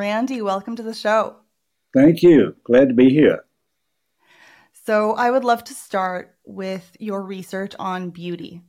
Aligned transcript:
Randy, 0.00 0.40
welcome 0.40 0.76
to 0.76 0.82
the 0.82 0.94
show. 0.94 1.36
Thank 1.92 2.22
you. 2.22 2.56
Glad 2.64 2.88
to 2.88 2.94
be 2.94 3.10
here. 3.10 3.44
So, 4.86 5.12
I 5.12 5.30
would 5.30 5.44
love 5.44 5.62
to 5.64 5.74
start 5.74 6.36
with 6.46 6.96
your 6.98 7.22
research 7.22 7.74
on 7.78 8.08
beauty 8.08 8.62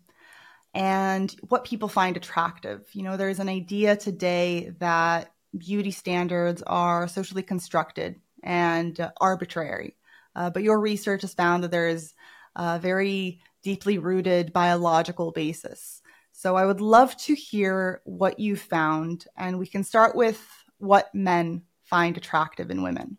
and 0.74 1.34
what 1.48 1.64
people 1.64 1.88
find 1.88 2.18
attractive. 2.18 2.82
You 2.92 3.04
know, 3.04 3.16
there's 3.16 3.40
an 3.40 3.48
idea 3.48 3.96
today 3.96 4.74
that 4.80 5.32
beauty 5.58 5.92
standards 5.92 6.64
are 6.64 7.08
socially 7.08 7.44
constructed 7.44 8.20
and 8.44 9.00
uh, 9.00 9.12
arbitrary. 9.22 9.96
Uh, 10.36 10.50
but 10.50 10.64
your 10.64 10.82
research 10.82 11.22
has 11.22 11.34
found 11.34 11.64
that 11.64 11.72
there 11.72 11.88
is 11.88 12.14
a 12.58 12.78
very 12.78 13.40
deeply 13.64 14.00
rooted 14.00 14.52
biological 14.52 15.32
basis. 15.32 16.02
So 16.34 16.58
I 16.58 16.66
would 16.66 16.82
love 16.82 17.16
to 17.20 17.36
hear 17.36 18.02
what 18.04 18.38
you 18.38 18.58
found, 18.58 19.28
and 19.38 19.58
we 19.58 19.68
can 19.68 19.86
start 19.86 20.14
with 20.14 20.46
what 20.82 21.14
men 21.14 21.64
find 21.84 22.18
attractive 22.18 22.72
in 22.72 22.84
women. 22.84 23.18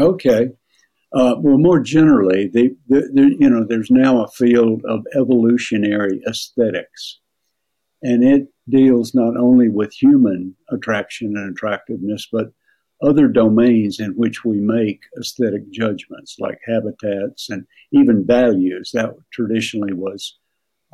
Okay. 0.00 0.50
Uh, 1.12 1.36
well, 1.38 1.58
more 1.58 1.80
generally, 1.80 2.48
the, 2.48 2.76
the, 2.88 3.08
the, 3.12 3.36
you 3.38 3.48
know, 3.48 3.64
there's 3.64 3.90
now 3.90 4.24
a 4.24 4.28
field 4.28 4.82
of 4.84 5.06
evolutionary 5.16 6.20
aesthetics, 6.28 7.20
and 8.02 8.24
it 8.24 8.48
deals 8.68 9.14
not 9.14 9.36
only 9.36 9.68
with 9.68 9.92
human 9.92 10.56
attraction 10.70 11.36
and 11.36 11.52
attractiveness, 11.52 12.26
but 12.32 12.52
other 13.02 13.28
domains 13.28 14.00
in 14.00 14.10
which 14.12 14.44
we 14.44 14.58
make 14.58 15.02
aesthetic 15.18 15.70
judgments, 15.70 16.36
like 16.38 16.58
habitats 16.66 17.50
and 17.50 17.64
even 17.92 18.26
values. 18.26 18.90
That 18.92 19.14
traditionally 19.32 19.92
was 19.92 20.36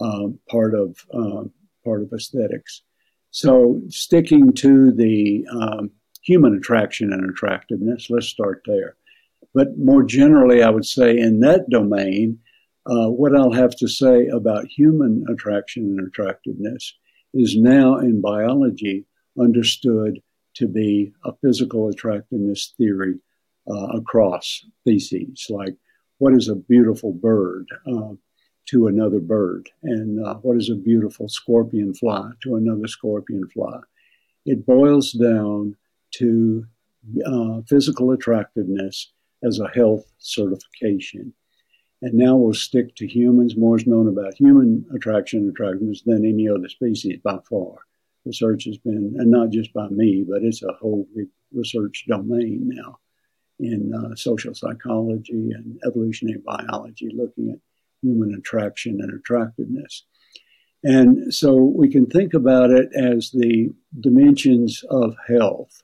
um, 0.00 0.38
part 0.50 0.74
of 0.74 0.96
uh, 1.14 1.44
part 1.84 2.02
of 2.02 2.12
aesthetics. 2.12 2.82
So, 3.30 3.80
sticking 3.88 4.52
to 4.54 4.92
the 4.92 5.46
um, 5.50 5.92
human 6.20 6.54
attraction 6.54 7.12
and 7.12 7.28
attractiveness, 7.28 8.10
let's 8.10 8.26
start 8.26 8.62
there. 8.66 8.96
But 9.54 9.78
more 9.78 10.02
generally, 10.02 10.62
I 10.62 10.70
would 10.70 10.86
say 10.86 11.18
in 11.18 11.40
that 11.40 11.68
domain, 11.70 12.38
uh, 12.86 13.10
what 13.10 13.36
I'll 13.36 13.52
have 13.52 13.76
to 13.76 13.88
say 13.88 14.26
about 14.28 14.66
human 14.66 15.24
attraction 15.28 15.84
and 15.84 16.06
attractiveness 16.06 16.94
is 17.34 17.56
now 17.56 17.98
in 17.98 18.20
biology 18.20 19.06
understood 19.38 20.20
to 20.54 20.66
be 20.66 21.12
a 21.24 21.32
physical 21.42 21.88
attractiveness 21.88 22.74
theory 22.76 23.18
uh, 23.70 23.86
across 23.94 24.64
species, 24.80 25.46
like 25.48 25.74
what 26.18 26.34
is 26.34 26.48
a 26.48 26.56
beautiful 26.56 27.12
bird 27.12 27.66
uh, 27.86 28.14
to 28.66 28.86
another 28.86 29.20
bird, 29.20 29.68
and 29.82 30.24
uh, 30.24 30.34
what 30.36 30.56
is 30.56 30.70
a 30.70 30.74
beautiful 30.74 31.28
scorpion 31.28 31.94
fly 31.94 32.30
to 32.42 32.56
another 32.56 32.86
scorpion 32.86 33.48
fly. 33.48 33.80
It 34.44 34.66
boils 34.66 35.12
down 35.12 35.76
to 36.12 36.66
uh, 37.24 37.60
physical 37.66 38.12
attractiveness 38.12 39.12
as 39.42 39.58
a 39.58 39.68
health 39.68 40.04
certification. 40.18 41.32
And 42.02 42.14
now 42.14 42.36
we'll 42.36 42.54
stick 42.54 42.94
to 42.96 43.06
humans. 43.06 43.56
More 43.56 43.76
is 43.76 43.86
known 43.86 44.08
about 44.08 44.34
human 44.34 44.86
attraction 44.94 45.40
and 45.40 45.50
attractiveness 45.50 46.02
than 46.02 46.24
any 46.24 46.48
other 46.48 46.68
species 46.68 47.18
by 47.22 47.38
far. 47.48 47.76
Research 48.24 48.64
has 48.64 48.78
been, 48.78 49.14
and 49.18 49.30
not 49.30 49.50
just 49.50 49.72
by 49.72 49.88
me, 49.88 50.24
but 50.28 50.42
it's 50.42 50.62
a 50.62 50.72
whole 50.80 51.06
big 51.14 51.28
research 51.52 52.04
domain 52.08 52.70
now 52.74 52.98
in 53.58 53.92
uh, 53.94 54.14
social 54.14 54.54
psychology 54.54 55.50
and 55.52 55.78
evolutionary 55.86 56.40
biology, 56.44 57.10
looking 57.14 57.50
at 57.50 57.58
human 58.02 58.34
attraction 58.34 58.98
and 59.00 59.12
attractiveness. 59.12 60.04
And 60.82 61.32
so 61.32 61.54
we 61.54 61.90
can 61.90 62.06
think 62.06 62.32
about 62.32 62.70
it 62.70 62.88
as 62.94 63.30
the 63.30 63.70
dimensions 64.00 64.82
of 64.88 65.14
health. 65.28 65.82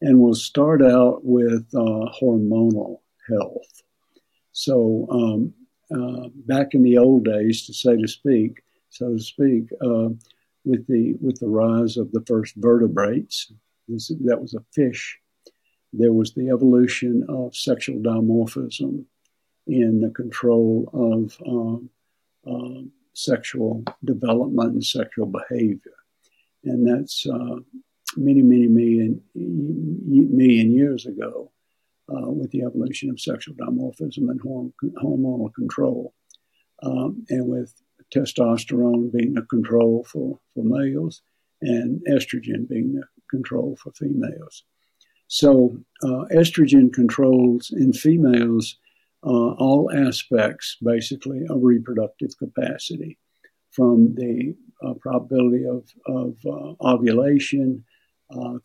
And 0.00 0.18
we'll 0.18 0.34
start 0.34 0.82
out 0.82 1.24
with 1.24 1.66
uh, 1.74 2.10
hormonal 2.20 3.00
health. 3.28 3.82
So 4.52 5.06
um, 5.10 5.54
uh, 5.94 6.28
back 6.46 6.74
in 6.74 6.82
the 6.82 6.98
old 6.98 7.24
days, 7.24 7.66
to 7.66 7.74
say 7.74 7.96
to 7.96 8.08
speak, 8.08 8.62
so 8.88 9.12
to 9.12 9.20
speak, 9.20 9.64
uh, 9.82 10.08
with 10.64 10.86
the 10.86 11.14
with 11.20 11.40
the 11.40 11.48
rise 11.48 11.96
of 11.96 12.12
the 12.12 12.22
first 12.26 12.54
vertebrates, 12.56 13.52
this, 13.88 14.08
that 14.08 14.40
was 14.40 14.54
a 14.54 14.64
fish. 14.72 15.18
There 15.92 16.12
was 16.12 16.34
the 16.34 16.50
evolution 16.50 17.24
of 17.28 17.56
sexual 17.56 17.98
dimorphism 17.98 19.04
in 19.66 20.00
the 20.00 20.10
control 20.10 20.88
of 20.92 21.36
um, 21.46 21.90
uh, 22.46 22.82
sexual 23.12 23.84
development 24.04 24.74
and 24.74 24.84
sexual 24.84 25.26
behavior, 25.26 25.98
and 26.64 26.86
that's 26.86 27.26
uh, 27.26 27.56
many, 28.16 28.42
many 28.42 28.66
million 28.66 29.22
million 29.34 30.72
years 30.72 31.06
ago 31.06 31.50
uh, 32.10 32.30
with 32.30 32.50
the 32.50 32.62
evolution 32.62 33.10
of 33.10 33.20
sexual 33.20 33.54
dimorphism 33.54 34.28
and 34.30 34.40
horm- 34.42 34.72
hormonal 35.02 35.52
control, 35.54 36.12
um, 36.82 37.24
and 37.28 37.46
with 37.46 37.74
testosterone 38.14 39.12
being 39.12 39.34
the 39.34 39.42
control 39.42 40.04
for, 40.10 40.38
for 40.54 40.64
males 40.64 41.22
and 41.62 42.00
estrogen 42.10 42.68
being 42.68 42.94
the 42.94 43.04
control 43.30 43.76
for 43.80 43.92
females. 43.92 44.64
So, 45.28 45.78
uh, 46.02 46.24
estrogen 46.34 46.92
controls 46.92 47.70
in 47.70 47.92
females 47.92 48.76
uh, 49.22 49.52
all 49.52 49.90
aspects, 49.94 50.76
basically, 50.82 51.42
of 51.48 51.62
reproductive 51.62 52.36
capacity, 52.38 53.18
from 53.70 54.14
the 54.14 54.56
uh, 54.84 54.94
probability 54.94 55.64
of, 55.66 55.84
of 56.06 56.34
uh, 56.46 56.74
ovulation 56.80 57.84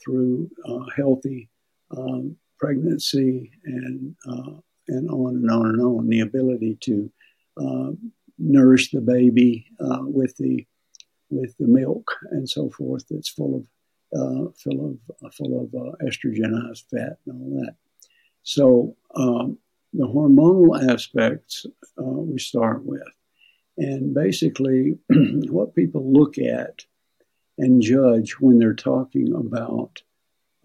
through 0.03 0.49
uh, 0.67 0.85
healthy 0.95 1.49
um, 1.95 2.35
pregnancy 2.57 3.51
and 3.65 4.15
uh, 4.27 4.51
and 4.87 5.09
on 5.09 5.35
and 5.35 5.51
on 5.51 5.65
and 5.67 5.81
on. 5.81 6.07
The 6.07 6.21
ability 6.21 6.77
to 6.81 7.11
uh, 7.57 7.91
nourish 8.37 8.91
the 8.91 9.01
baby 9.01 9.67
uh, 9.79 10.01
with 10.01 10.35
the 10.37 10.65
with 11.29 11.55
the 11.57 11.67
milk 11.67 12.11
and 12.31 12.47
so 12.47 12.69
forth 12.69 13.05
that's 13.09 13.29
full 13.29 13.55
of 13.55 13.67
uh, 14.19 14.51
full 14.63 14.97
of 15.21 15.33
full 15.33 15.61
of 15.61 15.73
uh, 15.73 15.95
estrogenized 16.03 16.83
fat 16.89 17.17
and 17.27 17.41
all 17.41 17.63
that. 17.63 17.75
So 18.43 18.95
um, 19.15 19.57
the 19.93 20.05
hormonal 20.05 20.91
aspects 20.91 21.65
uh, 21.97 22.03
we 22.03 22.37
start 22.37 22.85
with, 22.85 23.01
and 23.77 24.13
basically 24.13 24.97
what 25.49 25.75
people 25.75 26.11
look 26.11 26.37
at 26.37 26.85
and 27.57 27.81
judge 27.81 28.33
when 28.39 28.59
they're 28.59 28.73
talking 28.73 29.33
about 29.33 30.01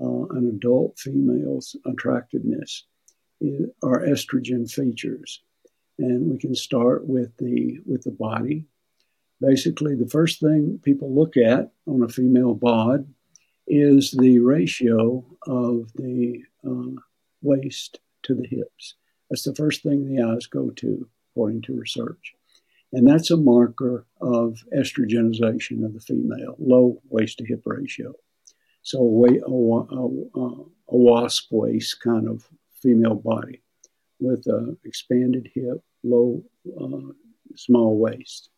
uh, 0.00 0.26
an 0.30 0.48
adult 0.48 0.98
female's 0.98 1.76
attractiveness 1.86 2.84
are 3.82 4.00
estrogen 4.00 4.70
features. 4.70 5.42
And 5.98 6.30
we 6.30 6.38
can 6.38 6.54
start 6.54 7.06
with 7.06 7.36
the 7.36 7.80
with 7.84 8.04
the 8.04 8.10
body. 8.10 8.66
Basically, 9.40 9.94
the 9.94 10.08
first 10.08 10.40
thing 10.40 10.80
people 10.82 11.14
look 11.14 11.36
at 11.36 11.70
on 11.86 12.02
a 12.02 12.08
female 12.08 12.54
bod 12.54 13.06
is 13.66 14.10
the 14.10 14.38
ratio 14.40 15.24
of 15.46 15.92
the 15.94 16.42
uh, 16.66 17.00
waist 17.42 18.00
to 18.22 18.34
the 18.34 18.46
hips. 18.46 18.94
That's 19.28 19.44
the 19.44 19.54
first 19.54 19.82
thing 19.82 20.06
the 20.06 20.22
eyes 20.22 20.46
go 20.46 20.70
to, 20.70 21.08
according 21.30 21.62
to 21.62 21.74
research. 21.74 22.34
And 22.92 23.06
that's 23.06 23.30
a 23.30 23.36
marker 23.36 24.06
of 24.20 24.64
estrogenization 24.76 25.84
of 25.84 25.94
the 25.94 26.00
female, 26.00 26.56
low 26.58 27.00
waist 27.08 27.38
to 27.38 27.44
hip 27.44 27.62
ratio. 27.64 28.14
So 28.82 28.98
a, 29.26 29.38
a, 29.48 30.40
a, 30.40 30.64
a 30.88 30.96
wasp 30.96 31.48
waist 31.52 32.00
kind 32.02 32.28
of 32.28 32.48
female 32.82 33.14
body 33.14 33.62
with 34.18 34.44
an 34.46 34.76
expanded 34.84 35.50
hip, 35.54 35.82
low, 36.02 36.42
uh, 36.80 37.12
small 37.56 37.98
waist. 37.98 38.50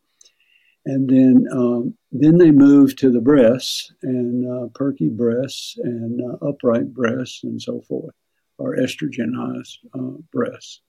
And 0.85 1.09
then, 1.09 1.45
um, 1.51 1.95
then 2.11 2.37
they 2.37 2.51
move 2.51 2.95
to 2.97 3.09
the 3.09 3.21
breasts 3.21 3.93
and 4.01 4.49
uh, 4.49 4.67
perky 4.73 5.09
breasts 5.09 5.77
and 5.77 6.21
uh, 6.21 6.45
upright 6.45 6.93
breasts 6.93 7.43
and 7.43 7.61
so 7.61 7.81
forth, 7.81 8.15
or 8.57 8.75
estrogenized 8.75 9.77
uh, 9.93 10.17
breasts. 10.31 10.81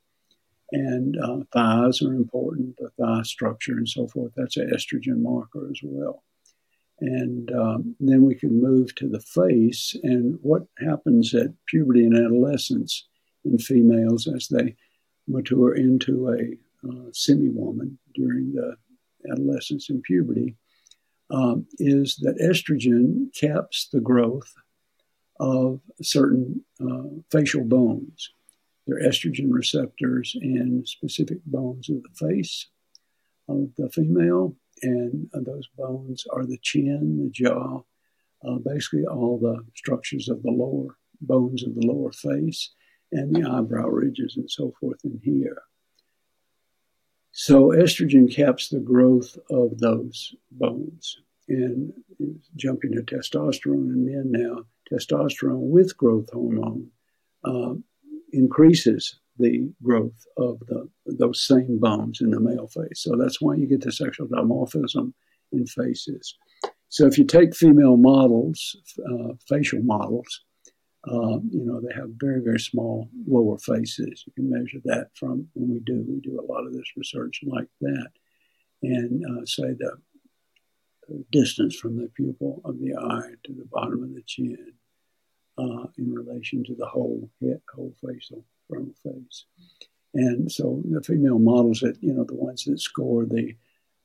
And 0.75 1.17
uh, 1.23 1.39
thighs 1.53 2.03
are 2.03 2.13
important, 2.13 2.77
the 2.79 2.91
thigh 2.99 3.23
structure 3.23 3.75
and 3.75 3.89
so 3.89 4.09
forth. 4.09 4.33
That's 4.37 4.57
an 4.57 4.73
estrogen 4.75 5.23
marker 5.23 5.69
as 5.71 5.79
well. 5.85 6.25
And 7.01 7.53
um, 7.53 7.95
then 8.01 8.25
we 8.25 8.35
can 8.35 8.61
move 8.61 8.93
to 8.97 9.09
the 9.09 9.21
face 9.21 9.95
and 10.03 10.37
what 10.43 10.67
happens 10.79 11.33
at 11.33 11.53
puberty 11.67 12.05
and 12.05 12.17
adolescence 12.17 13.07
in 13.45 13.57
females 13.59 14.27
as 14.27 14.49
they 14.49 14.75
mature 15.29 15.77
into 15.77 16.31
a 16.31 16.89
uh, 16.89 17.11
semi 17.13 17.51
woman 17.51 17.97
during 18.13 18.53
the 18.53 18.77
adolescence 19.31 19.91
and 19.91 20.03
puberty 20.03 20.57
um, 21.31 21.67
is 21.79 22.17
that 22.17 22.41
estrogen 22.41 23.33
caps 23.33 23.89
the 23.93 24.01
growth 24.01 24.53
of 25.39 25.81
certain 26.03 26.65
uh, 26.81 27.09
facial 27.31 27.65
bones. 27.65 28.31
There 28.87 28.97
are 28.97 29.09
estrogen 29.09 29.51
receptors 29.51 30.37
in 30.41 30.83
specific 30.87 31.39
bones 31.47 31.89
of 31.89 32.03
the 32.03 32.29
face 32.29 32.69
of 33.49 33.71
the 33.77 33.89
female 33.91 34.57
and 34.83 35.31
uh, 35.35 35.41
those 35.45 35.69
bones 35.77 36.25
are 36.33 36.45
the 36.45 36.59
chin, 36.63 37.19
the 37.19 37.31
jaw, 37.31 37.83
uh, 38.47 38.59
basically 38.59 39.07
all 39.07 39.39
the 39.39 39.65
structures 39.75 40.29
of 40.29 40.43
the 40.43 40.51
lower 40.51 40.97
bones 41.21 41.65
of 41.65 41.75
the 41.75 41.87
lower 41.87 42.13
face 42.13 42.71
and 43.13 43.35
the 43.35 43.49
eyebrow 43.49 43.87
ridges 43.87 44.37
and 44.37 44.51
so 44.51 44.73
forth 44.81 44.99
in 45.05 45.21
here. 45.23 45.63
So 47.33 47.69
estrogen 47.69 48.33
caps 48.33 48.69
the 48.69 48.81
growth 48.81 49.39
of 49.51 49.79
those 49.79 50.35
bones. 50.51 51.19
And 51.47 51.93
jumping 52.57 52.93
to 52.93 53.03
testosterone 53.03 53.93
in 53.93 54.07
men 54.07 54.33
now, 54.33 54.65
testosterone 54.91 55.69
with 55.69 55.97
growth 55.97 56.31
hormone 56.33 56.91
uh, 57.45 57.75
increases 58.35 59.19
the 59.39 59.73
growth 59.83 60.27
of 60.37 60.61
the, 60.69 60.89
those 61.07 61.47
same 61.47 61.79
bones 61.79 62.21
in 62.21 62.31
the 62.31 62.41
male 62.41 62.69
face. 62.69 63.03
So 63.03 63.17
that's 63.17 63.41
why 63.41 63.57
you 63.57 63.67
get 63.67 63.83
the 63.83 63.93
sexual 63.93 64.29
dimorphism 64.29 65.13
in 65.53 65.67
faces. 65.67 66.37
So 66.89 67.07
if 67.07 67.19
you 67.19 67.25
take 67.25 67.57
female 67.57 67.97
models, 67.97 68.77
uh, 69.11 69.35
facial 69.49 69.83
models, 69.83 70.43
uh, 71.07 71.39
you 71.51 71.65
know, 71.65 71.81
they 71.81 71.95
have 71.95 72.11
very, 72.17 72.41
very 72.41 72.61
small 72.61 73.09
lower 73.27 73.59
faces. 73.59 74.25
You 74.27 74.33
can 74.35 74.51
measure 74.51 74.79
that 74.85 75.09
from 75.15 75.49
when 75.55 75.71
we 75.73 75.81
do. 75.81 76.05
We 76.09 76.21
do 76.21 76.41
a 76.41 76.51
lot 76.51 76.67
of 76.67 76.73
this 76.73 76.97
research 76.97 77.41
like 77.45 77.69
that. 77.81 78.09
And 78.83 79.23
uh, 79.25 79.45
say 79.45 79.75
the 79.79 79.97
distance 81.31 81.77
from 81.77 81.97
the 81.97 82.09
pupil 82.15 82.63
of 82.65 82.79
the 82.79 82.95
eye 82.97 83.33
to 83.45 83.53
the 83.53 83.67
bottom 83.71 84.03
of 84.03 84.15
the 84.15 84.23
chin 84.27 84.73
uh, 85.59 85.87
in 85.99 86.13
relation 86.13 86.65
to 86.65 86.75
the 86.75 86.87
whole 86.87 87.29
head, 87.41 87.61
whole 87.75 87.95
facial 88.05 88.45
frontal 88.69 88.95
face. 89.03 89.45
And 90.15 90.51
so 90.51 90.83
the 90.89 91.03
female 91.03 91.39
models 91.39 91.81
that, 91.81 91.97
you 92.01 92.13
know, 92.13 92.25
the 92.25 92.35
ones 92.35 92.65
that 92.65 92.81
score 92.81 93.25
the 93.25 93.55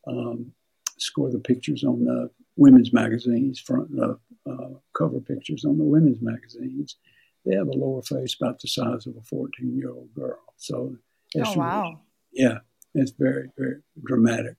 um, 0.07 0.53
score 0.97 1.29
the 1.29 1.39
pictures 1.39 1.83
on 1.83 2.03
the 2.03 2.29
women's 2.55 2.91
magazines, 2.91 3.59
front 3.59 3.89
uh, 3.99 4.15
uh, 4.49 4.69
cover 4.97 5.19
pictures 5.19 5.65
on 5.65 5.77
the 5.77 5.83
women's 5.83 6.21
magazines, 6.21 6.97
they 7.45 7.55
have 7.55 7.67
a 7.67 7.71
lower 7.71 8.01
face 8.01 8.35
about 8.39 8.59
the 8.59 8.67
size 8.67 9.05
of 9.07 9.15
a 9.17 9.21
14 9.21 9.77
year 9.77 9.91
old 9.91 10.13
girl. 10.13 10.39
So, 10.57 10.95
oh, 11.37 11.53
wow. 11.53 12.01
Yeah, 12.31 12.59
it's 12.93 13.11
very, 13.11 13.49
very 13.57 13.81
dramatic. 14.03 14.55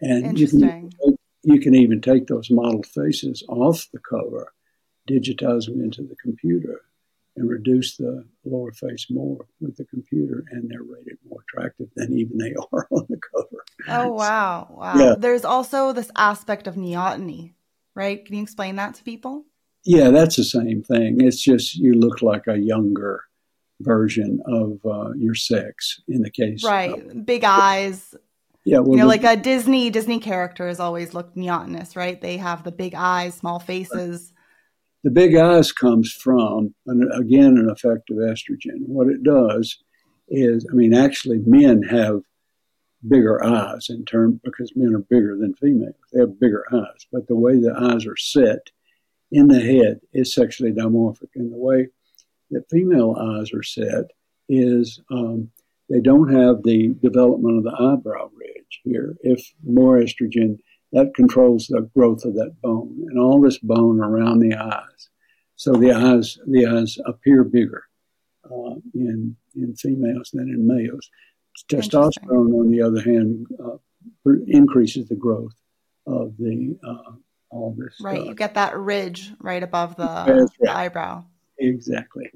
And 0.00 0.38
you 0.38 0.48
can, 0.48 0.90
you 1.42 1.60
can 1.60 1.74
even 1.74 2.00
take 2.00 2.26
those 2.28 2.50
model 2.50 2.82
faces 2.82 3.42
off 3.48 3.88
the 3.92 3.98
cover, 3.98 4.52
digitize 5.08 5.66
them 5.66 5.82
into 5.82 6.02
the 6.02 6.16
computer, 6.16 6.82
and 7.38 7.48
reduce 7.48 7.96
the 7.96 8.24
lower 8.44 8.72
face 8.72 9.06
more 9.10 9.46
with 9.60 9.76
the 9.76 9.84
computer, 9.84 10.44
and 10.50 10.70
they're 10.70 10.82
rated 10.82 11.18
more 11.28 11.40
attractive 11.48 11.88
than 11.96 12.12
even 12.12 12.36
they 12.38 12.54
are 12.72 12.86
on 12.90 13.06
the 13.08 13.20
cover. 13.32 13.64
Oh 13.88 14.12
wow, 14.12 14.68
wow! 14.70 14.94
Yeah. 14.96 15.14
There's 15.18 15.44
also 15.44 15.92
this 15.92 16.10
aspect 16.16 16.66
of 16.66 16.74
neoteny, 16.74 17.54
right? 17.94 18.24
Can 18.24 18.36
you 18.36 18.42
explain 18.42 18.76
that 18.76 18.94
to 18.96 19.04
people? 19.04 19.44
Yeah, 19.84 20.10
that's 20.10 20.36
the 20.36 20.44
same 20.44 20.82
thing. 20.82 21.20
It's 21.20 21.42
just 21.42 21.76
you 21.76 21.94
look 21.94 22.20
like 22.20 22.46
a 22.46 22.58
younger 22.58 23.24
version 23.80 24.40
of 24.44 24.80
uh, 24.84 25.12
your 25.16 25.34
sex 25.34 26.00
in 26.08 26.22
the 26.22 26.30
case, 26.30 26.64
right? 26.64 27.10
Of, 27.10 27.24
Big 27.24 27.44
eyes. 27.44 28.14
Yeah, 28.64 28.80
well, 28.80 28.90
you 28.90 28.96
know, 28.98 29.06
like 29.06 29.24
a 29.24 29.36
Disney 29.36 29.88
Disney 29.88 30.18
characters 30.18 30.80
always 30.80 31.14
look 31.14 31.34
neotenous, 31.34 31.96
right? 31.96 32.20
They 32.20 32.36
have 32.36 32.64
the 32.64 32.72
big 32.72 32.94
eyes, 32.94 33.34
small 33.34 33.60
faces 33.60 34.32
the 35.04 35.10
big 35.10 35.36
eyes 35.36 35.72
comes 35.72 36.12
from, 36.12 36.74
an, 36.86 37.10
again, 37.12 37.56
an 37.56 37.70
effect 37.70 38.10
of 38.10 38.16
estrogen. 38.16 38.86
What 38.86 39.08
it 39.08 39.22
does 39.22 39.78
is, 40.28 40.66
I 40.70 40.74
mean, 40.74 40.94
actually, 40.94 41.38
men 41.46 41.82
have 41.84 42.22
bigger 43.06 43.44
eyes 43.44 43.86
in 43.88 44.04
term 44.04 44.40
because 44.42 44.72
men 44.74 44.94
are 44.94 44.98
bigger 44.98 45.36
than 45.36 45.54
females. 45.54 45.94
They 46.12 46.20
have 46.20 46.40
bigger 46.40 46.64
eyes, 46.72 47.06
but 47.12 47.28
the 47.28 47.36
way 47.36 47.60
the 47.60 47.74
eyes 47.74 48.06
are 48.06 48.16
set 48.16 48.70
in 49.30 49.48
the 49.48 49.60
head 49.60 50.00
is 50.12 50.34
sexually 50.34 50.72
dimorphic, 50.72 51.30
and 51.34 51.52
the 51.52 51.56
way 51.56 51.88
that 52.50 52.68
female 52.70 53.14
eyes 53.18 53.52
are 53.52 53.62
set 53.62 54.06
is 54.48 55.00
um, 55.10 55.50
they 55.88 56.00
don't 56.00 56.32
have 56.32 56.62
the 56.62 56.94
development 57.02 57.58
of 57.58 57.64
the 57.64 57.76
eyebrow 57.78 58.30
ridge 58.34 58.80
here. 58.82 59.16
If 59.22 59.52
more 59.62 59.98
estrogen 59.98 60.58
that 60.92 61.14
controls 61.14 61.66
the 61.66 61.82
growth 61.94 62.24
of 62.24 62.34
that 62.34 62.54
bone 62.62 62.96
and 63.08 63.18
all 63.18 63.40
this 63.40 63.58
bone 63.58 64.00
around 64.00 64.38
the 64.38 64.54
eyes. 64.54 65.08
So 65.56 65.72
the 65.72 65.92
eyes, 65.92 66.38
the 66.46 66.66
eyes 66.66 66.98
appear 67.04 67.44
bigger 67.44 67.84
uh, 68.44 68.76
in 68.94 69.36
in 69.54 69.74
females 69.76 70.30
than 70.32 70.48
in 70.48 70.66
males. 70.66 71.10
Testosterone, 71.68 72.54
on 72.54 72.70
the 72.70 72.80
other 72.80 73.02
hand, 73.02 73.46
uh, 73.62 73.76
increases 74.46 75.08
the 75.08 75.16
growth 75.16 75.54
of 76.06 76.36
the 76.38 76.78
uh, 76.86 77.12
all 77.50 77.74
this. 77.76 77.96
Right, 78.00 78.24
you 78.24 78.34
get 78.34 78.54
that 78.54 78.76
ridge 78.76 79.32
right 79.40 79.62
above 79.62 79.96
the, 79.96 80.04
right. 80.04 80.48
the 80.60 80.76
eyebrow. 80.76 81.24
Exactly. 81.58 82.30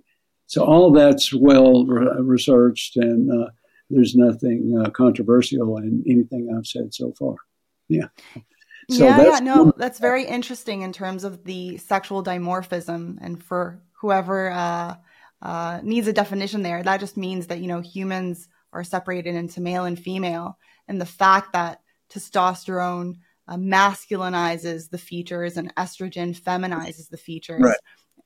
So 0.46 0.64
all 0.64 0.90
that's 0.90 1.32
well 1.32 1.87
re- 1.87 2.20
researched, 2.20 2.96
and 2.96 3.31
uh, 3.31 3.50
there's 3.88 4.14
nothing 4.14 4.82
uh, 4.84 4.90
controversial 4.90 5.78
in 5.78 6.02
anything 6.06 6.54
I've 6.54 6.66
said 6.66 6.93
so 6.93 7.12
far. 7.19 7.37
Yeah. 7.92 8.08
So 8.90 9.04
yeah, 9.04 9.22
yeah, 9.22 9.38
no, 9.38 9.72
that's 9.76 9.98
very 9.98 10.24
interesting 10.24 10.82
in 10.82 10.92
terms 10.92 11.24
of 11.24 11.44
the 11.44 11.78
sexual 11.78 12.22
dimorphism. 12.22 13.18
And 13.20 13.42
for 13.42 13.80
whoever 13.92 14.50
uh, 14.50 14.96
uh, 15.40 15.80
needs 15.82 16.08
a 16.08 16.12
definition 16.12 16.62
there, 16.62 16.82
that 16.82 17.00
just 17.00 17.16
means 17.16 17.46
that, 17.46 17.60
you 17.60 17.68
know, 17.68 17.80
humans 17.80 18.48
are 18.72 18.84
separated 18.84 19.34
into 19.34 19.60
male 19.60 19.84
and 19.84 19.98
female. 19.98 20.58
And 20.88 21.00
the 21.00 21.06
fact 21.06 21.52
that 21.52 21.80
testosterone 22.10 23.18
uh, 23.48 23.56
masculinizes 23.56 24.90
the 24.90 24.98
features 24.98 25.56
and 25.56 25.74
estrogen 25.76 26.38
feminizes 26.38 27.08
the 27.08 27.16
features. 27.16 27.60
Right. 27.60 27.76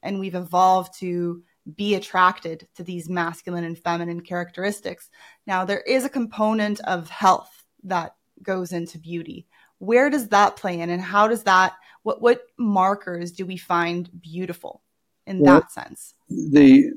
And 0.03 0.19
we've 0.21 0.35
evolved 0.35 0.99
to 1.01 1.43
be 1.75 1.95
attracted 1.95 2.69
to 2.77 2.85
these 2.85 3.09
masculine 3.09 3.65
and 3.65 3.79
feminine 3.79 4.21
characteristics. 4.21 5.11
Now, 5.47 5.65
there 5.65 5.81
is 5.81 6.05
a 6.05 6.09
component 6.09 6.81
of 6.81 7.11
health 7.11 7.65
that 7.85 8.15
goes 8.43 8.73
into 8.73 8.99
beauty 8.99 9.47
where 9.79 10.11
does 10.11 10.29
that 10.29 10.57
play 10.57 10.81
in 10.81 10.91
and 10.91 11.03
how 11.03 11.29
does 11.29 11.43
that 11.45 11.75
what 12.03 12.21
what 12.21 12.43
markers 12.59 13.33
do 13.33 13.45
we 13.45 13.57
find 13.57 14.11
beautiful 14.21 14.83
in 15.27 15.41
well, 15.41 15.61
that 15.61 15.73
sense? 15.73 16.15
the 16.29 16.91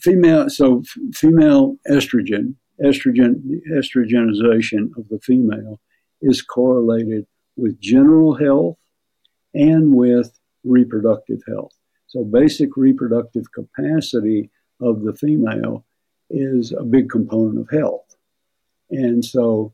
female 0.00 0.48
so 0.48 0.82
female 1.14 1.76
estrogen 1.88 2.54
estrogen 2.84 3.60
estrogenization 3.72 4.96
of 4.96 5.08
the 5.08 5.18
female 5.22 5.80
is 6.20 6.42
correlated 6.42 7.26
with 7.56 7.80
general 7.80 8.34
health 8.34 8.76
and 9.54 9.94
with 9.94 10.38
reproductive 10.64 11.40
health. 11.48 11.72
So 12.06 12.24
basic 12.24 12.76
reproductive 12.76 13.50
capacity 13.52 14.50
of 14.80 15.02
the 15.02 15.14
female 15.14 15.84
is 16.30 16.72
a 16.72 16.84
big 16.84 17.08
component 17.08 17.60
of 17.60 17.70
health. 17.70 18.16
And 18.90 19.24
so 19.24 19.72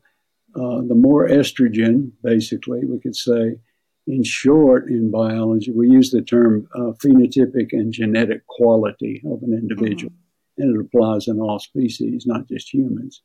uh, 0.55 0.81
the 0.87 0.95
more 0.95 1.27
estrogen, 1.27 2.11
basically, 2.23 2.85
we 2.85 2.99
could 2.99 3.15
say, 3.15 3.55
in 4.05 4.23
short, 4.23 4.89
in 4.89 5.09
biology, 5.09 5.71
we 5.71 5.89
use 5.89 6.11
the 6.11 6.21
term 6.21 6.67
uh, 6.75 6.91
phenotypic 7.03 7.69
and 7.71 7.93
genetic 7.93 8.45
quality 8.47 9.21
of 9.25 9.41
an 9.43 9.53
individual. 9.53 10.11
Mm-hmm. 10.11 10.61
And 10.61 10.75
it 10.75 10.85
applies 10.85 11.27
in 11.27 11.39
all 11.39 11.59
species, 11.59 12.25
not 12.25 12.47
just 12.47 12.73
humans. 12.73 13.21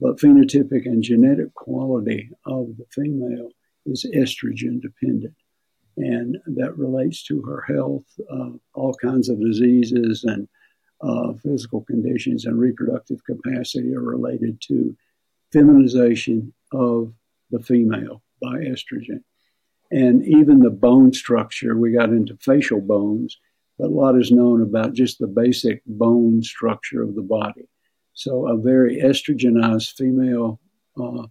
But 0.00 0.18
phenotypic 0.18 0.86
and 0.86 1.02
genetic 1.02 1.54
quality 1.54 2.30
of 2.46 2.76
the 2.76 2.86
female 2.92 3.50
is 3.86 4.06
estrogen 4.14 4.80
dependent. 4.80 5.34
And 5.96 6.38
that 6.46 6.78
relates 6.78 7.24
to 7.24 7.42
her 7.42 7.64
health, 7.66 8.04
uh, 8.30 8.50
all 8.74 8.94
kinds 9.02 9.28
of 9.28 9.40
diseases 9.40 10.22
and 10.22 10.46
uh, 11.00 11.32
physical 11.42 11.82
conditions 11.82 12.44
and 12.44 12.58
reproductive 12.58 13.18
capacity 13.24 13.94
are 13.94 14.02
related 14.02 14.60
to 14.68 14.96
feminization 15.52 16.52
of 16.72 17.12
the 17.50 17.60
female 17.60 18.22
by 18.40 18.56
estrogen. 18.58 19.22
And 19.90 20.24
even 20.26 20.60
the 20.60 20.70
bone 20.70 21.12
structure, 21.12 21.76
we 21.76 21.92
got 21.92 22.10
into 22.10 22.36
facial 22.40 22.80
bones, 22.80 23.38
but 23.78 23.86
a 23.86 23.94
lot 23.94 24.18
is 24.18 24.30
known 24.30 24.60
about 24.60 24.92
just 24.92 25.18
the 25.18 25.26
basic 25.26 25.82
bone 25.86 26.42
structure 26.42 27.02
of 27.02 27.14
the 27.14 27.22
body. 27.22 27.68
So, 28.12 28.48
a 28.48 28.56
very 28.56 29.00
estrogenized 29.00 29.92
female 29.96 30.60
uh, 31.00 31.28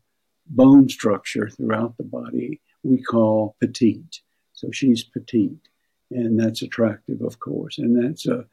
bone 0.47 0.89
structure 0.89 1.49
throughout 1.49 1.97
the 1.97 2.03
body 2.03 2.61
we 2.83 3.01
call 3.01 3.55
petite. 3.59 4.21
So, 4.53 4.71
she's 4.71 5.03
petite, 5.03 5.67
and 6.09 6.39
that's 6.39 6.61
attractive, 6.61 7.21
of 7.21 7.39
course. 7.39 7.77
And 7.77 8.03
that's, 8.03 8.25
a, 8.25 8.45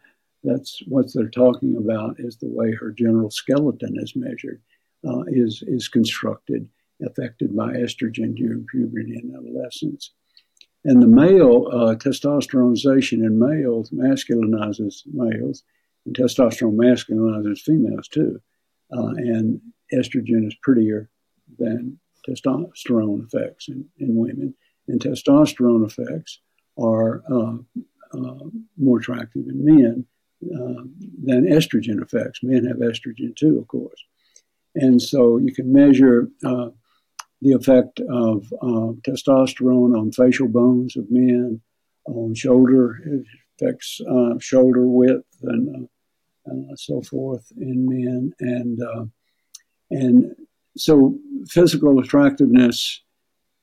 that's 0.43 0.83
what 0.87 1.15
they're 1.15 1.29
talking 1.29 1.77
about 1.77 2.17
is 2.19 2.37
the 2.37 2.49
way 2.49 2.73
her 2.73 2.91
general 2.91 3.31
skeleton 3.31 3.95
is 3.99 4.17
measured 4.17 4.61
uh, 5.07 5.23
is, 5.29 5.63
is 5.67 5.89
constructed, 5.89 6.69
affected 7.05 7.55
by 7.57 7.73
estrogen 7.73 8.35
during 8.35 8.67
puberty 8.71 9.15
and 9.17 9.35
adolescence. 9.35 10.13
And 10.85 11.03
the 11.03 11.07
male 11.07 11.69
uh, 11.73 11.95
testosteronization 11.95 13.25
in 13.25 13.39
males 13.39 13.91
masculinizes 13.91 15.03
males, 15.13 15.63
and 16.05 16.15
testosterone 16.15 16.77
masculinizes 16.77 17.61
females 17.61 18.09
too. 18.09 18.41
Uh, 18.95 19.15
and 19.17 19.61
estrogen 19.93 20.47
is 20.47 20.55
prettier 20.63 21.09
than 21.59 21.99
testosterone 22.29 23.25
effects 23.25 23.69
in, 23.69 23.87
in 23.99 24.15
women. 24.15 24.55
And 24.89 25.01
testosterone 25.01 25.87
effects 25.87 26.41
are 26.79 27.23
uh, 27.31 27.57
uh 28.13 28.45
more 28.77 28.99
attractive 28.99 29.47
in 29.49 29.65
men 29.65 30.07
uh, 30.55 30.83
than 31.23 31.47
estrogen 31.47 32.03
effects. 32.03 32.41
Men 32.43 32.67
have 32.67 32.77
estrogen 32.77 33.35
too, 33.35 33.59
of 33.59 33.69
course. 33.69 34.05
And 34.75 35.01
so 35.01 35.39
you 35.39 35.55
can 35.55 35.73
measure 35.73 36.29
uh, 36.45 36.69
the 37.41 37.53
effect 37.53 38.01
of 38.01 38.53
uh, 38.63 38.93
testosterone 39.07 39.99
on 39.99 40.13
facial 40.13 40.49
bones 40.49 40.97
of 40.97 41.11
men, 41.11 41.61
on 42.07 42.35
shoulder, 42.35 42.99
it 43.07 43.25
affects 43.61 44.01
uh, 44.01 44.39
shoulder 44.41 44.87
width 44.87 45.25
and 45.43 45.89
uh, 46.47 46.77
so 46.77 47.01
forth 47.03 47.51
in 47.57 47.87
men. 47.89 48.33
And, 48.41 48.81
and 49.91 50.35
so 50.77 51.17
physical 51.49 51.99
attractiveness 52.01 53.03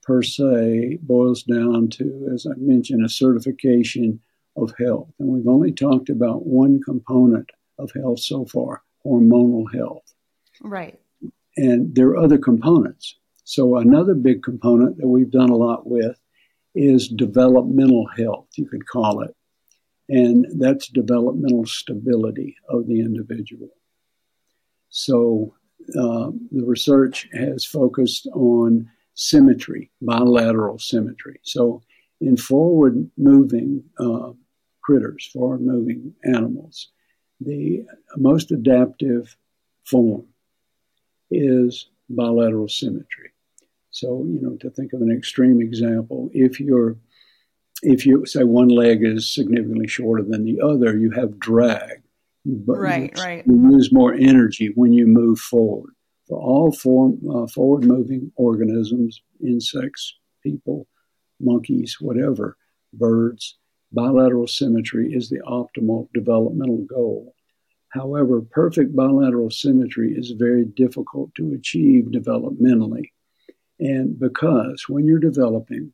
per 0.03 0.23
se 0.23 0.97
boils 1.01 1.43
down 1.43 1.89
to, 1.89 2.29
as 2.33 2.45
I 2.45 2.53
mentioned, 2.57 3.05
a 3.05 3.09
certification 3.09 4.19
of 4.55 4.73
health. 4.77 5.09
And 5.19 5.29
we've 5.29 5.47
only 5.47 5.71
talked 5.71 6.09
about 6.09 6.45
one 6.45 6.81
component 6.83 7.49
of 7.77 7.91
health 7.91 8.19
so 8.19 8.45
far 8.45 8.83
hormonal 9.05 9.65
health. 9.73 10.13
Right. 10.61 10.99
And 11.57 11.93
there 11.95 12.07
are 12.07 12.17
other 12.17 12.37
components. 12.37 13.15
So, 13.43 13.77
another 13.77 14.13
big 14.13 14.43
component 14.43 14.97
that 14.97 15.07
we've 15.07 15.31
done 15.31 15.49
a 15.49 15.55
lot 15.55 15.85
with 15.85 16.19
is 16.73 17.07
developmental 17.09 18.07
health, 18.17 18.47
you 18.55 18.65
could 18.65 18.87
call 18.87 19.21
it. 19.21 19.35
And 20.07 20.45
that's 20.59 20.87
developmental 20.87 21.65
stability 21.65 22.55
of 22.69 22.87
the 22.87 23.01
individual. 23.01 23.69
So, 24.89 25.55
uh, 25.89 26.31
the 26.51 26.63
research 26.63 27.27
has 27.33 27.65
focused 27.65 28.27
on 28.27 28.89
symmetry, 29.15 29.91
bilateral 30.01 30.79
symmetry. 30.79 31.39
So, 31.43 31.81
in 32.21 32.37
forward 32.37 33.09
moving 33.17 33.83
uh, 33.99 34.31
critters, 34.81 35.29
forward 35.33 35.61
moving 35.61 36.13
animals, 36.23 36.89
the 37.39 37.85
most 38.17 38.51
adaptive 38.51 39.35
form 39.83 40.27
is 41.31 41.87
bilateral 42.09 42.67
symmetry. 42.67 43.31
So, 43.89 44.25
you 44.27 44.39
know, 44.41 44.57
to 44.57 44.69
think 44.69 44.93
of 44.93 45.01
an 45.01 45.11
extreme 45.11 45.61
example, 45.61 46.29
if 46.33 46.59
you're 46.59 46.97
if 47.83 48.05
you 48.05 48.25
say 48.25 48.43
one 48.43 48.67
leg 48.67 49.03
is 49.03 49.33
significantly 49.33 49.87
shorter 49.87 50.23
than 50.23 50.45
the 50.45 50.61
other, 50.61 50.95
you 50.95 51.11
have 51.11 51.39
drag. 51.39 52.01
Right, 52.45 53.11
you, 53.15 53.23
right. 53.23 53.43
You 53.45 53.71
lose 53.71 53.91
more 53.91 54.13
energy 54.13 54.71
when 54.75 54.93
you 54.93 55.07
move 55.07 55.39
forward. 55.39 55.93
For 56.27 56.39
all 56.39 56.71
form, 56.71 57.19
uh, 57.29 57.47
forward 57.47 57.83
moving 57.83 58.31
organisms, 58.35 59.21
insects, 59.43 60.15
people, 60.43 60.87
monkeys, 61.39 61.97
whatever, 61.99 62.57
birds, 62.93 63.57
bilateral 63.91 64.47
symmetry 64.47 65.13
is 65.13 65.29
the 65.29 65.41
optimal 65.47 66.07
developmental 66.13 66.85
goal. 66.89 67.35
However, 67.91 68.41
perfect 68.41 68.95
bilateral 68.95 69.51
symmetry 69.51 70.13
is 70.13 70.31
very 70.31 70.65
difficult 70.65 71.33
to 71.35 71.53
achieve 71.53 72.05
developmentally. 72.05 73.11
And 73.79 74.19
because 74.19 74.85
when 74.87 75.05
you're 75.05 75.19
developing, 75.19 75.93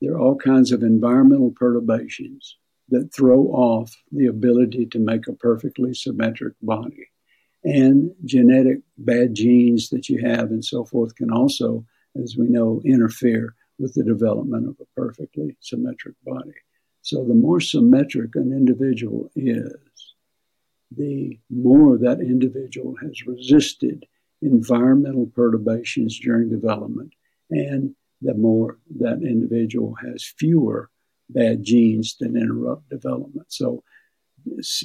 there 0.00 0.12
are 0.14 0.20
all 0.20 0.36
kinds 0.36 0.72
of 0.72 0.82
environmental 0.82 1.50
perturbations 1.50 2.56
that 2.90 3.12
throw 3.14 3.44
off 3.46 3.96
the 4.12 4.26
ability 4.26 4.86
to 4.86 4.98
make 4.98 5.26
a 5.26 5.32
perfectly 5.32 5.94
symmetric 5.94 6.54
body 6.62 7.08
and 7.64 8.10
genetic 8.24 8.78
bad 8.98 9.34
genes 9.34 9.88
that 9.88 10.08
you 10.08 10.20
have 10.20 10.50
and 10.50 10.64
so 10.64 10.84
forth 10.84 11.14
can 11.16 11.30
also, 11.30 11.84
as 12.22 12.36
we 12.36 12.46
know, 12.46 12.82
interfere 12.84 13.54
with 13.78 13.94
the 13.94 14.04
development 14.04 14.68
of 14.68 14.76
a 14.80 15.00
perfectly 15.00 15.56
symmetric 15.60 16.14
body. 16.24 16.52
So 17.02 17.24
the 17.24 17.34
more 17.34 17.60
symmetric 17.60 18.36
an 18.36 18.52
individual 18.52 19.30
is, 19.34 20.13
the 20.96 21.38
more 21.50 21.98
that 21.98 22.20
individual 22.20 22.94
has 23.02 23.26
resisted 23.26 24.06
environmental 24.42 25.26
perturbations 25.26 26.18
during 26.18 26.50
development, 26.50 27.12
and 27.50 27.94
the 28.20 28.34
more 28.34 28.78
that 28.98 29.22
individual 29.22 29.94
has 30.02 30.24
fewer 30.38 30.90
bad 31.30 31.62
genes 31.62 32.16
that 32.20 32.36
interrupt 32.36 32.88
development. 32.88 33.46
So 33.48 33.82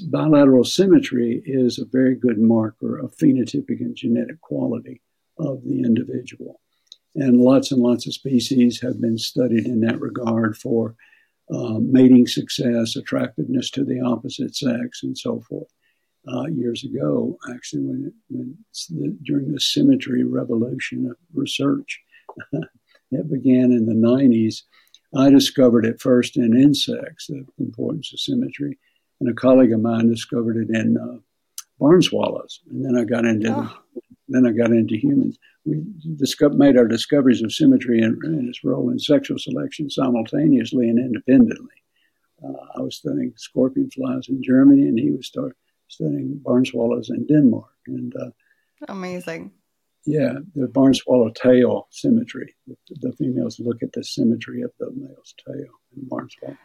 bilateral 0.08 0.63
symmetry 0.63 1.42
is 1.46 1.78
a 1.80 1.86
very 1.86 2.16
good 2.16 2.39
marker 2.39 2.98
of 2.98 3.16
phenotypic 3.18 3.82
and 3.82 3.96
genetic 3.96 4.39
quality 4.42 5.01
of 5.38 5.63
the 5.63 5.82
individual. 5.82 6.62
And 7.16 7.42
lots 7.42 7.72
and 7.72 7.82
lots 7.82 8.08
of 8.08 8.13
species 8.13 8.82
have 8.82 9.01
been 9.01 9.18
studied 9.18 9.66
in 9.66 9.82
that 9.82 10.00
regard 10.00 10.58
for 10.58 10.96
uh, 11.54 11.80
mating 11.80 12.28
success, 12.28 12.96
attractiveness 12.96 13.70
to 13.72 13.84
the 13.84 14.00
opposite 14.00 14.56
sex, 14.56 15.01
and 15.04 15.18
so 15.18 15.42
forth. 15.42 15.68
Uh, 16.28 16.46
years 16.48 16.84
ago, 16.84 17.38
actually, 17.50 17.82
when, 17.82 18.14
when 18.30 18.58
the, 18.90 19.18
during 19.24 19.52
the 19.52 19.60
symmetry 19.60 20.24
revolution 20.24 21.10
of 21.10 21.16
research 21.34 22.00
that 22.52 23.32
began 23.32 23.72
in 23.72 23.86
the 23.86 23.94
90s, 23.94 24.64
I 25.18 25.30
discovered 25.30 25.86
it 25.86 26.02
first 26.02 26.36
in 26.36 26.56
insects, 26.56 27.28
the 27.28 27.46
importance 27.58 28.12
of 28.14 28.20
symmetry 28.20 28.78
and 29.20 29.30
a 29.30 29.34
colleague 29.34 29.74
of 29.74 29.82
mine 29.82 30.10
discovered 30.10 30.58
it 30.58 30.76
in 30.76 30.98
uh, 30.98 31.20
barn 31.80 32.02
swallows. 32.02 32.62
And 32.70 32.86
then 32.86 32.98
I 32.98 33.04
got 33.04 33.26
into 33.26 33.52
oh. 33.52 33.78
then 34.28 34.46
I 34.46 34.52
got 34.52 34.72
into 34.72 34.96
humans. 34.96 35.38
We 35.66 35.84
made 36.54 36.78
our 36.78 36.88
discoveries 36.88 37.42
of 37.42 37.52
symmetry 37.52 38.02
and, 38.02 38.18
and, 38.24 38.48
its 38.48 38.64
role 38.64 38.90
in 38.90 39.00
sexual 39.00 39.38
selection 39.38 39.90
simultaneously 39.90 40.90
and 40.90 40.98
independently. 40.98 41.76
Uh, 42.44 42.54
I 42.76 42.82
was 42.82 42.96
studying 42.96 43.34
scorpion 43.36 43.92
flies 43.92 44.30
in 44.30 44.42
Germany, 44.42 44.88
and 44.88 44.98
he 44.98 45.12
was 45.12 45.28
start, 45.28 45.58
studying 45.89 46.39
barn 46.43 46.65
swallows 46.65 47.10
in 47.10 47.25
Denmark. 47.27 47.75
And 47.88 48.13
uh, 48.15 48.29
amazing. 48.88 49.51
Yeah, 50.05 50.36
the 50.55 50.67
barn 50.67 50.93
swallow 50.93 51.29
tail 51.29 51.88
symmetry. 51.91 52.55
The, 52.67 52.75
the 53.01 53.13
females 53.13 53.60
look 53.60 53.84
at 53.84 53.91
the 53.91 54.03
symmetry 54.03 54.62
of 54.62 54.72
the 54.79 54.91
male's 54.91 55.36
tail 55.46 55.67
in 55.96 56.08
barn 56.08 56.29
swallow. 56.29 56.58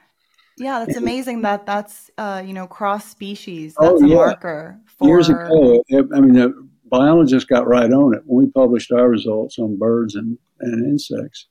Yeah, 0.56 0.84
that's 0.84 0.96
amazing 0.96 1.42
that 1.42 1.66
that's 1.66 2.10
uh, 2.16 2.42
you 2.46 2.52
know 2.52 2.66
cross 2.66 3.10
species. 3.10 3.74
Oh, 3.76 3.90
that's 3.90 4.02
oh, 4.02 4.06
yeah. 4.06 4.14
a 4.14 4.18
marker. 4.18 4.80
For... 4.98 5.08
Years 5.08 5.28
ago, 5.28 5.82
I 5.92 6.20
mean, 6.20 6.34
the 6.34 6.68
biologists 6.84 7.48
got 7.48 7.66
right 7.66 7.90
on 7.90 8.14
it 8.14 8.22
when 8.24 8.46
we 8.46 8.52
published 8.52 8.92
our 8.92 9.08
results 9.08 9.58
on 9.58 9.76
birds 9.76 10.14
and, 10.14 10.38
and 10.60 10.86
insects. 10.86 11.48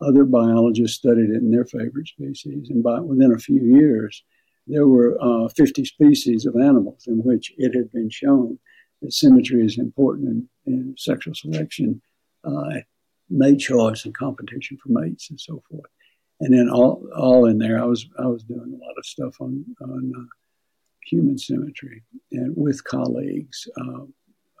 Other 0.00 0.24
biologists 0.24 0.96
studied 0.96 1.28
it 1.28 1.42
in 1.42 1.50
their 1.50 1.66
favorite 1.66 2.08
species, 2.08 2.70
and 2.70 2.82
by 2.82 3.00
within 3.00 3.32
a 3.32 3.38
few 3.38 3.60
years, 3.60 4.24
there 4.70 4.86
were 4.86 5.18
uh, 5.20 5.48
50 5.48 5.84
species 5.84 6.46
of 6.46 6.56
animals 6.56 7.06
in 7.06 7.18
which 7.24 7.52
it 7.58 7.74
had 7.74 7.90
been 7.90 8.10
shown 8.10 8.58
that 9.02 9.12
symmetry 9.12 9.64
is 9.64 9.78
important 9.78 10.28
in, 10.28 10.72
in 10.72 10.94
sexual 10.98 11.34
selection, 11.34 12.00
uh, 12.44 12.80
mate 13.28 13.58
choice, 13.58 14.04
and 14.04 14.14
competition 14.14 14.78
for 14.82 14.90
mates, 14.90 15.30
and 15.30 15.40
so 15.40 15.62
forth 15.70 15.90
and 16.40 16.54
then 16.54 16.68
all 16.68 17.06
all 17.16 17.46
in 17.46 17.58
there, 17.58 17.80
I 17.80 17.84
was 17.84 18.06
I 18.18 18.26
was 18.26 18.42
doing 18.42 18.72
a 18.72 18.84
lot 18.84 18.94
of 18.98 19.06
stuff 19.06 19.40
on 19.40 19.64
on 19.82 20.12
uh, 20.16 20.24
human 21.04 21.38
symmetry 21.38 22.02
and 22.32 22.54
with 22.56 22.82
colleagues. 22.84 23.68
Uh, 23.78 24.04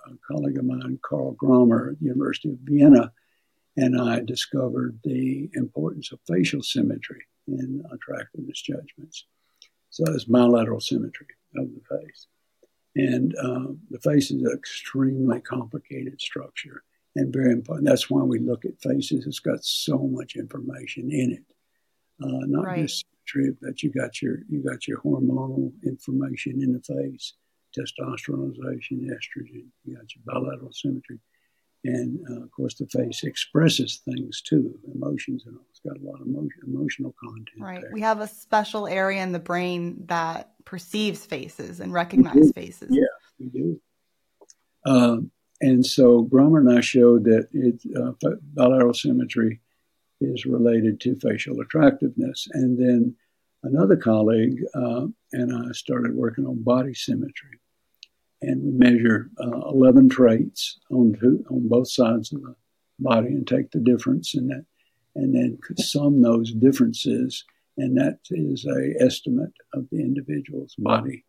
a 0.06 0.32
colleague 0.32 0.56
of 0.56 0.64
mine, 0.64 0.98
Karl 1.02 1.32
Grammer 1.32 1.90
at 1.90 1.98
the 2.00 2.06
University 2.06 2.48
of 2.48 2.58
Vienna, 2.64 3.12
and 3.76 4.00
I 4.00 4.20
discovered 4.20 4.98
the 5.04 5.50
importance 5.52 6.10
of 6.10 6.18
facial 6.26 6.62
symmetry 6.62 7.22
in 7.46 7.84
attractiveness 7.92 8.62
judgments. 8.62 9.26
So 9.90 10.04
it's 10.08 10.24
bilateral 10.24 10.80
symmetry 10.80 11.26
of 11.56 11.68
the 11.68 11.98
face. 11.98 12.26
And 12.96 13.34
uh, 13.36 13.72
the 13.90 14.00
face 14.00 14.30
is 14.30 14.42
an 14.42 14.52
extremely 14.56 15.40
complicated 15.40 16.20
structure 16.20 16.82
and 17.16 17.32
very 17.32 17.52
important. 17.52 17.86
That's 17.86 18.10
why 18.10 18.22
we 18.22 18.38
look 18.38 18.64
at 18.64 18.80
faces. 18.80 19.26
It's 19.26 19.40
got 19.40 19.64
so 19.64 19.98
much 19.98 20.36
information 20.36 21.10
in 21.10 21.32
it 21.32 21.54
uh, 22.22 22.44
not 22.46 22.64
right. 22.64 22.82
just 22.82 23.06
true, 23.26 23.56
but 23.60 23.82
you 23.82 23.90
got 23.90 24.20
your 24.20 24.40
you 24.48 24.62
got 24.62 24.86
your 24.86 25.00
hormonal 25.00 25.72
information 25.84 26.62
in 26.62 26.72
the 26.72 26.80
face, 26.80 27.34
testosteronization, 27.76 29.08
estrogen. 29.08 29.66
You 29.84 29.96
got 29.96 30.14
your 30.14 30.24
bilateral 30.26 30.72
symmetry, 30.72 31.18
and 31.84 32.20
uh, 32.30 32.42
of 32.42 32.50
course 32.50 32.74
the 32.74 32.86
face 32.86 33.24
expresses 33.24 34.02
things 34.04 34.40
too, 34.42 34.78
emotions 34.94 35.44
and 35.46 35.56
all. 35.56 35.64
It's 35.70 35.80
got 35.80 35.96
a 35.96 36.04
lot 36.04 36.20
of 36.20 36.26
emotion, 36.26 36.60
emotional 36.66 37.14
content. 37.22 37.48
Right. 37.58 37.80
There. 37.80 37.90
We 37.92 38.00
have 38.02 38.20
a 38.20 38.28
special 38.28 38.86
area 38.86 39.22
in 39.22 39.32
the 39.32 39.38
brain 39.38 40.04
that 40.06 40.52
perceives 40.64 41.24
faces 41.24 41.80
and 41.80 41.92
recognizes 41.92 42.52
faces. 42.52 42.90
Yeah, 42.90 43.04
we 43.38 43.46
do. 43.46 43.80
Uh, 44.84 45.16
and 45.60 45.84
so 45.84 46.22
Grammer 46.22 46.60
and 46.60 46.78
I 46.78 46.80
showed 46.80 47.24
that 47.24 47.48
it, 47.52 47.80
uh, 47.96 48.12
bilateral 48.54 48.94
symmetry 48.94 49.60
is 50.20 50.46
related 50.46 51.00
to 51.00 51.16
facial 51.16 51.60
attractiveness. 51.60 52.46
And 52.52 52.78
then 52.78 53.14
another 53.62 53.96
colleague 53.96 54.62
uh, 54.74 55.06
and 55.32 55.68
I 55.68 55.72
started 55.72 56.14
working 56.14 56.46
on 56.46 56.62
body 56.62 56.94
symmetry. 56.94 57.58
And 58.42 58.62
we 58.62 58.72
measure 58.72 59.30
uh, 59.38 59.68
11 59.68 60.08
traits 60.08 60.78
on, 60.90 61.16
two, 61.20 61.44
on 61.50 61.68
both 61.68 61.90
sides 61.90 62.32
of 62.32 62.42
the 62.42 62.54
body 62.98 63.28
and 63.28 63.46
take 63.46 63.70
the 63.70 63.80
difference 63.80 64.34
in 64.34 64.48
that, 64.48 64.64
and 65.14 65.34
then 65.34 65.58
sum 65.76 66.22
those 66.22 66.52
differences. 66.52 67.44
And 67.76 67.96
that 67.98 68.18
is 68.30 68.66
a 68.66 69.02
estimate 69.02 69.52
of 69.74 69.88
the 69.90 70.00
individual's 70.00 70.74
body 70.78 71.24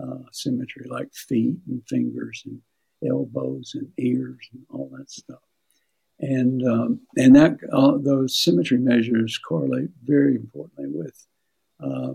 uh, 0.00 0.24
symmetry, 0.32 0.86
like 0.88 1.12
feet 1.14 1.56
and 1.68 1.82
fingers 1.88 2.42
and 2.46 2.60
elbows 3.08 3.72
and 3.74 3.88
ears 3.98 4.48
and 4.52 4.62
all 4.70 4.90
that 4.96 5.10
stuff. 5.10 5.40
And 6.20 6.66
um, 6.66 7.00
and 7.16 7.34
that 7.34 7.58
uh, 7.72 7.98
those 7.98 8.38
symmetry 8.38 8.78
measures 8.78 9.36
correlate 9.38 9.90
very 10.04 10.36
importantly 10.36 10.86
with 10.88 11.26
uh, 11.82 12.12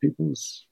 people's 0.00 0.66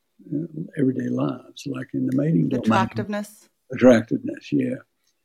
everyday 0.86 1.08
lives, 1.08 1.66
like 1.66 1.88
in 1.94 2.06
the 2.06 2.16
mating 2.16 2.48
domain. 2.48 2.64
Attractiveness. 2.64 3.48
Attractiveness, 3.72 4.52
yeah. 4.52 4.76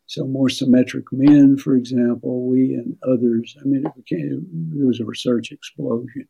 So 0.08 0.25
more 0.25 0.50
symmetric 0.50 1.06
men, 1.12 1.58
for 1.58 1.75
example, 1.75 2.48
we 2.48 2.74
and 2.74 2.98
others. 3.08 3.56
I 3.62 3.63
mean, 3.65 3.86
it 3.86 3.96
became 3.96 4.46
there 4.74 4.88
was 4.88 5.00
a 5.00 5.06
research 5.06 5.51
explosion 5.51 6.27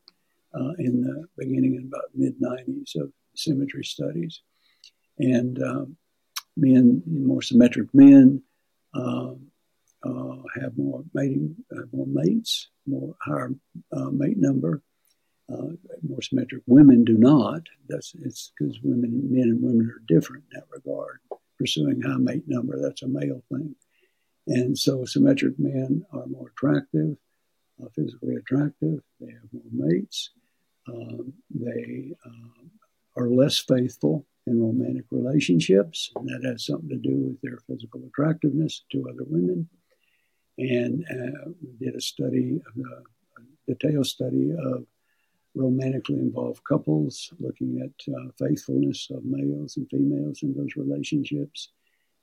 uh, 0.53 0.73
in 0.77 1.01
the 1.01 1.25
beginning 1.37 1.75
in 1.75 1.85
about 1.87 2.09
mid 2.13 2.39
'90s 2.39 2.95
of 3.01 3.11
symmetry 3.35 3.83
studies, 3.83 4.41
and 5.17 5.61
um, 5.63 5.97
men, 6.57 7.01
more 7.07 7.41
symmetric 7.41 7.87
men, 7.93 8.43
uh, 8.93 9.31
uh, 10.03 10.35
have 10.61 10.77
more 10.77 11.03
mating, 11.13 11.55
more 11.91 12.07
mates, 12.07 12.69
more 12.85 13.15
higher 13.21 13.51
uh, 13.93 14.09
mate 14.11 14.37
number. 14.37 14.83
Uh, 15.51 15.75
more 16.07 16.21
symmetric 16.21 16.61
women 16.67 17.03
do 17.03 17.17
not. 17.17 17.63
That's 17.89 18.13
it's 18.21 18.51
because 18.57 18.79
women, 18.83 19.27
men, 19.31 19.43
and 19.43 19.61
women 19.61 19.89
are 19.89 20.03
different 20.07 20.43
in 20.51 20.59
that 20.59 20.67
regard 20.71 21.19
pursuing 21.61 22.01
high 22.01 22.17
mate 22.17 22.43
number. 22.47 22.79
That's 22.81 23.03
a 23.03 23.07
male 23.07 23.43
thing. 23.51 23.75
And 24.47 24.77
so 24.77 25.05
symmetric 25.05 25.59
men 25.59 26.03
are 26.11 26.25
more 26.25 26.49
attractive, 26.49 27.15
uh, 27.81 27.87
physically 27.95 28.35
attractive. 28.35 28.99
They 29.19 29.31
have 29.31 29.53
more 29.53 29.87
mates. 29.87 30.31
Um, 30.87 31.33
they 31.53 32.13
uh, 32.25 32.65
are 33.15 33.29
less 33.29 33.59
faithful 33.59 34.25
in 34.47 34.59
romantic 34.59 35.05
relationships, 35.11 36.11
and 36.15 36.27
that 36.27 36.43
has 36.43 36.65
something 36.65 36.89
to 36.89 36.95
do 36.95 37.15
with 37.15 37.41
their 37.41 37.59
physical 37.67 38.01
attractiveness 38.07 38.83
to 38.91 39.07
other 39.07 39.25
women. 39.27 39.69
And 40.57 41.05
uh, 41.11 41.51
we 41.61 41.85
did 41.85 41.95
a 41.95 42.01
study, 42.01 42.59
a 42.77 43.71
detailed 43.71 44.07
study 44.07 44.51
of 44.51 44.85
romantically 45.55 46.15
involved 46.15 46.63
couples, 46.63 47.33
looking 47.39 47.81
at 47.81 48.13
uh, 48.13 48.31
faithfulness 48.37 49.09
of 49.11 49.25
males 49.25 49.77
and 49.77 49.89
females 49.89 50.43
in 50.43 50.53
those 50.53 50.75
relationships. 50.75 51.69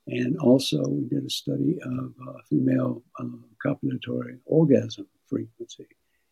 And 0.07 0.37
also, 0.37 0.87
we 0.87 1.05
did 1.07 1.25
a 1.25 1.29
study 1.29 1.77
of 1.83 2.13
uh, 2.27 2.33
female 2.49 3.03
uh, 3.19 3.25
copulatory 3.63 4.39
orgasm 4.45 5.07
frequency 5.27 5.87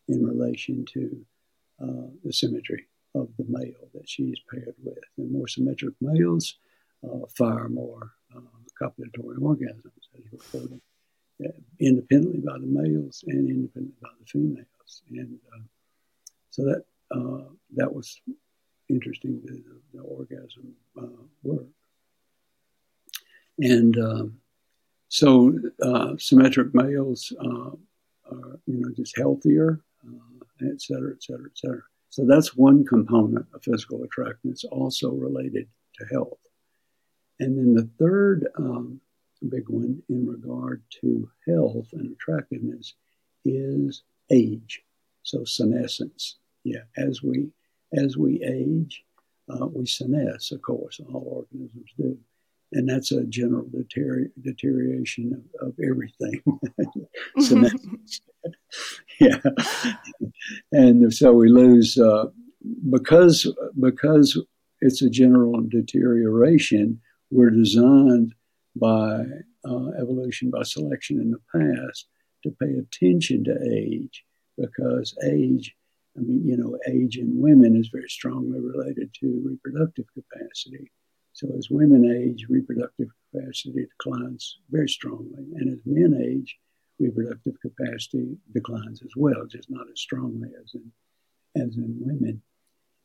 in 0.08 0.24
relation 0.24 0.84
to 0.94 1.24
uh, 1.80 2.08
the 2.24 2.32
symmetry 2.32 2.86
of 3.14 3.28
the 3.38 3.44
male 3.48 3.88
that 3.94 4.08
she's 4.08 4.40
paired 4.50 4.74
with. 4.82 4.98
And 5.16 5.30
more 5.30 5.46
symmetric 5.46 5.94
males 6.00 6.56
uh, 7.04 7.26
fire 7.36 7.68
more 7.68 8.10
uh, 8.34 8.40
copulatory 8.80 9.36
orgasms, 9.38 10.08
as 10.16 10.32
reported 10.32 10.80
independently 11.78 12.40
by 12.40 12.58
the 12.58 12.66
males 12.66 13.22
and 13.28 13.48
independently 13.48 13.94
by 14.02 14.08
the 14.18 14.26
females. 14.26 15.02
And 15.10 15.38
so 16.58 16.64
that 16.64 16.84
uh, 17.12 17.44
that 17.76 17.94
was 17.94 18.20
interesting, 18.88 19.40
the, 19.44 19.62
the 19.94 20.02
orgasm 20.02 20.74
uh, 21.00 21.22
work. 21.44 21.68
And 23.60 23.96
um, 23.98 24.40
so 25.08 25.56
uh, 25.80 26.16
symmetric 26.18 26.74
males 26.74 27.32
uh, 27.40 27.70
are, 28.32 28.58
you 28.66 28.80
know, 28.80 28.90
just 28.96 29.16
healthier, 29.16 29.80
uh, 30.04 30.66
et 30.72 30.80
cetera, 30.82 31.12
et 31.12 31.22
cetera, 31.22 31.46
et 31.46 31.56
cetera. 31.56 31.82
So 32.10 32.26
that's 32.26 32.56
one 32.56 32.84
component 32.84 33.46
of 33.54 33.62
physical 33.62 34.02
attractiveness, 34.02 34.64
also 34.64 35.12
related 35.12 35.68
to 35.98 36.06
health. 36.06 36.40
And 37.38 37.56
then 37.56 37.74
the 37.74 37.88
third 38.00 38.48
um, 38.56 39.00
big 39.48 39.68
one 39.68 40.02
in 40.08 40.26
regard 40.26 40.82
to 41.02 41.30
health 41.46 41.90
and 41.92 42.10
attractiveness 42.10 42.94
is 43.44 44.02
age. 44.30 44.82
So 45.22 45.44
senescence. 45.44 46.36
Yeah, 46.68 46.84
as 46.96 47.22
we 47.22 47.48
as 47.94 48.16
we 48.16 48.42
age, 48.42 49.04
uh, 49.50 49.66
we 49.66 49.84
senesce. 49.84 50.52
Of 50.52 50.62
course, 50.62 51.00
all 51.00 51.46
organisms 51.50 51.90
do, 51.96 52.18
and 52.72 52.88
that's 52.88 53.12
a 53.12 53.24
general 53.24 53.66
deterior- 53.70 54.30
deterioration 54.42 55.44
of, 55.60 55.68
of 55.68 55.74
everything. 55.82 56.42
yeah, 59.20 59.38
and 60.72 61.12
so 61.12 61.32
we 61.32 61.48
lose 61.48 61.98
uh, 61.98 62.26
because 62.90 63.52
because 63.80 64.38
it's 64.80 65.02
a 65.02 65.10
general 65.10 65.60
deterioration. 65.62 67.00
We're 67.30 67.50
designed 67.50 68.34
by 68.76 69.24
uh, 69.64 69.88
evolution 70.00 70.50
by 70.50 70.62
selection 70.62 71.20
in 71.20 71.30
the 71.30 71.40
past 71.52 72.06
to 72.42 72.50
pay 72.60 72.74
attention 72.74 73.44
to 73.44 73.58
age 73.70 74.24
because 74.56 75.16
age 75.24 75.74
I 76.18 76.20
mean, 76.20 76.42
you 76.44 76.56
know, 76.56 76.76
age 76.88 77.16
in 77.16 77.40
women 77.40 77.76
is 77.76 77.88
very 77.88 78.08
strongly 78.08 78.60
related 78.60 79.14
to 79.20 79.42
reproductive 79.44 80.06
capacity. 80.12 80.90
So 81.32 81.48
as 81.56 81.70
women 81.70 82.04
age, 82.04 82.46
reproductive 82.48 83.08
capacity 83.32 83.86
declines 83.86 84.58
very 84.70 84.88
strongly. 84.88 85.44
And 85.54 85.72
as 85.72 85.80
men 85.86 86.20
age, 86.20 86.58
reproductive 86.98 87.54
capacity 87.60 88.36
declines 88.52 89.02
as 89.02 89.12
well, 89.16 89.46
just 89.46 89.70
not 89.70 89.86
as 89.92 90.00
strongly 90.00 90.48
as 90.60 90.74
in 90.74 90.90
as 91.54 91.76
in 91.76 91.96
women. 92.00 92.42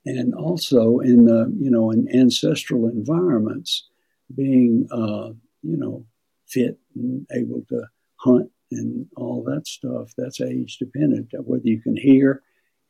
And 0.05 0.33
also 0.33 0.99
in 0.99 1.25
the, 1.25 1.53
you 1.57 1.71
know, 1.71 1.91
in 1.91 2.13
ancestral 2.13 2.87
environments, 2.87 3.87
being 4.35 4.87
uh, 4.91 5.29
you 5.61 5.77
know, 5.77 6.05
fit 6.47 6.79
and 6.95 7.25
able 7.31 7.63
to 7.69 7.83
hunt 8.15 8.49
and 8.71 9.05
all 9.15 9.43
that 9.43 9.67
stuff, 9.67 10.11
that's 10.17 10.41
age 10.41 10.77
dependent. 10.77 11.29
Whether 11.33 11.67
you 11.67 11.81
can 11.81 11.95
hear 11.95 12.41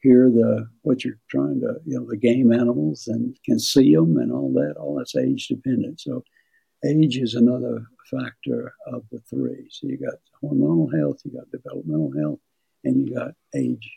hear 0.04 0.30
the 0.30 0.68
what 0.82 1.04
you're 1.04 1.18
trying 1.30 1.62
to 1.62 1.76
you 1.86 1.98
know 1.98 2.06
the 2.08 2.18
game 2.18 2.52
animals 2.52 3.08
and 3.08 3.36
can 3.46 3.58
see 3.58 3.96
them 3.96 4.18
and 4.18 4.32
all 4.32 4.52
that 4.54 4.76
all 4.78 4.96
that's 4.96 5.16
age 5.16 5.48
dependent. 5.48 6.02
So 6.02 6.24
age 6.86 7.18
is 7.18 7.34
another 7.34 7.86
factor 8.12 8.74
of 8.86 9.06
the 9.12 9.20
three. 9.30 9.68
So 9.72 9.88
you 9.88 9.98
got 9.98 10.20
hormonal 10.44 10.94
health 10.96 11.22
you 11.24 11.32
got 11.32 11.50
developmental 11.50 12.14
health 12.20 12.40
and 12.84 13.08
you 13.08 13.16
got 13.16 13.32
age 13.56 13.90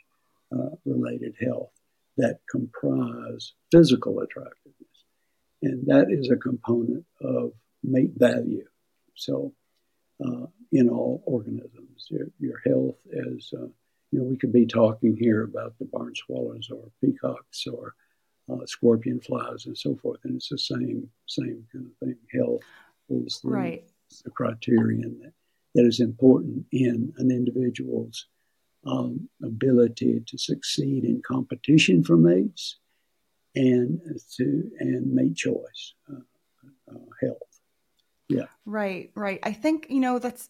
uh, 0.56 0.70
related 0.84 1.34
health 1.40 1.72
that 2.16 2.38
comprise 2.48 3.52
physical 3.70 4.20
attractiveness. 4.20 4.76
And 5.62 5.86
that 5.88 6.06
is 6.10 6.30
a 6.30 6.36
component 6.36 7.04
of 7.20 7.52
mate 7.82 8.12
value. 8.16 8.64
So 9.16 9.52
uh, 10.24 10.46
in 10.72 10.88
all 10.88 11.22
organisms 11.26 12.06
your, 12.10 12.28
your 12.38 12.60
health 12.64 12.96
is 13.10 13.52
uh, 13.60 13.66
you 14.16 14.22
know, 14.22 14.28
we 14.28 14.36
could 14.38 14.52
be 14.52 14.64
talking 14.64 15.14
here 15.14 15.42
about 15.42 15.78
the 15.78 15.84
barn 15.84 16.14
swallows 16.14 16.70
or 16.70 16.88
peacocks 17.04 17.66
or 17.66 17.94
uh, 18.50 18.64
scorpion 18.64 19.20
flies 19.20 19.66
and 19.66 19.76
so 19.76 19.94
forth, 19.96 20.20
and 20.24 20.36
it's 20.36 20.48
the 20.48 20.56
same 20.56 21.06
same 21.26 21.66
kind 21.70 21.84
of 21.84 21.98
thing. 21.98 22.16
Health 22.32 22.62
is 23.10 23.40
the, 23.44 23.50
right. 23.50 23.84
the 24.24 24.30
criterion 24.30 25.18
that, 25.22 25.32
that 25.74 25.86
is 25.86 26.00
important 26.00 26.64
in 26.72 27.12
an 27.18 27.30
individual's 27.30 28.26
um, 28.86 29.28
ability 29.42 30.22
to 30.26 30.38
succeed 30.38 31.04
in 31.04 31.20
competition 31.20 32.02
for 32.02 32.16
mates 32.16 32.78
and 33.54 34.00
to 34.36 34.70
and 34.80 35.12
mate 35.12 35.36
choice, 35.36 35.92
uh, 36.10 36.20
uh, 36.90 36.98
health. 37.20 37.60
Yeah. 38.28 38.46
Right, 38.64 39.10
right. 39.14 39.40
I 39.42 39.52
think 39.52 39.88
you 39.90 40.00
know 40.00 40.18
that's 40.18 40.48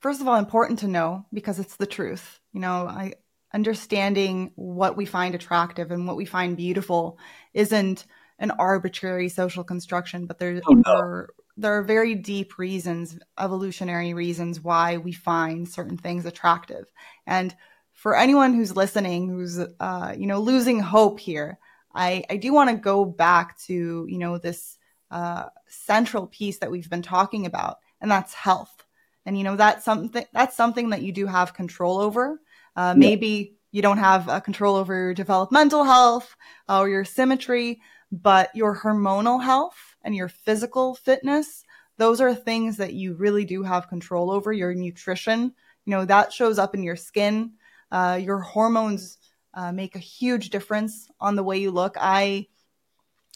first 0.00 0.20
of 0.20 0.28
all 0.28 0.36
important 0.36 0.80
to 0.80 0.88
know 0.88 1.26
because 1.32 1.58
it's 1.58 1.76
the 1.76 1.86
truth. 1.86 2.40
You 2.52 2.60
know, 2.60 2.86
I 2.86 3.14
understanding 3.54 4.52
what 4.56 4.96
we 4.96 5.06
find 5.06 5.34
attractive 5.34 5.90
and 5.90 6.06
what 6.06 6.16
we 6.16 6.24
find 6.24 6.56
beautiful 6.56 7.18
isn't 7.54 8.04
an 8.38 8.50
arbitrary 8.52 9.28
social 9.28 9.64
construction, 9.64 10.26
but 10.26 10.38
there, 10.38 10.60
oh, 10.66 10.72
no. 10.74 10.82
are 10.92 11.28
there 11.56 11.78
are 11.78 11.82
very 11.82 12.14
deep 12.14 12.58
reasons, 12.58 13.18
evolutionary 13.38 14.12
reasons 14.12 14.60
why 14.60 14.98
we 14.98 15.12
find 15.12 15.66
certain 15.68 15.96
things 15.96 16.26
attractive. 16.26 16.84
And 17.26 17.54
for 17.92 18.14
anyone 18.14 18.52
who's 18.52 18.76
listening, 18.76 19.28
who's 19.28 19.58
uh, 19.58 20.14
you 20.16 20.26
know 20.26 20.40
losing 20.40 20.80
hope 20.80 21.18
here, 21.18 21.58
I 21.94 22.24
I 22.28 22.36
do 22.36 22.52
want 22.52 22.70
to 22.70 22.76
go 22.76 23.04
back 23.04 23.58
to 23.60 24.06
you 24.08 24.18
know 24.18 24.38
this 24.38 24.76
uh, 25.10 25.46
central 25.66 26.26
piece 26.26 26.58
that 26.58 26.70
we've 26.70 26.90
been 26.90 27.02
talking 27.02 27.46
about, 27.46 27.78
and 28.00 28.10
that's 28.10 28.34
health. 28.34 28.75
And 29.26 29.36
you 29.36 29.44
know 29.44 29.56
that's 29.56 29.84
something 29.84 30.24
that's 30.32 30.56
something 30.56 30.90
that 30.90 31.02
you 31.02 31.12
do 31.12 31.26
have 31.26 31.52
control 31.52 31.98
over. 31.98 32.40
Uh, 32.76 32.94
maybe 32.94 33.56
you 33.72 33.82
don't 33.82 33.98
have 33.98 34.28
uh, 34.28 34.40
control 34.40 34.76
over 34.76 34.94
your 34.94 35.14
developmental 35.14 35.84
health 35.84 36.34
or 36.68 36.88
your 36.88 37.04
symmetry, 37.04 37.80
but 38.10 38.54
your 38.54 38.74
hormonal 38.74 39.42
health 39.42 39.76
and 40.02 40.14
your 40.14 40.28
physical 40.28 40.94
fitness, 40.94 41.64
those 41.98 42.20
are 42.20 42.34
things 42.34 42.76
that 42.78 42.94
you 42.94 43.14
really 43.14 43.44
do 43.44 43.62
have 43.62 43.88
control 43.88 44.30
over. 44.30 44.52
Your 44.52 44.72
nutrition, 44.74 45.52
you 45.84 45.90
know, 45.90 46.04
that 46.04 46.32
shows 46.32 46.58
up 46.58 46.74
in 46.74 46.82
your 46.82 46.96
skin. 46.96 47.52
Uh, 47.90 48.18
your 48.22 48.38
hormones 48.38 49.18
uh, 49.54 49.72
make 49.72 49.96
a 49.96 50.00
huge 50.00 50.50
difference 50.50 51.08
on 51.20 51.34
the 51.34 51.42
way 51.42 51.58
you 51.58 51.70
look. 51.70 51.96
I 51.98 52.46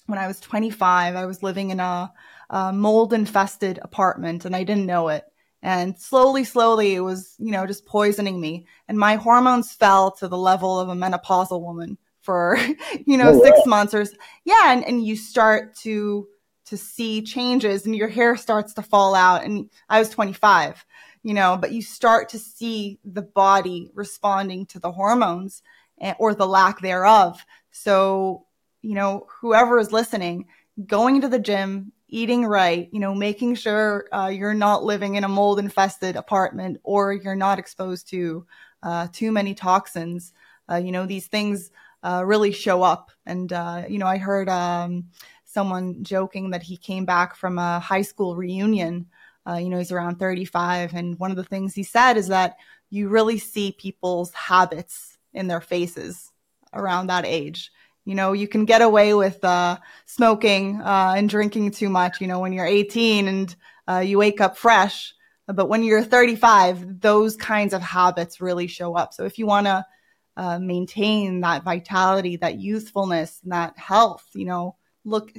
when 0.07 0.19
I 0.19 0.27
was 0.27 0.41
25, 0.41 1.15
I 1.15 1.27
was 1.27 1.43
living 1.43 1.71
in 1.71 1.81
a, 1.81 2.13
a 2.51 2.73
mold 2.73 3.13
infested 3.13 3.79
apartment 3.81 4.45
and 4.45 4.57
I 4.57 4.65
didn't 4.65 4.87
know 4.87 5.09
it. 5.09 5.25
And 5.63 5.99
slowly, 5.99 6.45
slowly, 6.45 6.95
it 6.95 7.01
was, 7.01 7.35
you 7.39 7.51
know, 7.51 7.67
just 7.67 7.85
poisoning 7.85 8.41
me. 8.41 8.67
And 8.89 8.99
my 8.99 9.17
hormones 9.17 9.73
fell 9.73 10.11
to 10.13 10.29
the 10.29 10.39
level 10.39 10.81
of 10.81 10.89
a 10.89 10.95
menopausal 10.95 11.61
woman 11.61 11.99
for, 12.23 12.59
you 13.07 13.17
know, 13.17 13.31
oh, 13.31 13.43
six 13.43 13.59
wow. 13.59 13.71
months 13.71 13.95
or, 13.95 14.07
yeah. 14.45 14.73
And, 14.73 14.85
and 14.85 15.05
you 15.05 15.17
start 15.17 15.77
to, 15.79 16.27
to 16.67 16.77
see 16.77 17.23
changes 17.23 17.85
and 17.85 17.95
your 17.95 18.09
hair 18.09 18.37
starts 18.37 18.75
to 18.75 18.83
fall 18.83 19.15
out. 19.15 19.45
And 19.45 19.69
I 19.89 19.99
was 19.99 20.09
25, 20.09 20.85
you 21.23 21.35
know, 21.35 21.59
but 21.61 21.73
you 21.73 21.83
start 21.83 22.31
to 22.31 22.39
see 22.39 22.99
the 23.05 23.23
body 23.23 23.91
responding 23.95 24.67
to 24.67 24.79
the 24.79 24.93
hormones 24.93 25.63
eh, 26.01 26.15
or 26.19 26.35
the 26.35 26.47
lack 26.47 26.81
thereof. 26.81 27.45
So, 27.71 28.47
you 28.83 28.95
know, 28.95 29.27
whoever 29.41 29.79
is 29.79 29.93
listening, 29.93 30.47
going 30.87 31.21
to 31.21 31.29
the 31.29 31.39
gym, 31.39 31.93
eating 32.11 32.45
right, 32.45 32.89
you 32.93 33.01
know, 33.01 33.15
making 33.15 33.55
sure 33.55 34.07
uh, 34.13 34.31
you're 34.33 34.55
not 34.55 34.85
living 34.85 35.15
in 35.15 35.25
a 35.25 35.29
mold 35.29 35.59
infested 35.59 36.17
apartment 36.17 36.79
or 36.83 37.13
you're 37.13 37.37
not 37.37 37.59
exposed 37.59 38.09
to 38.11 38.47
uh, 38.83 39.09
too 39.13 39.33
many 39.33 39.55
toxins. 39.55 40.33
Uh, 40.71 40.77
you 40.77 40.93
know, 40.93 41.07
these 41.07 41.27
things 41.27 41.71
uh, 42.03 42.23
really 42.25 42.53
show 42.53 42.83
up. 42.83 43.11
And, 43.27 43.53
uh, 43.53 43.85
you 43.89 43.99
know, 43.99 44.07
I 44.07 44.19
heard 44.19 44.49
um, 44.49 45.07
someone 45.45 46.03
joking 46.03 46.51
that 46.51 46.63
he 46.63 46.77
came 46.77 47.05
back 47.05 47.37
from 47.37 47.59
a 47.59 47.81
high 47.81 48.03
school 48.03 48.37
reunion. 48.37 49.07
Uh, 49.49 49.55
you 49.57 49.69
know, 49.69 49.79
he's 49.79 49.93
around 49.93 50.19
35. 50.19 50.95
And 50.95 51.19
one 51.19 51.31
of 51.31 51.37
the 51.37 51.45
things 51.45 51.75
he 51.75 51.83
said 51.83 52.17
is 52.17 52.29
that 52.29 52.57
you 52.91 53.09
really 53.09 53.39
see 53.39 53.73
people's 53.73 54.33
habits 54.33 55.19
in 55.33 55.47
their 55.47 55.61
faces 55.61 56.33
around 56.73 57.07
that 57.07 57.25
age. 57.25 57.73
You 58.11 58.17
know, 58.17 58.33
you 58.33 58.49
can 58.49 58.65
get 58.65 58.83
away 58.83 59.15
with 59.15 59.45
uh, 59.45 59.79
smoking 60.05 60.81
uh, 60.81 61.15
and 61.17 61.29
drinking 61.29 61.71
too 61.71 61.89
much, 61.89 62.21
you 62.21 62.27
know, 62.27 62.41
when 62.41 62.53
you're 62.53 62.67
18 62.67 63.29
and 63.29 63.57
uh, 63.87 64.01
you 64.01 64.19
wake 64.19 64.41
up 64.41 64.57
fresh. 64.57 65.15
But 65.47 65.69
when 65.69 65.85
you're 65.85 66.03
35, 66.03 66.99
those 66.99 67.37
kinds 67.37 67.73
of 67.73 67.83
habits 67.83 68.41
really 68.41 68.67
show 68.67 68.97
up. 68.97 69.15
So 69.15 69.27
if 69.27 69.39
you 69.39 69.47
want 69.47 69.67
to 69.67 69.87
uh, 70.37 70.59
maintain 70.59 71.43
that 71.43 71.63
vitality, 71.63 72.35
that 72.39 72.59
youthfulness, 72.59 73.39
and 73.45 73.53
that 73.53 73.79
health, 73.79 74.27
you 74.35 74.47
know, 74.47 74.75
look 75.05 75.31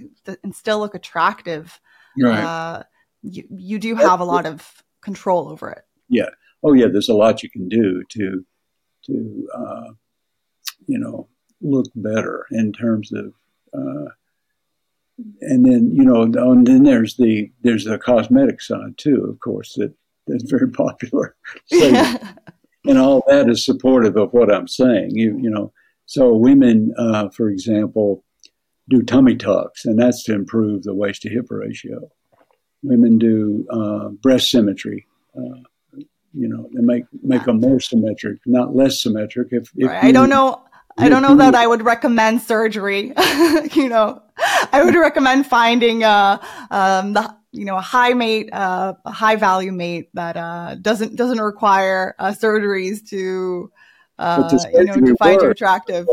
and 0.42 0.56
still 0.56 0.80
look 0.80 0.96
attractive, 0.96 1.78
right. 2.18 2.42
Uh, 2.42 2.84
you, 3.22 3.44
you 3.50 3.80
do 3.80 3.96
have 3.96 4.22
a 4.22 4.24
lot 4.24 4.46
of 4.46 4.82
control 5.02 5.50
over 5.50 5.72
it. 5.72 5.84
Yeah. 6.08 6.30
Oh, 6.64 6.72
yeah. 6.72 6.88
There's 6.90 7.10
a 7.10 7.14
lot 7.16 7.44
you 7.44 7.50
can 7.50 7.68
do 7.68 8.02
to, 8.08 8.46
to, 9.08 9.48
uh, 9.54 9.88
you 10.88 10.98
know, 10.98 11.28
look 11.62 11.88
better 11.96 12.46
in 12.52 12.74
terms 12.74 13.12
of 13.12 13.34
uh, 13.74 14.10
and 15.42 15.66
then 15.66 15.92
you 15.92 16.04
know 16.04 16.24
and 16.24 16.68
then 16.68 16.84
there's 16.84 17.16
the 17.18 17.52
there's 17.62 17.86
the 17.86 17.98
cosmetic 17.98 18.62
side 18.62 18.98
too 18.98 19.26
of 19.30 19.40
course 19.40 19.76
that 19.76 19.94
that's 20.28 20.50
very 20.50 20.70
popular 20.70 21.36
so, 21.66 21.78
yeah. 21.88 22.34
and 22.86 22.98
all 22.98 23.24
that 23.28 23.50
is 23.50 23.66
supportive 23.66 24.18
of 24.18 24.32
what 24.34 24.54
i'm 24.54 24.68
saying 24.68 25.12
you 25.12 25.38
you 25.38 25.50
know 25.50 25.72
so 26.06 26.34
women 26.34 26.94
uh, 26.98 27.30
for 27.30 27.50
example 27.50 28.24
do 28.90 29.02
tummy 29.02 29.36
tucks 29.36 29.86
and 29.86 30.00
that's 30.00 30.24
to 30.24 30.34
improve 30.34 30.84
the 30.84 30.94
waist 30.94 31.22
to 31.22 31.30
hip 31.30 31.48
ratio 31.50 32.10
women 32.84 33.18
do 33.18 33.66
uh, 33.70 34.10
breast 34.10 34.50
symmetry 34.50 35.06
uh, 35.38 35.60
you 36.34 36.48
know 36.48 36.70
they 36.74 36.82
make 36.82 37.04
make 37.22 37.44
them 37.44 37.60
more 37.60 37.80
symmetric 37.80 38.40
not 38.46 38.76
less 38.76 39.02
symmetric 39.02 39.50
if, 39.52 39.70
if 39.76 39.88
right. 39.88 40.04
you, 40.04 40.10
i 40.10 40.12
don't 40.12 40.30
know 40.30 40.64
I 40.98 41.10
don't 41.10 41.22
know 41.22 41.36
that 41.38 41.56
I 41.56 41.68
would 41.68 41.84
recommend 41.84 42.42
surgery. 42.42 43.14
you 43.74 43.90
know, 43.90 44.22
I 44.72 44.82
would 44.84 44.96
recommend 44.96 45.46
finding 45.46 46.04
uh, 46.04 46.40
um, 46.70 47.14
the 47.14 47.36
you 47.52 47.66
know 47.66 47.78
a 47.78 47.82
high 47.82 48.14
mate, 48.14 48.50
uh, 48.52 48.94
a 49.06 49.12
high 49.12 49.36
value 49.36 49.72
mate 49.72 50.10
that 50.14 50.38
uh, 50.38 50.76
doesn't 50.76 51.16
doesn't 51.16 51.42
require 51.42 52.16
uh, 52.20 52.32
surgeries 52.32 53.08
to 53.10 53.72
uh, 54.20 54.50
you 54.74 54.86
know 54.86 54.96
to 54.96 55.16
find 55.18 55.42
you 55.42 55.50
attractive. 55.50 56.08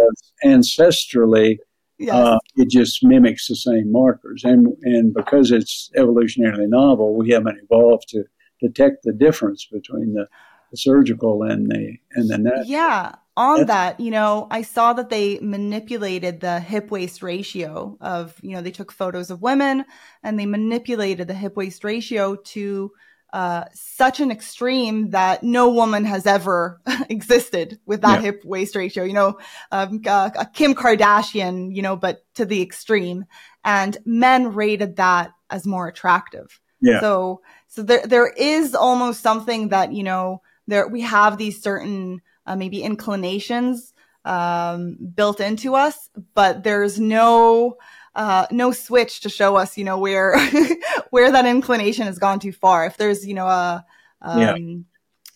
Ancestrally, 0.45 1.59
yes. 1.99 2.15
uh, 2.15 2.39
it 2.57 2.71
just 2.71 3.05
mimics 3.05 3.49
the 3.49 3.57
same 3.57 3.91
markers, 3.91 4.43
and 4.45 4.69
and 4.83 5.15
because 5.15 5.51
it's 5.51 5.91
evolutionarily 5.97 6.69
novel, 6.69 7.17
we 7.17 7.31
haven't 7.31 7.59
evolved 7.63 8.09
to 8.09 8.25
detect 8.61 9.05
the 9.05 9.13
difference 9.13 9.67
between 9.71 10.15
the, 10.15 10.27
the 10.71 10.77
surgical 10.77 11.43
and 11.43 11.71
the 11.71 11.97
and 12.13 12.29
the 12.29 12.39
natural. 12.39 12.67
Yeah 12.67 13.15
on 13.39 13.67
that, 13.67 14.01
you 14.01 14.11
know, 14.11 14.49
I 14.51 14.63
saw 14.63 14.93
that 14.95 15.11
they 15.11 15.39
manipulated 15.39 16.41
the 16.41 16.59
hip 16.59 16.91
waist 16.91 17.23
ratio 17.23 17.97
of, 18.01 18.35
you 18.43 18.51
know, 18.51 18.61
they 18.61 18.73
took 18.73 18.91
photos 18.91 19.31
of 19.31 19.41
women 19.41 19.85
and 20.25 20.39
they 20.39 20.45
manipulated 20.45 21.29
the 21.29 21.35
hip 21.35 21.57
waist 21.57 21.85
ratio 21.85 22.35
to 22.35 22.91
uh, 23.33 23.65
such 23.73 24.19
an 24.19 24.33
extreme 24.33 25.11
that 25.11 25.45
no 25.45 25.71
woman 25.71 26.05
has 26.05 26.27
ever 26.27 26.81
existed 27.09 27.79
with 27.87 28.01
that 28.01 28.17
yeah. 28.17 28.23
hip 28.23 28.43
waist 28.45 28.75
ratio. 28.75 29.05
You 29.05 29.13
know, 29.13 29.39
um, 29.71 30.03
uh, 30.05 30.31
Kim 30.53 30.75
Kardashian, 30.75 31.75
you 31.75 31.83
know, 31.83 31.95
but 31.95 32.25
to 32.35 32.45
the 32.45 32.61
extreme, 32.61 33.25
and 33.65 33.97
men 34.05 34.53
rated 34.55 34.97
that 34.97 35.31
as 35.49 35.65
more 35.65 35.87
attractive. 35.87 36.59
Yeah. 36.81 37.01
So, 37.01 37.43
so 37.69 37.83
there 37.83 38.05
there 38.07 38.29
is 38.29 38.75
almost 38.75 39.21
something 39.21 39.69
that 39.69 39.93
you 39.93 40.03
know 40.03 40.43
there 40.67 40.89
we 40.89 41.03
have 41.03 41.37
these 41.39 41.63
certain 41.63 42.23
uh, 42.49 42.57
maybe 42.57 42.83
inclinations 42.83 43.93
um, 44.25 44.97
built 45.15 45.39
into 45.39 45.75
us, 45.75 46.09
but 46.35 46.65
there's 46.65 46.99
no 46.99 47.77
uh, 48.15 48.47
no 48.51 48.73
switch 48.73 49.21
to 49.21 49.29
show 49.29 49.57
us, 49.57 49.77
you 49.77 49.85
know, 49.85 49.99
where 49.99 50.37
where 51.11 51.31
that 51.31 51.47
inclination 51.47 52.07
has 52.07 52.19
gone 52.19 52.41
too 52.41 52.53
far. 52.53 52.87
If 52.87 52.97
there's, 52.97 53.27
you 53.27 53.35
know, 53.35 53.47
a 53.47 53.85
um, 54.23 54.41
yeah. 54.41 54.57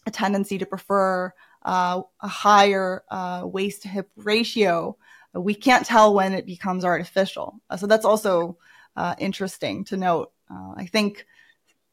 a 0.07 0.11
tendency 0.11 0.59
to 0.59 0.67
prefer 0.67 1.33
uh, 1.65 2.03
a 2.21 2.29
higher 2.29 3.05
uh, 3.11 3.43
waist 3.45 3.83
to 3.83 3.89
hip 3.89 4.11
ratio, 4.17 4.97
we 5.35 5.55
can't 5.55 5.87
tell 5.87 6.15
when 6.15 6.33
it 6.33 6.47
becomes 6.47 6.85
artificial. 6.85 7.61
Uh, 7.69 7.77
so 7.77 7.87
that's 7.87 8.07
also 8.07 8.57
uh, 8.97 9.15
interesting 9.19 9.85
to 9.85 9.99
note. 9.99 10.33
Uh, 10.51 10.73
I 10.77 10.87
think 10.87 11.27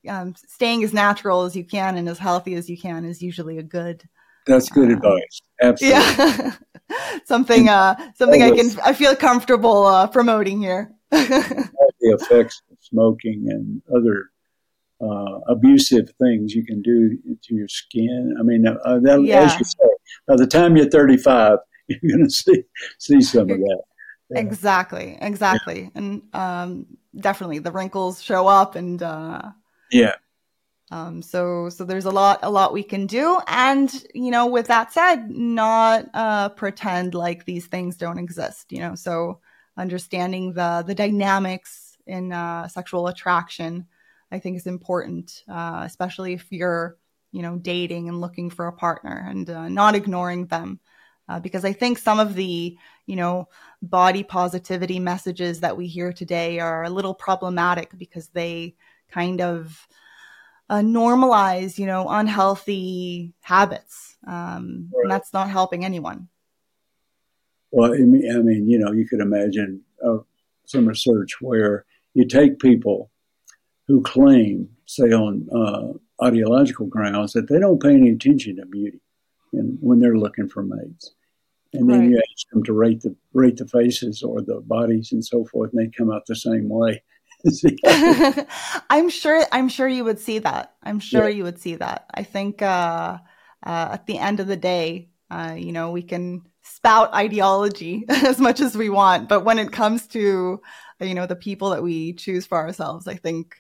um, 0.08 0.34
staying 0.36 0.86
as 0.86 0.94
natural 0.94 1.44
as 1.44 1.58
you 1.58 1.66
can 1.66 1.98
and 1.98 2.08
as 2.08 2.18
healthy 2.18 2.56
as 2.56 2.70
you 2.70 2.78
can 2.78 3.04
is 3.04 3.22
usually 3.22 3.58
a 3.58 3.64
good 3.64 4.08
that's 4.46 4.70
good 4.70 4.92
uh, 4.92 4.96
advice. 4.96 5.42
Absolutely. 5.62 6.00
Yeah. 6.00 6.52
something 7.26 7.70
uh 7.70 7.96
something 8.16 8.42
I 8.42 8.52
can 8.52 8.70
I 8.84 8.94
feel 8.94 9.16
comfortable 9.16 9.86
uh, 9.86 10.08
promoting 10.08 10.60
here. 10.62 10.92
the 11.12 11.70
effects 12.02 12.62
of 12.72 12.78
smoking 12.82 13.48
and 13.50 13.82
other 13.96 14.30
uh, 15.02 15.40
abusive 15.48 16.10
things 16.20 16.54
you 16.54 16.64
can 16.66 16.82
do 16.82 17.18
to 17.44 17.56
your 17.56 17.68
skin. 17.68 18.36
I 18.40 18.44
mean, 18.44 18.68
uh, 18.68 19.00
that, 19.00 19.24
yeah. 19.24 19.44
as 19.44 19.58
you 19.58 19.66
say, 19.66 19.90
by 20.28 20.36
the 20.36 20.48
time 20.48 20.76
you're 20.76 20.90
35, 20.90 21.60
you're 21.88 22.00
going 22.18 22.26
to 22.26 22.30
see 22.30 22.64
see 22.98 23.22
some 23.22 23.50
of 23.50 23.58
that. 23.58 23.82
Yeah. 24.30 24.40
Exactly, 24.40 25.18
exactly, 25.20 25.82
yeah. 25.82 25.90
and 25.96 26.22
um, 26.34 26.86
definitely 27.20 27.58
the 27.60 27.72
wrinkles 27.72 28.22
show 28.22 28.48
up, 28.48 28.76
and 28.76 29.02
uh, 29.02 29.42
yeah, 29.92 30.16
um, 30.92 31.22
so, 31.22 31.70
so 31.70 31.84
there's 31.84 32.06
a 32.06 32.12
lot, 32.12 32.40
a 32.42 32.50
lot 32.50 32.74
we 32.74 32.84
can 32.84 33.06
do. 33.06 33.40
And, 33.48 33.92
you 34.14 34.32
know, 34.32 34.48
with 34.48 34.68
that 34.68 34.92
said, 34.92 35.30
not, 35.30 36.10
uh, 36.14 36.50
pretend 36.50 37.14
like 37.14 37.46
these 37.46 37.68
things 37.68 37.98
don't 37.98 38.18
exist, 38.18 38.72
you 38.72 38.80
know, 38.80 38.96
so 38.96 39.40
understanding 39.78 40.54
the, 40.54 40.84
the 40.86 40.96
dynamics 40.96 41.98
in, 42.08 42.32
uh, 42.32 42.68
sexual 42.68 43.08
attraction, 43.08 43.86
I 44.32 44.40
think 44.40 44.58
is 44.58 44.68
important, 44.68 45.44
uh, 45.48 45.84
especially 45.86 46.34
if 46.34 46.52
you're, 46.52 46.98
you 47.32 47.44
know, 47.44 47.58
dating 47.58 48.10
and 48.10 48.20
looking 48.20 48.50
for 48.50 48.68
a 48.68 48.74
partner 48.74 49.26
and, 49.30 49.50
uh, 49.50 49.70
not 49.70 49.96
ignoring 49.96 50.48
them. 50.48 50.80
Uh, 51.28 51.40
because 51.40 51.64
I 51.64 51.74
think 51.74 52.00
some 52.00 52.20
of 52.20 52.34
the, 52.34 52.76
you 53.06 53.16
know, 53.16 53.50
body 53.84 54.24
positivity 54.24 54.98
messages 54.98 55.60
that 55.60 55.78
we 55.78 55.86
hear 55.86 56.12
today 56.12 56.60
are 56.60 56.84
a 56.84 56.90
little 56.90 57.14
problematic 57.14 57.96
because 57.96 58.30
they 58.30 58.76
kind 59.12 59.40
of, 59.40 59.88
uh, 60.70 60.80
normalize, 60.80 61.78
you 61.78 61.86
know, 61.86 62.08
unhealthy 62.08 63.34
habits. 63.42 64.18
Um, 64.28 64.90
right. 64.94 65.04
And 65.04 65.12
that's 65.12 65.34
not 65.34 65.50
helping 65.50 65.84
anyone. 65.84 66.28
Well, 67.72 67.94
I 67.94 67.98
mean, 67.98 68.32
I 68.32 68.40
mean, 68.42 68.70
you 68.70 68.80
know, 68.80 68.92
you 68.92 69.08
could 69.08 69.22
imagine 69.22 69.82
uh, 70.04 70.18
some 70.66 70.88
research 70.88 71.42
where 71.42 71.86
you 72.14 72.26
take 72.26 72.60
people 72.60 73.12
who 73.88 74.02
claim, 74.02 74.70
say, 74.86 75.12
on 75.12 75.48
uh, 75.54 76.24
ideological 76.24 76.88
grounds, 76.88 77.34
that 77.34 77.48
they 77.48 77.60
don't 77.60 77.82
pay 77.82 77.94
any 77.94 78.10
attention 78.10 78.58
to 78.58 78.66
beauty 78.66 79.02
and 79.54 79.78
when 79.82 80.00
they're 80.00 80.18
looking 80.18 80.48
for 80.48 80.64
mates. 80.64 81.12
And 81.74 81.90
then 81.90 82.00
right. 82.00 82.10
you 82.10 82.18
ask 82.18 82.50
them 82.50 82.64
to 82.64 82.74
rate 82.74 83.02
the 83.02 83.16
rate 83.34 83.58
the 83.58 83.68
faces 83.68 84.24
or 84.24 84.42
the 84.42 84.62
bodies 84.62 85.12
and 85.12 85.24
so 85.24 85.46
forth, 85.46 85.72
and 85.72 85.80
they 85.80 85.92
come 85.96 86.12
out 86.12 86.26
the 86.26 86.36
same 86.36 86.68
way. 86.68 87.04
I'm 88.90 89.10
sure. 89.10 89.44
I'm 89.52 89.70
sure 89.70 89.88
you 89.88 90.04
would 90.04 90.20
see 90.20 90.40
that. 90.40 90.74
I'm 90.84 91.00
sure 91.00 91.30
yeah. 91.30 91.36
you 91.36 91.44
would 91.44 91.60
see 91.60 91.76
that. 91.76 92.06
I 92.14 92.24
think 92.24 92.62
uh, 92.62 93.18
uh, 93.66 93.90
at 93.94 94.06
the 94.06 94.18
end 94.18 94.40
of 94.40 94.48
the 94.48 94.58
day, 94.58 95.10
uh, 95.32 95.56
you 95.58 95.72
know, 95.72 95.92
we 95.92 96.04
can 96.04 96.44
spout 96.64 97.14
ideology 97.14 98.06
as 98.10 98.40
much 98.40 98.60
as 98.60 98.78
we 98.78 98.90
want, 98.90 99.30
but 99.30 99.46
when 99.46 99.60
it 99.60 99.72
comes 99.72 100.08
to 100.08 100.62
you 101.00 101.14
know 101.14 101.26
the 101.26 101.36
people 101.36 101.70
that 101.70 101.84
we 101.84 102.14
choose 102.14 102.46
for 102.46 102.58
ourselves, 102.58 103.08
I 103.08 103.16
think 103.16 103.56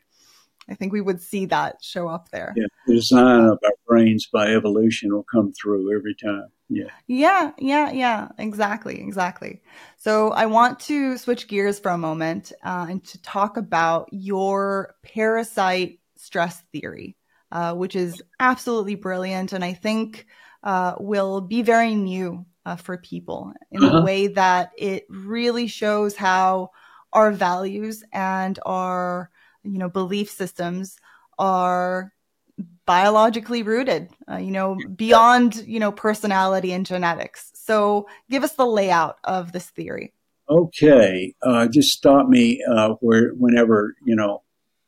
I 0.69 0.75
think 0.75 0.93
we 0.93 1.01
would 1.01 1.21
see 1.21 1.45
that 1.47 1.83
show 1.83 2.07
up 2.07 2.29
there. 2.29 2.53
Yeah, 2.55 2.67
the 2.85 2.95
design 2.95 3.45
of 3.45 3.59
our 3.63 3.71
brains 3.87 4.27
by 4.31 4.53
evolution 4.53 5.13
will 5.13 5.25
come 5.31 5.51
through 5.53 5.95
every 5.95 6.15
time. 6.15 6.49
Yeah. 6.69 6.89
Yeah, 7.07 7.51
yeah, 7.57 7.91
yeah, 7.91 8.27
exactly, 8.37 9.01
exactly. 9.01 9.61
So 9.97 10.31
I 10.31 10.45
want 10.45 10.79
to 10.81 11.17
switch 11.17 11.47
gears 11.47 11.79
for 11.79 11.89
a 11.89 11.97
moment 11.97 12.51
uh, 12.63 12.85
and 12.89 13.03
to 13.05 13.21
talk 13.21 13.57
about 13.57 14.07
your 14.11 14.93
parasite 15.03 15.99
stress 16.15 16.61
theory, 16.71 17.17
uh, 17.51 17.73
which 17.73 17.95
is 17.95 18.21
absolutely 18.39 18.95
brilliant 18.95 19.53
and 19.53 19.65
I 19.65 19.73
think 19.73 20.27
uh, 20.63 20.95
will 20.99 21.41
be 21.41 21.63
very 21.63 21.95
new 21.95 22.45
uh, 22.65 22.75
for 22.75 22.97
people 22.97 23.53
in 23.71 23.83
uh-huh. 23.83 23.99
a 23.99 24.03
way 24.03 24.27
that 24.27 24.71
it 24.77 25.05
really 25.09 25.67
shows 25.67 26.15
how 26.15 26.69
our 27.13 27.31
values 27.31 28.03
and 28.13 28.59
our 28.65 29.31
you 29.63 29.79
know 29.79 29.89
belief 29.89 30.29
systems 30.29 30.97
are 31.39 32.13
biologically 32.89 33.61
rooted 33.61 34.09
uh, 34.31 34.37
you 34.37 34.49
know 34.49 34.75
beyond 34.95 35.57
you 35.67 35.79
know 35.79 35.91
personality 35.91 36.73
and 36.73 36.87
genetics. 36.87 37.51
So 37.53 38.07
give 38.31 38.43
us 38.43 38.53
the 38.53 38.65
layout 38.65 39.19
of 39.23 39.51
this 39.51 39.67
theory. 39.69 40.11
Okay 40.49 41.35
uh, 41.43 41.67
just 41.67 41.95
stop 41.95 42.27
me 42.27 42.63
uh, 42.67 42.95
where 42.99 43.29
whenever 43.35 43.95
you 44.03 44.15
know 44.15 44.41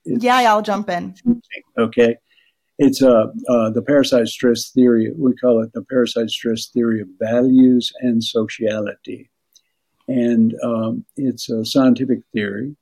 yeah, 0.03 0.37
i'll 0.37 0.63
jump 0.63 0.89
in. 0.89 1.13
Okay. 1.77 2.17
It's 2.79 3.03
uh, 3.03 3.27
uh, 3.47 3.69
the 3.69 3.83
parasite 3.85 4.29
stress 4.29 4.71
theory 4.71 5.11
we 5.15 5.35
call 5.35 5.61
it 5.61 5.71
the 5.73 5.83
parasite 5.83 6.31
stress 6.31 6.69
theory 6.69 7.01
of 7.01 7.07
values 7.19 7.91
and 7.99 8.23
sociality. 8.23 9.29
And 10.07 10.55
um, 10.63 11.05
it's 11.17 11.51
a 11.51 11.63
scientific 11.63 12.21
theory 12.33 12.75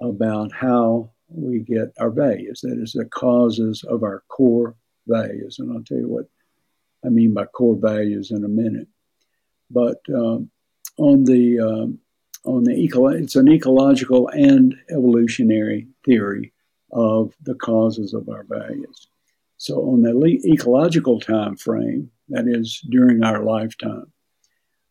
about 0.00 0.50
how 0.52 1.12
we 1.34 1.60
get 1.60 1.92
our 1.98 2.10
values. 2.10 2.60
That 2.62 2.78
is, 2.78 2.92
the 2.92 3.04
causes 3.06 3.84
of 3.84 4.02
our 4.02 4.22
core 4.28 4.74
values. 5.06 5.58
And 5.58 5.72
I'll 5.72 5.82
tell 5.82 5.98
you 5.98 6.08
what 6.08 6.26
I 7.04 7.08
mean 7.08 7.34
by 7.34 7.46
core 7.46 7.76
values 7.76 8.30
in 8.30 8.44
a 8.44 8.48
minute. 8.48 8.88
But 9.70 9.98
um, 10.14 10.50
on 10.98 11.24
the 11.24 11.60
um, 11.60 11.98
on 12.44 12.64
the 12.64 12.72
eco- 12.72 13.06
it's 13.08 13.36
an 13.36 13.50
ecological 13.50 14.28
and 14.28 14.74
evolutionary 14.90 15.86
theory 16.04 16.52
of 16.92 17.34
the 17.42 17.54
causes 17.54 18.14
of 18.14 18.28
our 18.28 18.44
values. 18.44 19.08
So 19.56 19.80
on 19.92 20.02
the 20.02 20.12
le- 20.12 20.52
ecological 20.52 21.20
time 21.20 21.56
frame, 21.56 22.10
that 22.28 22.46
is 22.48 22.80
during 22.90 23.22
our 23.22 23.42
lifetime, 23.42 24.12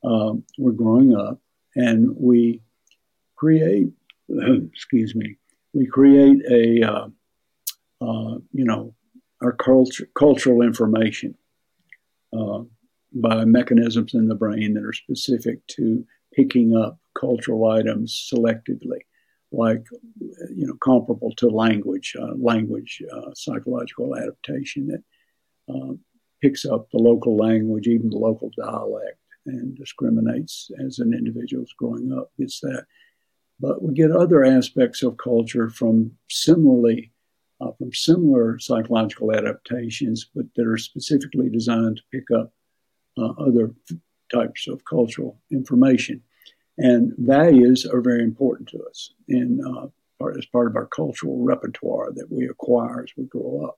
um, 0.03 0.43
we're 0.57 0.71
growing 0.71 1.15
up 1.15 1.39
and 1.75 2.15
we 2.15 2.61
create, 3.35 3.89
excuse 4.29 5.13
me, 5.13 5.37
we 5.73 5.85
create 5.87 6.41
a, 6.49 6.83
uh, 6.83 7.07
uh, 8.01 8.37
you 8.51 8.65
know, 8.65 8.93
our 9.41 9.53
culture, 9.53 10.07
cultural 10.15 10.61
information 10.61 11.35
uh, 12.37 12.59
by 13.13 13.43
mechanisms 13.45 14.13
in 14.13 14.27
the 14.27 14.35
brain 14.35 14.73
that 14.73 14.83
are 14.83 14.93
specific 14.93 15.65
to 15.67 16.05
picking 16.33 16.75
up 16.75 16.97
cultural 17.19 17.69
items 17.69 18.29
selectively, 18.33 18.99
like, 19.51 19.83
you 20.55 20.65
know, 20.67 20.75
comparable 20.81 21.33
to 21.35 21.47
language, 21.47 22.15
uh, 22.19 22.33
language 22.37 23.01
uh, 23.13 23.31
psychological 23.33 24.15
adaptation 24.15 24.87
that 24.87 25.03
uh, 25.73 25.93
picks 26.41 26.65
up 26.65 26.87
the 26.91 26.99
local 26.99 27.35
language, 27.35 27.87
even 27.87 28.09
the 28.09 28.17
local 28.17 28.49
dialect, 28.57 29.17
and 29.45 29.75
discriminates 29.75 30.69
as 30.85 30.99
an 30.99 31.13
individual 31.13 31.63
is 31.63 31.73
growing 31.77 32.13
up, 32.17 32.31
gets 32.39 32.59
that. 32.61 32.85
But 33.61 33.83
we 33.83 33.93
get 33.93 34.11
other 34.11 34.43
aspects 34.43 35.03
of 35.03 35.17
culture 35.17 35.69
from 35.69 36.11
similarly 36.29 37.11
uh, 37.61 37.71
from 37.77 37.93
similar 37.93 38.57
psychological 38.59 39.31
adaptations, 39.33 40.27
but 40.35 40.45
that 40.55 40.67
are 40.67 40.77
specifically 40.77 41.47
designed 41.49 41.97
to 41.97 42.03
pick 42.11 42.31
up 42.31 42.51
uh, 43.17 43.33
other 43.37 43.71
types 44.33 44.67
of 44.67 44.83
cultural 44.85 45.39
information. 45.51 46.23
And 46.77 47.13
values 47.17 47.85
are 47.85 48.01
very 48.01 48.23
important 48.23 48.69
to 48.69 48.83
us 48.89 49.11
in 49.27 49.61
uh, 49.63 49.87
part, 50.17 50.37
as 50.37 50.45
part 50.47 50.67
of 50.67 50.75
our 50.75 50.87
cultural 50.87 51.43
repertoire 51.43 52.11
that 52.13 52.31
we 52.31 52.47
acquire 52.47 53.03
as 53.03 53.11
we 53.15 53.25
grow 53.25 53.65
up. 53.67 53.77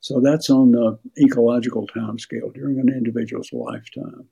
So 0.00 0.20
that's 0.20 0.50
on 0.50 0.72
the 0.72 0.98
ecological 1.20 1.86
time 1.86 2.18
scale 2.18 2.50
during 2.50 2.80
an 2.80 2.88
individual's 2.88 3.52
lifetime. 3.52 4.28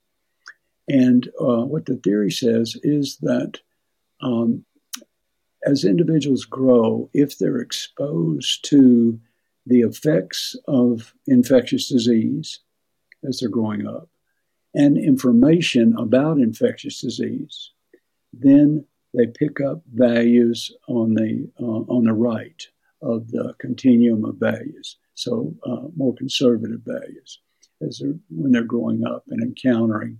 And 0.89 1.29
uh, 1.41 1.65
what 1.65 1.87
the 1.87 1.97
theory 1.97 2.31
says 2.31 2.77
is 2.83 3.19
that 3.19 3.61
um, 4.21 4.65
as 5.65 5.85
individuals 5.85 6.45
grow, 6.45 7.09
if 7.15 7.39
they're 7.39 7.59
exposed 7.59 8.65
to 8.67 9.19
the 9.67 9.81
effects 9.81 10.57
of 10.69 11.15
infectious 11.27 11.89
disease 11.89 12.61
as 13.27 13.41
they're 13.41 13.49
growing 13.49 13.87
up 13.87 14.09
and 14.75 14.99
information 14.99 15.95
about 15.97 16.39
infectious 16.39 17.01
disease, 17.01 17.71
then 18.33 18.85
they 19.15 19.27
pick 19.27 19.61
up 19.61 19.83
values 19.93 20.73
on 20.89 21.15
the 21.15 21.49
uh, 21.61 21.65
on 21.65 22.05
the 22.05 22.13
right 22.13 22.67
of 23.01 23.31
the 23.31 23.55
continuum 23.59 24.25
of 24.25 24.37
values. 24.37 24.97
So 25.15 25.55
uh, 25.65 25.89
more 25.97 26.15
conservative 26.15 26.81
values 26.85 27.39
as 27.81 27.99
they're, 27.99 28.15
when 28.31 28.53
they're 28.53 28.65
growing 28.65 29.07
up 29.07 29.25
and 29.29 29.43
encountering 29.43 30.19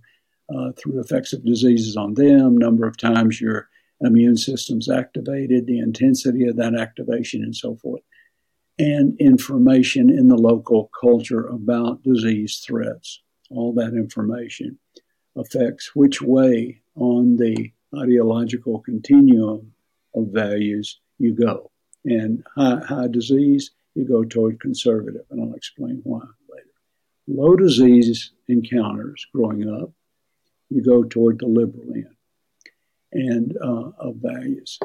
uh, 0.55 0.71
through 0.77 1.01
effects 1.01 1.33
of 1.33 1.43
diseases 1.43 1.97
on 1.97 2.13
them, 2.13 2.57
number 2.57 2.87
of 2.87 2.97
times 2.97 3.41
your 3.41 3.67
immune 4.01 4.37
system's 4.37 4.89
activated, 4.89 5.65
the 5.65 5.79
intensity 5.79 6.47
of 6.47 6.57
that 6.57 6.75
activation, 6.75 7.43
and 7.43 7.55
so 7.55 7.75
forth, 7.75 8.01
and 8.77 9.19
information 9.19 10.09
in 10.09 10.27
the 10.27 10.37
local 10.37 10.89
culture 10.99 11.47
about 11.47 12.03
disease 12.03 12.61
threats. 12.65 13.21
All 13.49 13.73
that 13.75 13.93
information 13.93 14.77
affects 15.37 15.95
which 15.95 16.21
way 16.21 16.81
on 16.95 17.37
the 17.37 17.71
ideological 17.97 18.79
continuum 18.79 19.71
of 20.13 20.27
values 20.27 20.99
you 21.17 21.33
go. 21.33 21.71
And 22.03 22.43
high, 22.55 22.81
high 22.85 23.07
disease, 23.07 23.71
you 23.95 24.05
go 24.05 24.23
toward 24.23 24.59
conservative, 24.59 25.25
and 25.29 25.41
I'll 25.41 25.55
explain 25.55 26.01
why 26.03 26.21
later. 26.49 26.67
Low 27.27 27.55
disease 27.55 28.31
encounters 28.47 29.25
growing 29.33 29.69
up, 29.69 29.91
you 30.69 30.83
go 30.83 31.03
toward 31.03 31.39
the 31.39 31.47
liberal 31.47 31.93
end 31.93 32.14
and 33.11 33.55
uh, 33.61 33.91
of 33.99 34.15
values. 34.17 34.79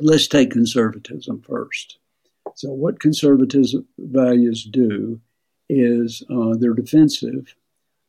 Let's 0.00 0.28
take 0.28 0.50
conservatism 0.50 1.42
first. 1.42 1.98
So, 2.54 2.70
what 2.70 3.00
conservatism 3.00 3.86
values 3.98 4.64
do 4.64 5.20
is 5.68 6.22
uh, 6.30 6.54
they're 6.58 6.74
defensive 6.74 7.54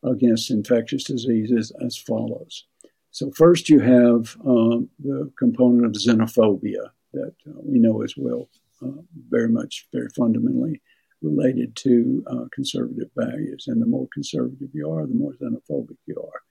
against 0.02 0.50
infectious 0.50 1.04
diseases 1.04 1.72
as 1.84 1.96
follows. 1.96 2.64
So, 3.10 3.30
first, 3.30 3.68
you 3.68 3.80
have 3.80 4.36
um, 4.46 4.88
the 4.98 5.30
component 5.38 5.86
of 5.86 5.92
xenophobia 5.92 6.90
that 7.12 7.34
uh, 7.46 7.60
we 7.62 7.78
know 7.78 8.02
as 8.02 8.14
well, 8.16 8.48
uh, 8.82 9.02
very 9.28 9.48
much, 9.48 9.86
very 9.92 10.08
fundamentally 10.10 10.80
related 11.22 11.74
to 11.76 12.24
uh, 12.26 12.44
conservative 12.52 13.10
values. 13.16 13.64
And 13.66 13.82
the 13.82 13.86
more 13.86 14.08
conservative 14.12 14.68
you 14.72 14.90
are, 14.90 15.06
the 15.06 15.14
more 15.14 15.32
xenophobic 15.32 15.96
you 16.06 16.22
are. 16.22 16.42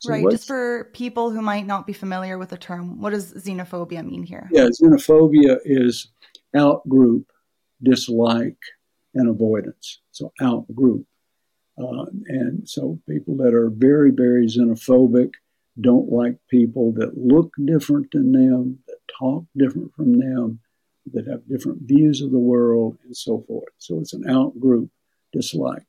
So 0.00 0.10
right. 0.12 0.30
Just 0.30 0.46
for 0.46 0.90
people 0.92 1.30
who 1.30 1.42
might 1.42 1.66
not 1.66 1.86
be 1.86 1.92
familiar 1.92 2.38
with 2.38 2.50
the 2.50 2.56
term, 2.56 3.00
what 3.00 3.10
does 3.10 3.32
xenophobia 3.34 4.04
mean 4.04 4.22
here? 4.22 4.48
Yeah, 4.52 4.68
xenophobia 4.68 5.58
is 5.64 6.08
outgroup, 6.54 7.24
dislike, 7.82 8.58
and 9.14 9.28
avoidance. 9.28 10.00
So 10.12 10.32
outgroup. 10.40 11.04
Uh, 11.76 12.06
and 12.26 12.68
so 12.68 12.98
people 13.08 13.36
that 13.38 13.54
are 13.54 13.70
very, 13.70 14.10
very 14.10 14.46
xenophobic 14.46 15.32
don't 15.80 16.10
like 16.10 16.36
people 16.48 16.92
that 16.92 17.16
look 17.16 17.52
different 17.64 18.10
than 18.12 18.32
them, 18.32 18.78
that 18.86 18.98
talk 19.18 19.44
different 19.56 19.94
from 19.94 20.18
them, 20.18 20.60
that 21.12 21.26
have 21.26 21.48
different 21.48 21.82
views 21.82 22.20
of 22.20 22.30
the 22.30 22.38
world, 22.38 22.98
and 23.04 23.16
so 23.16 23.44
forth. 23.46 23.72
So 23.78 23.98
it's 24.00 24.12
an 24.12 24.24
outgroup 24.24 24.90
dislike 25.32 25.86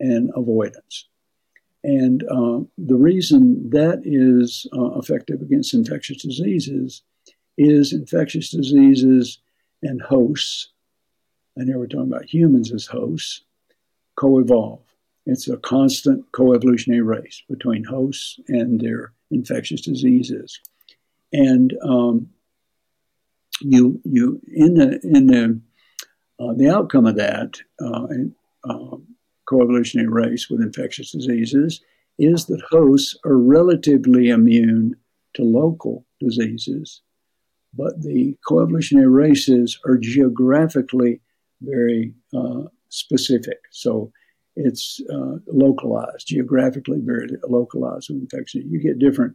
and 0.00 0.30
avoidance. 0.34 1.08
And 1.84 2.22
uh, 2.24 2.60
the 2.78 2.96
reason 2.96 3.68
that 3.70 4.00
is 4.04 4.66
uh, 4.72 4.98
effective 4.98 5.42
against 5.42 5.74
infectious 5.74 6.22
diseases 6.22 7.02
is 7.58 7.92
infectious 7.92 8.50
diseases 8.50 9.38
and 9.82 10.00
hosts, 10.00 10.70
and 11.56 11.68
here 11.68 11.78
we're 11.78 11.86
talking 11.86 12.10
about 12.10 12.24
humans 12.24 12.72
as 12.72 12.86
hosts, 12.86 13.42
co 14.16 14.38
evolve. 14.38 14.80
It's 15.26 15.46
a 15.46 15.58
constant 15.58 16.24
co 16.32 16.54
evolutionary 16.54 17.02
race 17.02 17.42
between 17.50 17.84
hosts 17.84 18.40
and 18.48 18.80
their 18.80 19.12
infectious 19.30 19.82
diseases. 19.82 20.58
And 21.34 21.76
um, 21.82 22.30
you, 23.60 24.00
you, 24.04 24.40
in 24.50 24.74
the, 24.74 25.00
in 25.02 25.26
the, 25.26 25.60
uh, 26.40 26.54
the 26.54 26.70
outcome 26.70 27.06
of 27.06 27.16
that, 27.16 27.60
uh, 27.78 28.06
um, 28.68 29.13
coevolutionary 29.48 30.10
race 30.10 30.48
with 30.48 30.60
infectious 30.60 31.12
diseases 31.12 31.80
is 32.18 32.46
that 32.46 32.62
hosts 32.70 33.16
are 33.24 33.36
relatively 33.36 34.28
immune 34.28 34.94
to 35.34 35.42
local 35.42 36.06
diseases, 36.20 37.02
but 37.74 38.00
the 38.02 38.36
coevolutionary 38.48 39.12
races 39.12 39.78
are 39.84 39.98
geographically 39.98 41.20
very 41.60 42.14
uh, 42.36 42.62
specific. 42.88 43.58
So 43.70 44.12
it's 44.56 45.00
uh, 45.12 45.38
localized, 45.48 46.28
geographically 46.28 47.00
very 47.02 47.28
localized 47.48 48.10
with 48.10 48.20
infection. 48.20 48.70
You 48.70 48.80
get 48.80 49.00
different 49.00 49.34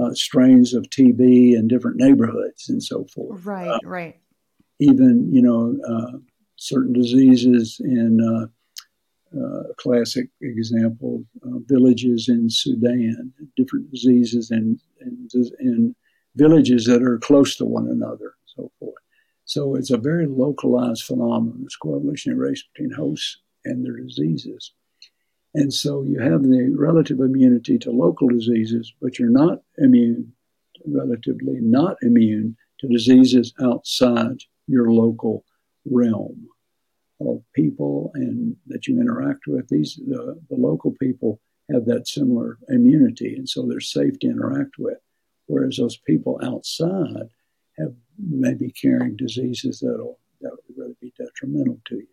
uh, 0.00 0.14
strains 0.14 0.72
of 0.74 0.84
TB 0.84 1.54
in 1.54 1.66
different 1.66 1.96
neighborhoods 1.96 2.68
and 2.68 2.82
so 2.82 3.06
forth. 3.12 3.44
Right, 3.44 3.68
uh, 3.68 3.78
right. 3.82 4.20
Even, 4.78 5.32
you 5.32 5.42
know, 5.42 5.76
uh, 5.86 6.18
certain 6.56 6.92
diseases 6.92 7.80
in 7.82 8.20
uh, 9.36 9.40
uh, 9.40 9.62
classic 9.78 10.28
example, 10.40 11.24
uh, 11.44 11.58
villages 11.66 12.28
in 12.28 12.48
Sudan, 12.50 13.32
different 13.56 13.90
diseases 13.90 14.50
in, 14.50 14.78
villages 16.36 16.84
that 16.84 17.02
are 17.02 17.18
close 17.18 17.56
to 17.56 17.64
one 17.64 17.88
another, 17.88 18.34
and 18.38 18.46
so 18.56 18.72
forth. 18.78 19.02
So 19.44 19.74
it's 19.74 19.90
a 19.90 19.98
very 19.98 20.26
localized 20.26 21.02
phenomenon, 21.02 21.64
this 21.64 21.76
coevolutionary 21.82 22.38
race 22.38 22.62
between 22.72 22.92
hosts 22.92 23.38
and 23.64 23.84
their 23.84 23.96
diseases. 23.96 24.72
And 25.54 25.72
so 25.72 26.02
you 26.02 26.20
have 26.20 26.44
the 26.44 26.72
relative 26.78 27.18
immunity 27.18 27.78
to 27.80 27.90
local 27.90 28.28
diseases, 28.28 28.92
but 29.02 29.18
you're 29.18 29.28
not 29.28 29.62
immune, 29.78 30.32
relatively 30.86 31.58
not 31.60 31.96
immune 32.02 32.56
to 32.78 32.88
diseases 32.88 33.52
outside 33.60 34.38
your 34.68 34.92
local 34.92 35.44
realm 35.84 36.48
of 37.20 37.42
people 37.54 38.10
and 38.14 38.56
that 38.66 38.86
you 38.86 39.00
interact 39.00 39.46
with. 39.46 39.68
These 39.68 40.00
the, 40.06 40.40
the 40.48 40.56
local 40.56 40.92
people 40.92 41.40
have 41.72 41.84
that 41.86 42.08
similar 42.08 42.58
immunity, 42.68 43.36
and 43.36 43.48
so 43.48 43.66
they're 43.66 43.80
safe 43.80 44.18
to 44.20 44.28
interact 44.28 44.78
with. 44.78 44.98
Whereas 45.46 45.76
those 45.76 45.96
people 45.96 46.40
outside 46.42 47.28
have 47.78 47.94
maybe 48.18 48.70
carrying 48.70 49.16
diseases 49.16 49.80
that'll 49.80 50.18
that 50.40 50.50
would 50.52 50.76
really 50.76 50.96
be 51.00 51.12
detrimental 51.18 51.80
to 51.86 51.96
you. 51.96 52.06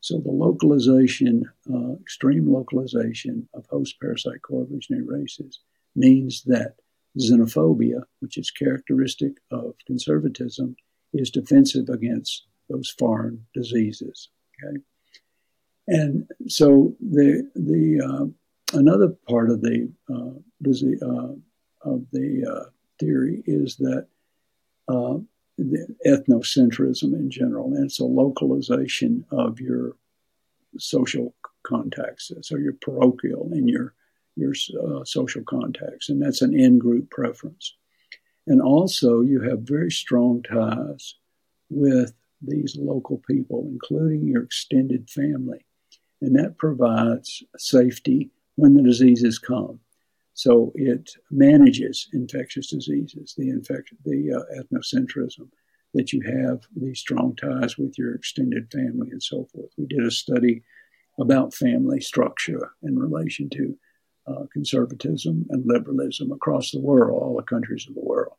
So 0.00 0.20
the 0.20 0.30
localization, 0.30 1.44
uh, 1.72 1.94
extreme 2.00 2.50
localization 2.50 3.48
of 3.54 3.66
host 3.66 3.96
parasite 4.00 4.40
coevolutionary 4.48 5.06
races 5.06 5.60
means 5.96 6.44
that 6.44 6.76
xenophobia, 7.18 8.02
which 8.20 8.38
is 8.38 8.50
characteristic 8.50 9.32
of 9.50 9.74
conservatism, 9.86 10.76
is 11.12 11.30
defensive 11.30 11.88
against 11.88 12.46
those 12.68 12.90
foreign 12.98 13.44
diseases. 13.54 14.28
Okay, 14.62 14.78
and 15.88 16.28
so 16.46 16.94
the 17.00 17.50
the 17.54 18.00
uh, 18.00 18.78
another 18.78 19.08
part 19.28 19.50
of 19.50 19.60
the 19.60 19.90
uh, 20.12 20.38
disease, 20.62 21.02
uh, 21.02 21.32
of 21.82 22.04
the 22.12 22.44
uh, 22.50 22.70
theory 22.98 23.42
is 23.46 23.76
that 23.76 24.06
uh, 24.88 25.18
the 25.56 25.86
ethnocentrism 26.06 27.14
in 27.14 27.30
general, 27.30 27.74
and 27.74 27.84
it's 27.84 28.00
a 28.00 28.04
localization 28.04 29.24
of 29.30 29.60
your 29.60 29.96
social 30.78 31.34
contacts, 31.62 32.30
so 32.42 32.56
your 32.56 32.74
parochial 32.74 33.48
and 33.52 33.68
your 33.68 33.94
your 34.36 34.54
uh, 34.80 35.04
social 35.04 35.42
contacts, 35.42 36.08
and 36.08 36.22
that's 36.22 36.42
an 36.42 36.58
in-group 36.58 37.10
preference. 37.10 37.74
And 38.46 38.62
also, 38.62 39.20
you 39.20 39.40
have 39.42 39.60
very 39.60 39.90
strong 39.90 40.42
ties 40.42 41.16
with 41.68 42.14
these 42.42 42.76
local 42.78 43.22
people, 43.28 43.68
including 43.70 44.26
your 44.26 44.42
extended 44.42 45.08
family. 45.10 45.64
And 46.20 46.36
that 46.36 46.58
provides 46.58 47.42
safety 47.56 48.30
when 48.56 48.74
the 48.74 48.82
diseases 48.82 49.38
come. 49.38 49.80
So 50.34 50.72
it 50.74 51.10
manages 51.30 52.08
infectious 52.12 52.68
diseases, 52.70 53.34
the 53.36 53.50
infection, 53.50 53.98
the 54.04 54.32
uh, 54.32 54.62
ethnocentrism 54.62 55.48
that 55.94 56.12
you 56.12 56.20
have 56.22 56.60
these 56.76 57.00
strong 57.00 57.34
ties 57.36 57.78
with 57.78 57.98
your 57.98 58.14
extended 58.14 58.70
family 58.70 59.10
and 59.10 59.22
so 59.22 59.48
forth. 59.52 59.70
We 59.76 59.86
did 59.86 60.04
a 60.04 60.10
study 60.10 60.62
about 61.18 61.54
family 61.54 62.00
structure 62.00 62.72
in 62.82 62.98
relation 62.98 63.48
to 63.50 63.76
uh, 64.28 64.44
conservatism 64.52 65.46
and 65.50 65.66
liberalism 65.66 66.30
across 66.30 66.70
the 66.70 66.80
world, 66.80 67.22
all 67.22 67.36
the 67.36 67.42
countries 67.42 67.86
of 67.88 67.94
the 67.94 68.04
world. 68.04 68.34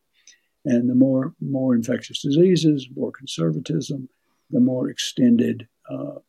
And 0.66 0.90
the 0.90 0.96
more 0.96 1.34
more 1.40 1.74
infectious 1.74 2.22
diseases, 2.22 2.88
more 2.96 3.12
conservatism, 3.12 4.10
the 4.50 4.60
more 4.60 4.90
extended 4.90 5.68
uh, 5.90 6.20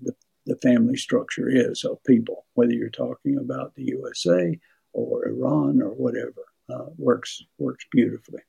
the, 0.00 0.14
the 0.46 0.56
family 0.56 0.96
structure 0.96 1.48
is 1.48 1.84
of 1.84 2.02
people, 2.04 2.46
whether 2.54 2.72
you're 2.72 2.90
talking 2.90 3.38
about 3.38 3.74
the 3.74 3.84
USA 3.84 4.58
or 4.92 5.26
Iran 5.28 5.80
or 5.82 5.90
whatever, 5.90 6.44
uh, 6.68 6.90
works 6.96 7.42
works 7.58 7.86
beautifully. 7.90 8.42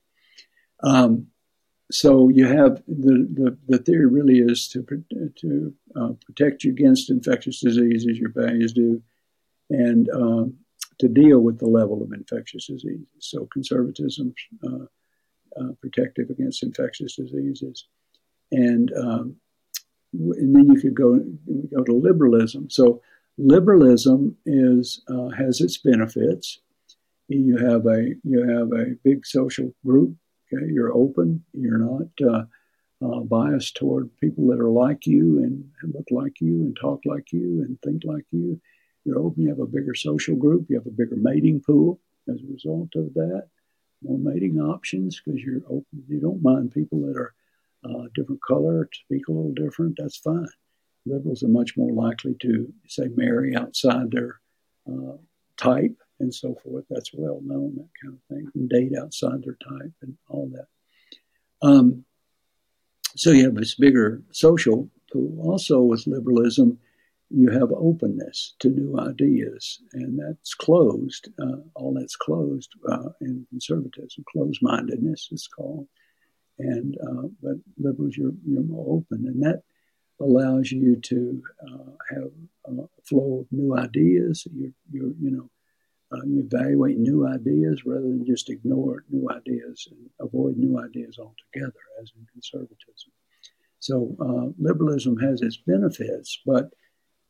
Um, 0.81 1.27
so 1.91 2.29
you 2.29 2.45
have 2.45 2.83
the, 2.87 3.27
the, 3.33 3.57
the 3.67 3.77
theory 3.79 4.05
really 4.05 4.39
is 4.39 4.67
to 4.69 4.85
to 5.37 5.73
uh, 5.95 6.09
protect 6.25 6.63
you 6.63 6.71
against 6.71 7.09
infectious 7.09 7.61
diseases, 7.61 8.19
your 8.19 8.31
values 8.31 8.73
do, 8.73 9.01
and 9.69 10.09
um, 10.09 10.57
to 10.99 11.07
deal 11.07 11.39
with 11.39 11.59
the 11.59 11.67
level 11.67 12.03
of 12.03 12.13
infectious 12.13 12.67
diseases. 12.67 13.07
So 13.19 13.47
conservatism 13.51 14.35
uh, 14.63 14.85
uh, 15.59 15.73
protective 15.81 16.29
against 16.29 16.63
infectious 16.63 17.15
diseases. 17.15 17.85
And, 18.51 18.91
um, 18.97 19.35
and 20.13 20.55
then 20.55 20.69
you 20.69 20.81
could 20.81 20.95
go, 20.95 21.19
go 21.75 21.83
to 21.83 21.93
liberalism. 21.93 22.69
So 22.69 23.01
liberalism 23.37 24.35
is, 24.45 25.01
uh, 25.07 25.29
has 25.29 25.61
its 25.61 25.77
benefits. 25.77 26.59
You 27.27 27.57
have 27.57 27.85
a, 27.85 28.15
you 28.23 28.41
have 28.41 28.71
a 28.73 28.95
big 29.03 29.25
social 29.25 29.73
group. 29.85 30.15
Okay? 30.51 30.65
You're 30.71 30.93
open. 30.93 31.43
You're 31.53 31.77
not 31.77 32.07
uh, 32.27 32.43
uh, 33.05 33.19
biased 33.21 33.75
toward 33.75 34.09
people 34.17 34.47
that 34.47 34.59
are 34.59 34.69
like 34.69 35.05
you 35.05 35.39
and 35.39 35.63
look 35.93 36.07
like 36.09 36.41
you 36.41 36.61
and 36.61 36.77
talk 36.79 37.01
like 37.05 37.31
you 37.31 37.63
and 37.67 37.79
think 37.81 38.03
like 38.03 38.25
you. 38.31 38.59
You're 39.05 39.19
open. 39.19 39.43
You 39.43 39.49
have 39.49 39.59
a 39.59 39.67
bigger 39.67 39.95
social 39.95 40.35
group. 40.35 40.65
You 40.69 40.77
have 40.77 40.87
a 40.87 40.91
bigger 40.91 41.15
mating 41.15 41.61
pool 41.61 41.99
as 42.27 42.41
a 42.41 42.51
result 42.51 42.89
of 42.95 43.13
that 43.13 43.47
more 44.03 44.17
mating 44.17 44.59
options 44.59 45.21
because 45.23 45.41
you're 45.41 45.61
open. 45.67 46.03
You 46.07 46.19
don't 46.19 46.43
mind 46.43 46.71
people 46.71 47.01
that 47.01 47.17
are 47.17 47.33
uh, 47.83 48.07
different 48.15 48.41
color, 48.41 48.89
speak 48.91 49.27
a 49.27 49.31
little 49.31 49.53
different. 49.53 49.97
That's 49.97 50.17
fine. 50.17 50.47
Liberals 51.05 51.43
are 51.43 51.49
much 51.49 51.77
more 51.77 51.91
likely 51.91 52.35
to 52.41 52.71
say 52.87 53.07
marry 53.15 53.55
outside 53.55 54.11
their 54.11 54.39
uh, 54.87 55.17
type 55.57 55.95
and 56.19 56.33
so 56.33 56.55
forth. 56.55 56.85
That's 56.89 57.11
well 57.13 57.41
known, 57.43 57.75
that 57.75 57.89
kind 58.01 58.15
of 58.15 58.35
thing, 58.35 58.51
and 58.55 58.69
date 58.69 58.97
outside 58.97 59.43
their 59.43 59.57
type 59.67 59.93
and 60.01 60.17
all 60.27 60.49
that. 60.53 60.67
Um, 61.61 62.05
so 63.15 63.31
you 63.31 63.45
have 63.45 63.55
this 63.55 63.75
bigger 63.75 64.21
social 64.31 64.89
pool. 65.11 65.49
Also, 65.49 65.81
with 65.81 66.07
liberalism, 66.07 66.79
you 67.29 67.49
have 67.51 67.71
openness 67.71 68.55
to 68.59 68.69
new 68.69 68.99
ideas, 68.99 69.79
and 69.93 70.19
that's 70.19 70.53
closed. 70.53 71.29
Uh, 71.39 71.57
all 71.75 71.93
that's 71.93 72.15
closed 72.15 72.71
uh, 72.91 73.09
in 73.21 73.45
conservatism. 73.49 74.23
Closed-mindedness 74.31 75.29
is 75.31 75.47
called, 75.47 75.87
and 76.57 76.97
uh, 77.07 77.27
but 77.41 77.57
liberals 77.77 78.17
you're 78.17 78.33
you're 78.45 78.63
more 78.63 78.97
open, 78.97 79.27
and 79.27 79.43
that 79.43 79.61
allows 80.19 80.71
you 80.71 80.95
to 80.97 81.43
uh, 81.67 81.91
have 82.09 82.31
a 82.65 82.87
flow 83.03 83.41
of 83.41 83.47
new 83.51 83.77
ideas. 83.77 84.47
You 84.53 84.73
you 84.91 85.15
you 85.21 85.31
know. 85.31 85.49
Uh, 86.11 86.25
you 86.25 86.39
evaluate 86.39 86.97
new 86.97 87.27
ideas 87.27 87.85
rather 87.85 88.01
than 88.01 88.25
just 88.25 88.49
ignore 88.49 89.03
new 89.11 89.29
ideas 89.29 89.87
and 89.91 90.09
avoid 90.19 90.57
new 90.57 90.79
ideas 90.79 91.19
altogether, 91.19 91.83
as 92.01 92.11
in 92.17 92.25
conservatism. 92.33 93.11
So, 93.77 94.15
uh, 94.19 94.51
liberalism 94.57 95.17
has 95.19 95.43
its 95.43 95.57
benefits, 95.57 96.41
but 96.47 96.73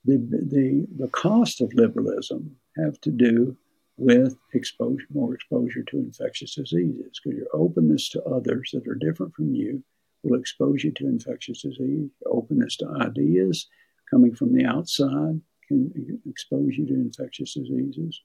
the, 0.09 0.45
the, 0.55 0.87
the 1.03 1.09
cost 1.09 1.61
of 1.61 1.73
liberalism 1.73 2.55
have 2.77 2.99
to 3.01 3.11
do 3.11 3.57
with 3.97 4.37
exposure, 4.53 5.05
more 5.13 5.33
exposure 5.33 5.83
to 5.83 5.97
infectious 5.97 6.55
diseases, 6.55 7.19
because 7.23 7.37
your 7.37 7.47
openness 7.53 8.09
to 8.09 8.23
others 8.23 8.71
that 8.73 8.87
are 8.87 8.95
different 8.95 9.33
from 9.35 9.53
you 9.53 9.83
will 10.23 10.39
expose 10.39 10.83
you 10.83 10.91
to 10.91 11.05
infectious 11.05 11.61
disease. 11.61 12.09
Your 12.21 12.33
openness 12.37 12.77
to 12.77 12.87
ideas 13.01 13.67
coming 14.09 14.33
from 14.33 14.53
the 14.53 14.65
outside 14.65 15.41
can 15.67 16.21
expose 16.29 16.77
you 16.77 16.85
to 16.87 16.93
infectious 16.93 17.53
diseases. 17.53 18.21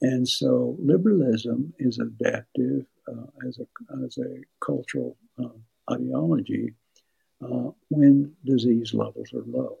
And 0.00 0.28
so 0.28 0.76
liberalism 0.78 1.72
is 1.78 1.98
adaptive 1.98 2.86
uh, 3.08 3.26
as, 3.46 3.58
a, 3.58 4.04
as 4.04 4.18
a 4.18 4.42
cultural 4.64 5.16
uh, 5.42 5.48
ideology 5.92 6.74
uh, 7.42 7.70
when 7.88 8.32
disease 8.44 8.94
levels 8.94 9.32
are 9.32 9.44
low. 9.46 9.78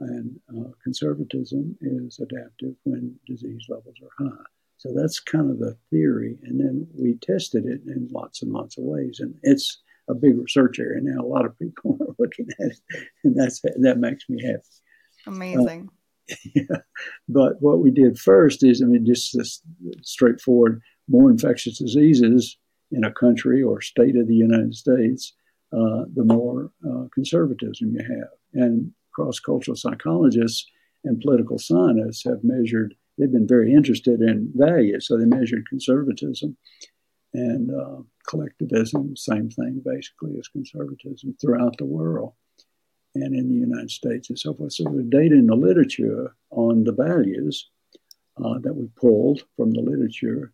And 0.00 0.40
uh, 0.48 0.70
conservatism 0.82 1.76
is 1.80 2.18
adaptive 2.20 2.74
when 2.84 3.14
disease 3.26 3.66
levels 3.68 3.96
are 4.02 4.24
high. 4.26 4.44
So 4.78 4.94
that's 4.94 5.20
kind 5.20 5.50
of 5.50 5.58
the 5.58 5.76
theory. 5.90 6.38
And 6.44 6.58
then 6.58 6.86
we 6.98 7.16
tested 7.20 7.66
it 7.66 7.82
in 7.86 8.08
lots 8.10 8.40
and 8.40 8.50
lots 8.50 8.78
of 8.78 8.84
ways. 8.84 9.20
And 9.20 9.34
it's 9.42 9.82
a 10.08 10.14
big 10.14 10.38
research 10.38 10.78
area 10.78 11.00
now. 11.02 11.20
A 11.20 11.26
lot 11.26 11.44
of 11.44 11.58
people 11.58 11.98
are 12.08 12.14
looking 12.18 12.48
at 12.60 12.66
it, 12.66 12.78
and 13.24 13.36
that's 13.36 13.60
that 13.60 13.98
makes 13.98 14.24
me 14.28 14.42
happy. 14.42 14.62
Amazing. 15.26 15.88
Uh, 16.30 16.34
yeah. 16.54 16.76
But 17.28 17.60
what 17.60 17.80
we 17.80 17.90
did 17.90 18.18
first 18.18 18.62
is, 18.64 18.82
I 18.82 18.86
mean, 18.86 19.04
just 19.04 19.36
this 19.36 19.60
straightforward 20.02 20.80
more 21.08 21.30
infectious 21.30 21.78
diseases 21.78 22.56
in 22.92 23.04
a 23.04 23.12
country 23.12 23.62
or 23.62 23.80
state 23.80 24.16
of 24.16 24.28
the 24.28 24.34
United 24.34 24.74
States, 24.74 25.34
uh, 25.72 26.04
the 26.14 26.24
more 26.24 26.70
uh, 26.88 27.04
conservatism 27.12 27.94
you 27.94 28.02
have. 28.02 28.28
And 28.54 28.92
cross 29.12 29.40
cultural 29.40 29.76
psychologists 29.76 30.66
and 31.04 31.20
political 31.20 31.58
scientists 31.58 32.24
have 32.24 32.42
measured, 32.42 32.94
they've 33.16 33.32
been 33.32 33.48
very 33.48 33.72
interested 33.72 34.20
in 34.20 34.50
values. 34.54 35.06
So 35.06 35.16
they 35.16 35.24
measured 35.24 35.68
conservatism 35.68 36.56
and 37.32 37.70
uh, 37.70 38.02
collectivism, 38.28 39.16
same 39.16 39.50
thing 39.50 39.82
basically 39.84 40.38
as 40.38 40.48
conservatism 40.48 41.36
throughout 41.40 41.76
the 41.78 41.84
world 41.84 42.34
and 43.14 43.34
in 43.34 43.48
the 43.48 43.54
United 43.54 43.90
States 43.90 44.30
and 44.30 44.38
so 44.38 44.54
forth. 44.54 44.72
So 44.72 44.84
the 44.84 45.02
data 45.02 45.34
in 45.34 45.46
the 45.46 45.56
literature 45.56 46.36
on 46.50 46.84
the 46.84 46.92
values 46.92 47.68
uh, 48.42 48.58
that 48.60 48.74
we 48.74 48.86
pulled 48.96 49.42
from 49.56 49.72
the 49.72 49.80
literature, 49.80 50.52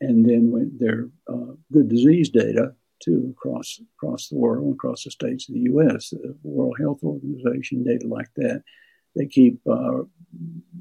and 0.00 0.28
then 0.28 0.50
when 0.50 0.76
there 0.78 1.08
uh, 1.28 1.54
good 1.72 1.88
disease 1.88 2.28
data 2.28 2.74
too 3.02 3.34
across 3.36 3.80
across 3.96 4.28
the 4.28 4.36
world, 4.36 4.74
across 4.74 5.04
the 5.04 5.10
states 5.10 5.48
of 5.48 5.54
the 5.54 5.62
U.S., 5.62 6.10
the 6.10 6.36
World 6.42 6.76
Health 6.80 7.02
Organization 7.02 7.84
data 7.84 8.06
like 8.06 8.30
that. 8.36 8.62
They 9.14 9.26
keep 9.26 9.60
uh, 9.70 10.02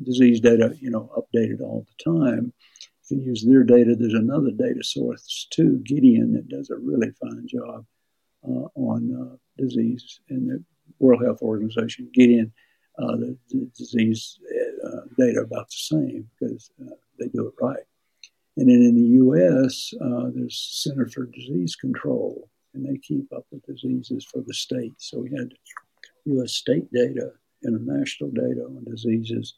disease 0.03 0.39
data, 0.39 0.76
you 0.80 0.89
know, 0.89 1.09
updated 1.17 1.61
all 1.61 1.86
the 1.86 2.11
time. 2.11 2.53
You 3.09 3.17
can 3.17 3.26
use 3.26 3.43
their 3.45 3.63
data. 3.63 3.95
There's 3.95 4.13
another 4.13 4.51
data 4.51 4.84
source 4.84 5.47
too, 5.51 5.82
Gideon, 5.86 6.34
that 6.34 6.47
does 6.47 6.69
a 6.69 6.78
really 6.78 7.11
fine 7.19 7.45
job 7.47 7.86
uh, 8.47 8.67
on 8.76 9.32
uh, 9.34 9.36
disease 9.61 10.22
and 10.30 10.49
the 10.49 10.63
World 10.99 11.24
Health 11.24 11.41
Organization, 11.41 12.09
Gideon, 12.13 12.53
uh, 12.97 13.15
the, 13.15 13.38
the, 13.49 13.69
disease 13.78 14.39
uh, 14.86 15.01
data 15.17 15.41
about 15.41 15.67
the 15.67 15.76
same 15.78 16.30
because 16.39 16.72
uh, 16.82 16.95
they 17.19 17.28
do 17.30 17.47
it 17.47 17.53
right. 17.61 17.84
And 18.58 18.70
then 18.70 18.82
in 18.82 18.95
the 18.95 19.10
U.S., 19.18 19.93
uh, 20.02 20.30
there's 20.34 20.84
Center 20.84 21.08
for 21.08 21.26
Disease 21.26 21.76
Control, 21.76 22.49
and 22.74 22.86
they 22.86 22.97
keep 22.97 23.32
up 23.34 23.45
with 23.52 23.66
diseases 23.66 24.26
for 24.26 24.41
the 24.45 24.54
states. 24.54 25.10
So 25.10 25.20
we 25.20 25.30
had 25.32 25.54
U.S. 26.26 26.54
state 26.54 26.91
data, 26.91 27.32
international 27.66 28.30
data 28.32 28.66
on 28.66 28.84
diseases, 28.84 29.56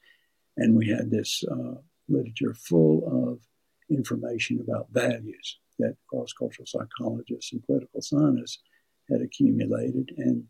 and 0.58 0.76
we 0.76 0.88
had 0.88 1.10
this 1.10 1.44
uh, 1.52 1.76
literature 2.08 2.54
full 2.54 3.32
of 3.32 3.40
information 3.90 4.60
about 4.62 4.88
values 4.92 5.58
that 5.80 5.96
cross-cultural 6.08 6.68
psychologists 6.68 7.52
and 7.52 7.64
political 7.66 8.02
scientists 8.02 8.60
had 9.10 9.22
accumulated. 9.22 10.12
And 10.18 10.44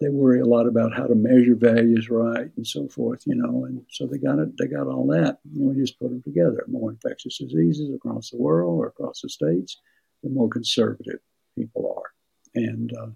they 0.00 0.08
worry 0.08 0.40
a 0.40 0.46
lot 0.46 0.66
about 0.66 0.94
how 0.94 1.06
to 1.06 1.14
measure 1.14 1.54
values 1.54 2.08
right 2.08 2.50
and 2.56 2.66
so 2.66 2.88
forth, 2.88 3.22
you 3.26 3.34
know, 3.34 3.66
and 3.66 3.84
so 3.90 4.06
they 4.06 4.18
got 4.18 4.38
it, 4.38 4.56
they 4.56 4.66
got 4.66 4.86
all 4.86 5.06
that. 5.08 5.38
And 5.44 5.68
we 5.68 5.80
just 5.80 5.98
put 5.98 6.08
them 6.08 6.22
together. 6.22 6.64
More 6.68 6.90
infectious 6.90 7.38
diseases 7.38 7.94
across 7.94 8.30
the 8.30 8.38
world 8.38 8.80
or 8.80 8.86
across 8.86 9.20
the 9.20 9.28
states, 9.28 9.78
the 10.22 10.30
more 10.30 10.48
conservative 10.48 11.20
people 11.56 11.94
are, 11.96 12.12
and 12.54 12.90
uh, 12.98 13.10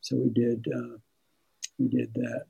so 0.00 0.16
we 0.16 0.30
did, 0.30 0.66
uh, 0.74 0.96
we 1.78 1.88
did 1.88 2.14
that. 2.14 2.44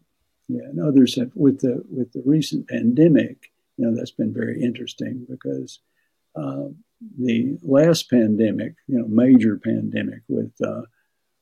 Yeah, 0.48 0.62
and 0.64 0.80
others 0.80 1.16
have 1.16 1.32
with 1.34 1.60
the 1.60 1.84
with 1.90 2.12
the 2.12 2.22
recent 2.24 2.68
pandemic, 2.68 3.50
you 3.76 3.86
know, 3.86 3.96
that's 3.96 4.12
been 4.12 4.32
very 4.32 4.62
interesting 4.62 5.26
because 5.28 5.80
uh, 6.36 6.68
the 7.18 7.58
last 7.62 8.08
pandemic, 8.08 8.74
you 8.86 8.98
know, 8.98 9.06
major 9.08 9.58
pandemic 9.62 10.20
with 10.28 10.52
uh, 10.64 10.82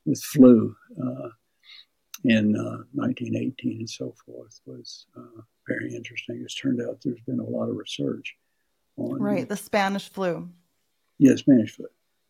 with 0.07 0.23
flu 0.23 0.75
uh, 1.03 1.29
in 2.25 2.57
uh, 2.57 2.85
1918 2.95 3.81
and 3.81 3.91
so 3.91 4.15
forth 4.25 4.61
was 4.65 5.07
uh, 5.17 5.43
very 5.69 5.95
interesting. 5.95 6.41
It's 6.43 6.55
turned 6.55 6.81
out 6.81 7.01
there's 7.05 7.21
been 7.21 7.41
a 7.41 7.45
lot 7.45 7.69
of 7.69 7.77
research 7.77 8.37
on 8.97 9.21
right 9.21 9.49
the 9.49 9.57
Spanish 9.57 10.09
flu. 10.09 10.49
Yeah, 11.19 11.37
Spanish 11.37 11.73
flu. 11.73 11.87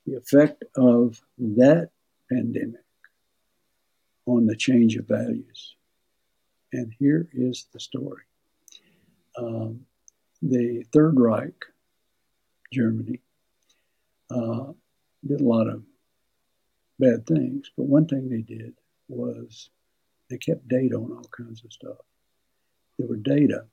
The 0.07 0.17
effect 0.17 0.65
of 0.77 1.21
that 1.39 1.91
pandemic 2.31 2.81
on 4.27 4.47
the 4.47 4.57
change 4.57 4.97
of 4.97 5.07
values. 5.07 5.77
And 6.73 6.93
here 6.99 7.29
is 7.33 7.67
the 7.73 7.81
story. 7.81 8.25
Um, 9.39 9.81
the 10.43 10.85
Third 10.93 11.19
Reich, 11.19 11.55
Germany, 12.73 13.21
uh, 14.31 14.73
did 15.27 15.41
a 15.41 15.45
lot 15.45 15.69
of 15.69 15.83
bad 16.99 17.27
things, 17.27 17.71
but 17.77 17.85
one 17.85 18.07
thing 18.07 18.29
they 18.29 18.43
did 18.43 18.75
was 19.09 19.71
they 20.35 20.39
kept 20.39 20.67
data 20.67 20.97
on 20.97 21.13
all 21.13 21.31
kinds 21.37 21.65
of 21.65 21.73
stuff. 21.73 21.99
There 22.99 23.07
were 23.07 23.17
data 23.17 23.67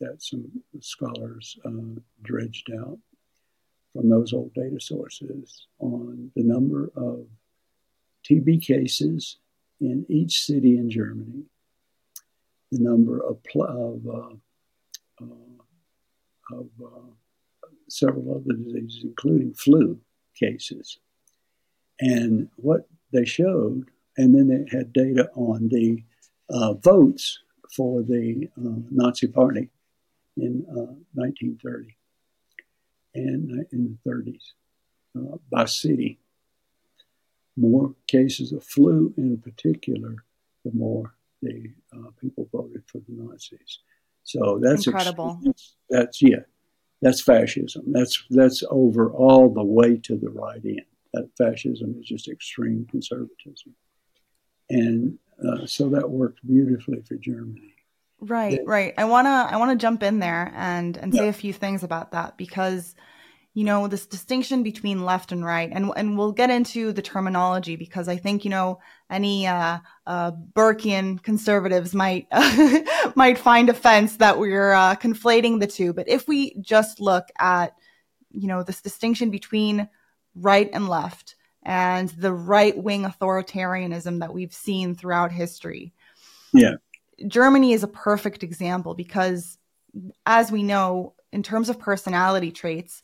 that 0.00 0.22
some 0.22 0.46
scholars 0.78 1.58
uh, 1.64 2.00
dredged 2.22 2.70
out 2.72 2.98
from 3.92 4.08
those 4.08 4.32
old 4.32 4.54
data 4.54 4.80
sources 4.80 5.66
on 5.80 6.30
the 6.36 6.44
number 6.44 6.92
of 6.94 7.26
TB 8.28 8.64
cases 8.64 9.38
in 9.80 10.06
each 10.08 10.44
city 10.44 10.76
in 10.76 10.88
Germany, 10.88 11.42
the 12.70 12.78
number 12.78 13.18
of, 13.18 13.38
of, 13.60 14.06
uh, 14.06 15.24
uh, 15.24 16.56
of 16.56 16.66
uh, 16.84 17.68
several 17.88 18.36
other 18.36 18.56
diseases, 18.56 19.02
including 19.02 19.52
flu 19.54 19.98
cases. 20.38 20.98
And 22.00 22.48
what 22.56 22.86
they 23.12 23.24
showed 23.24 23.88
and 24.16 24.34
then 24.34 24.48
they 24.48 24.76
had 24.76 24.92
data 24.92 25.28
on 25.34 25.68
the 25.68 26.02
uh, 26.50 26.74
votes 26.74 27.40
for 27.74 28.02
the 28.02 28.48
uh, 28.58 28.80
Nazi 28.90 29.26
Party 29.26 29.70
in 30.36 30.64
1930 31.14 31.86
uh, 31.86 31.90
and 33.14 33.66
in 33.72 33.98
the 34.04 34.10
30s 34.10 34.42
uh, 35.16 35.36
by 35.50 35.64
city. 35.64 36.18
More 37.56 37.94
cases 38.08 38.52
of 38.52 38.64
flu, 38.64 39.14
in 39.16 39.38
particular, 39.38 40.24
the 40.64 40.72
more 40.72 41.14
the 41.40 41.70
uh, 41.92 42.10
people 42.20 42.48
voted 42.50 42.82
for 42.86 42.98
the 42.98 43.14
Nazis. 43.14 43.78
So 44.24 44.58
that's 44.60 44.86
incredible. 44.86 45.40
Ex- 45.46 45.74
that's 45.88 46.20
yeah, 46.20 46.40
that's 47.00 47.20
fascism. 47.20 47.84
That's 47.92 48.24
that's 48.30 48.64
over 48.70 49.12
all 49.12 49.52
the 49.52 49.62
way 49.62 49.98
to 49.98 50.16
the 50.16 50.30
right 50.30 50.64
end. 50.64 50.86
That 51.12 51.30
fascism 51.38 51.94
is 52.00 52.06
just 52.06 52.28
extreme 52.28 52.86
conservatism 52.90 53.76
and 54.74 55.18
uh, 55.44 55.66
so 55.66 55.88
that 55.90 56.10
worked 56.10 56.46
beautifully 56.46 57.00
for 57.02 57.16
Germany. 57.16 57.74
Right, 58.20 58.60
right. 58.64 58.94
I 58.96 59.04
wanna 59.04 59.48
I 59.50 59.56
wanna 59.56 59.76
jump 59.76 60.02
in 60.02 60.18
there 60.18 60.52
and 60.54 60.96
and 60.96 61.12
yeah. 61.12 61.22
say 61.22 61.28
a 61.28 61.32
few 61.32 61.52
things 61.52 61.82
about 61.82 62.12
that 62.12 62.36
because 62.36 62.94
you 63.52 63.64
know 63.64 63.86
this 63.86 64.06
distinction 64.06 64.62
between 64.62 65.04
left 65.04 65.30
and 65.30 65.44
right 65.44 65.70
and 65.72 65.92
and 65.96 66.16
we'll 66.18 66.32
get 66.32 66.50
into 66.50 66.92
the 66.92 67.02
terminology 67.02 67.76
because 67.76 68.08
I 68.08 68.16
think 68.16 68.44
you 68.44 68.50
know 68.50 68.80
any 69.10 69.46
uh, 69.46 69.78
uh, 70.06 70.32
Burkean 70.32 71.22
conservatives 71.22 71.94
might 71.94 72.26
might 73.14 73.38
find 73.38 73.68
offense 73.68 74.16
that 74.16 74.38
we're 74.38 74.72
uh, 74.72 74.96
conflating 74.96 75.60
the 75.60 75.66
two. 75.66 75.92
But 75.92 76.08
if 76.08 76.26
we 76.26 76.56
just 76.60 77.00
look 77.00 77.28
at 77.38 77.74
you 78.30 78.48
know 78.48 78.62
this 78.62 78.80
distinction 78.80 79.30
between 79.30 79.88
right 80.34 80.70
and 80.72 80.88
left 80.88 81.36
and 81.64 82.08
the 82.10 82.32
right 82.32 82.76
wing 82.76 83.04
authoritarianism 83.04 84.20
that 84.20 84.34
we've 84.34 84.52
seen 84.52 84.94
throughout 84.94 85.32
history. 85.32 85.92
Yeah. 86.52 86.74
Germany 87.26 87.72
is 87.72 87.82
a 87.82 87.88
perfect 87.88 88.42
example 88.42 88.94
because, 88.94 89.58
as 90.26 90.52
we 90.52 90.62
know, 90.62 91.14
in 91.32 91.42
terms 91.42 91.68
of 91.68 91.78
personality 91.78 92.52
traits, 92.52 93.02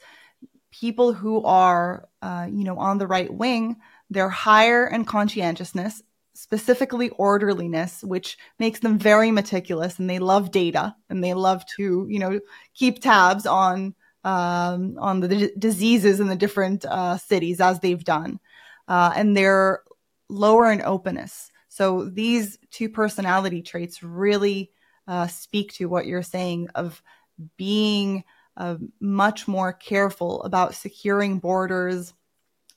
people 0.71 1.13
who 1.13 1.43
are, 1.45 2.09
uh, 2.23 2.47
you 2.51 2.65
know, 2.65 2.79
on 2.79 2.99
the 2.99 3.07
right 3.07 3.33
wing, 3.33 3.77
they're 4.11 4.29
higher 4.29 4.87
in 4.87 5.05
conscientiousness, 5.05 6.03
specifically 6.35 7.11
orderliness, 7.11 8.03
which 8.03 8.37
makes 8.59 8.81
them 8.81 8.99
very 8.99 9.31
meticulous 9.31 9.99
and 9.99 10.11
they 10.11 10.19
love 10.19 10.51
data 10.51 10.95
and 11.09 11.23
they 11.23 11.35
love 11.35 11.65
to, 11.77 12.07
you 12.09 12.19
know, 12.19 12.41
keep 12.75 13.01
tabs 13.01 13.47
on 13.47 13.95
um, 14.23 14.97
on 14.99 15.21
the 15.21 15.29
d- 15.29 15.51
diseases 15.59 16.21
in 16.21 16.29
the 16.29 16.37
different 16.37 16.85
uh, 16.85 17.17
cities 17.17 17.59
as 17.59 17.81
they've 17.81 18.05
done 18.05 18.39
uh, 18.91 19.13
and 19.15 19.37
they're 19.37 19.85
lower 20.29 20.71
in 20.71 20.83
openness. 20.83 21.51
So 21.69 22.05
these 22.05 22.59
two 22.73 22.89
personality 22.89 23.63
traits 23.63 24.03
really 24.03 24.73
uh, 25.07 25.29
speak 25.29 25.73
to 25.75 25.87
what 25.87 26.07
you're 26.07 26.23
saying 26.23 26.69
of 26.75 27.01
being 27.57 28.25
uh, 28.57 28.77
much 29.01 29.47
more 29.47 29.73
careful 29.73 30.43
about 30.43 30.75
securing 30.75 31.39
borders, 31.39 32.13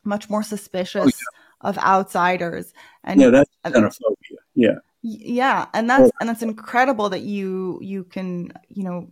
much 0.03 0.29
more 0.29 0.43
suspicious 0.43 1.01
oh, 1.03 1.07
yeah. 1.07 1.69
of 1.69 1.77
outsiders. 1.79 2.73
And 3.03 3.19
yeah, 3.19 3.29
that's 3.29 3.49
xenophobia. 3.65 4.37
Yeah. 4.53 4.75
Yeah, 5.05 5.65
and 5.73 5.89
that's 5.89 6.09
and 6.21 6.29
that's 6.29 6.43
incredible 6.43 7.09
that 7.09 7.23
you 7.23 7.77
you 7.81 8.05
can 8.05 8.53
you 8.69 8.85
know 8.85 9.11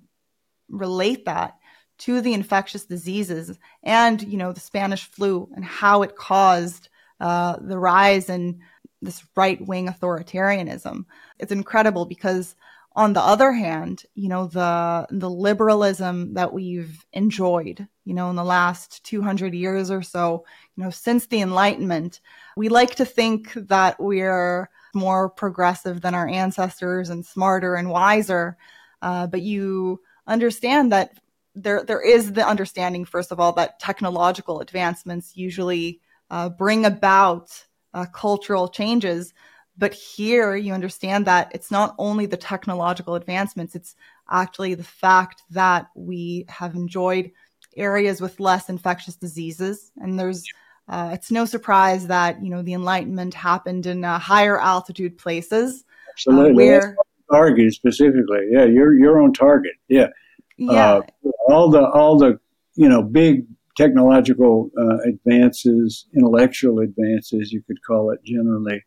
relate 0.70 1.26
that 1.26 1.58
to 1.98 2.22
the 2.22 2.34
infectious 2.34 2.86
diseases 2.86 3.60
and 3.84 4.24
you 4.24 4.38
know 4.38 4.54
the 4.54 4.62
Spanish 4.62 5.04
flu 5.12 5.50
and 5.54 5.66
how 5.66 6.02
it 6.02 6.16
caused 6.16 6.88
uh, 7.22 7.56
the 7.62 7.78
rise 7.78 8.30
in 8.30 8.60
this 9.02 9.24
right 9.36 9.66
wing 9.66 9.88
authoritarianism. 9.88 11.06
It's 11.40 11.52
incredible 11.52 12.06
because 12.06 12.56
on 12.96 13.14
the 13.14 13.22
other 13.22 13.52
hand, 13.52 14.04
you 14.16 14.28
know, 14.28 14.48
the, 14.48 15.08
the 15.12 15.30
liberalism 15.30 16.34
that 16.34 16.52
we've 16.52 17.06
enjoyed, 17.14 17.88
you 18.06 18.14
know, 18.16 18.32
in 18.32 18.36
the 18.36 18.44
last 18.44 19.04
200 19.06 19.54
years 19.54 19.92
or 19.92 20.02
so, 20.02 20.46
you 20.76 20.84
know, 20.84 20.90
since 20.90 21.28
the 21.28 21.42
Enlightenment, 21.42 22.20
we 22.58 22.70
like 22.70 22.96
to 22.96 23.06
think 23.06 23.54
that 23.54 23.98
we're 24.00 24.68
more 24.94 25.30
progressive 25.30 26.02
than 26.02 26.16
our 26.16 26.28
ancestors 26.28 27.12
and 27.12 27.26
smarter 27.26 27.76
and 27.76 27.90
wiser. 27.90 28.58
Uh, 29.02 29.28
but 29.28 29.44
you 29.44 30.02
understand 30.26 30.92
that 30.92 31.18
there, 31.54 31.84
there 31.84 32.02
is 32.02 32.34
the 32.34 32.46
understanding, 32.46 33.06
first 33.06 33.32
of 33.32 33.40
all, 33.40 33.54
that 33.54 33.80
technological 33.80 34.60
advancements 34.60 35.38
usually 35.38 36.02
uh, 36.32 36.50
bring 36.50 36.86
about 36.86 37.52
uh, 37.94 38.08
cultural 38.08 38.68
changes 38.68 39.34
but 39.78 39.94
here 39.94 40.56
you 40.56 40.74
understand 40.74 41.26
that 41.26 41.52
it's 41.56 41.72
not 41.72 41.96
only 41.98 42.28
the 42.28 42.38
technological 42.38 43.16
advancements, 43.16 43.74
it's 43.74 43.96
actually 44.30 44.76
the 44.76 44.84
fact 44.84 45.42
that 45.50 45.88
we 45.96 46.46
have 46.50 46.76
enjoyed 46.76 47.32
areas 47.78 48.22
with 48.22 48.40
less 48.40 48.70
infectious 48.70 49.16
diseases. 49.16 49.92
And 49.98 50.20
there's, 50.20 50.44
uh, 50.88 51.12
it's 51.14 51.32
no 51.32 51.46
surprise 51.46 52.08
that, 52.08 52.44
you 52.44 52.50
know, 52.50 52.62
the 52.62 52.74
Enlightenment 52.74 53.34
happened 53.34 53.86
in 53.86 54.04
uh, 54.04 54.20
higher 54.20 54.60
altitude 54.60 55.18
places. 55.18 55.84
Absolutely. 56.12 56.52
Uh, 56.52 56.68
where, 56.68 56.96
target 57.32 57.74
specifically. 57.74 58.50
Yeah, 58.52 58.66
you're, 58.66 58.94
you're 58.94 59.22
on 59.22 59.34
target. 59.34 59.74
Yeah. 59.88 60.10
Yeah. 60.58 60.98
Uh, 60.98 61.02
all 61.48 61.72
the, 61.72 61.84
all 61.90 62.18
the, 62.18 62.40
you 62.76 62.90
know, 62.90 63.02
big 63.02 63.48
technological 63.82 64.70
uh, 64.80 64.98
advances, 65.08 66.08
intellectual 66.16 66.80
advances, 66.80 67.52
you 67.52 67.62
could 67.64 67.82
call 67.86 68.12
it 68.12 68.20
generally, 68.24 68.84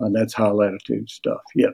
uh, 0.00 0.08
that's 0.12 0.34
high 0.34 0.50
latitude 0.50 1.08
stuff. 1.10 1.40
Yeah. 1.54 1.70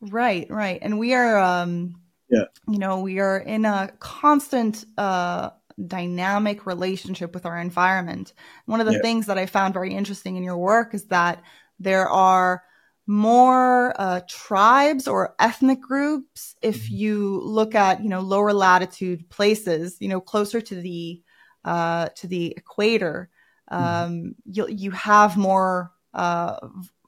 Right, 0.00 0.46
right. 0.50 0.78
And 0.80 0.98
we 0.98 1.14
are, 1.14 1.38
um, 1.38 2.00
yeah, 2.30 2.44
you 2.66 2.78
know, 2.78 3.00
we 3.00 3.20
are 3.20 3.38
in 3.38 3.64
a 3.64 3.90
constant, 3.98 4.84
uh, 4.96 5.50
dynamic 5.86 6.66
relationship 6.66 7.34
with 7.34 7.46
our 7.46 7.58
environment. 7.58 8.32
One 8.66 8.80
of 8.80 8.86
the 8.86 8.94
yeah. 8.94 9.02
things 9.02 9.26
that 9.26 9.38
I 9.38 9.46
found 9.46 9.74
very 9.74 9.94
interesting 9.94 10.36
in 10.36 10.42
your 10.42 10.58
work 10.58 10.94
is 10.94 11.06
that 11.06 11.42
there 11.78 12.08
are 12.08 12.62
more 13.06 13.94
uh, 14.00 14.20
tribes 14.28 15.08
or 15.08 15.34
ethnic 15.40 15.80
groups 15.80 16.54
if 16.62 16.84
mm-hmm. 16.84 16.94
you 16.94 17.40
look 17.42 17.74
at 17.74 18.00
you 18.00 18.08
know 18.08 18.20
lower 18.20 18.52
latitude 18.52 19.28
places 19.28 19.96
you 19.98 20.08
know 20.08 20.20
closer 20.20 20.60
to 20.60 20.76
the 20.76 21.20
uh, 21.64 22.08
to 22.16 22.26
the 22.26 22.52
equator 22.56 23.30
um, 23.68 23.80
mm-hmm. 23.80 24.28
you 24.44 24.68
you 24.68 24.90
have 24.90 25.36
more 25.36 25.92
uh, 26.14 26.56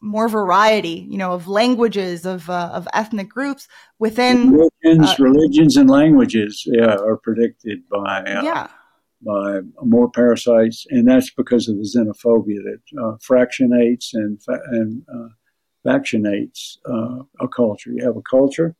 more 0.00 0.28
variety, 0.28 1.06
you 1.08 1.18
know, 1.18 1.32
of 1.32 1.46
languages, 1.46 2.24
of 2.24 2.48
uh, 2.48 2.70
of 2.72 2.88
ethnic 2.92 3.28
groups 3.28 3.68
within 3.98 4.50
religions, 4.50 5.10
uh, 5.10 5.22
religions 5.22 5.76
and 5.76 5.90
languages. 5.90 6.62
Yeah, 6.66 6.96
are 6.96 7.16
predicted 7.16 7.88
by 7.88 8.22
uh, 8.22 8.42
yeah 8.42 8.68
by 9.24 9.60
more 9.82 10.10
parasites, 10.10 10.86
and 10.90 11.08
that's 11.08 11.30
because 11.30 11.68
of 11.68 11.76
the 11.76 11.82
xenophobia 11.82 12.62
that 12.62 13.02
uh, 13.02 13.16
fractionates 13.26 14.14
and 14.14 14.42
fa- 14.42 14.60
and 14.70 15.02
uh, 15.14 15.28
factionates 15.86 16.78
uh, 16.88 17.22
a 17.40 17.48
culture. 17.48 17.90
You 17.90 18.04
have 18.04 18.16
a 18.16 18.22
culture, 18.22 18.74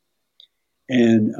and 0.88 1.34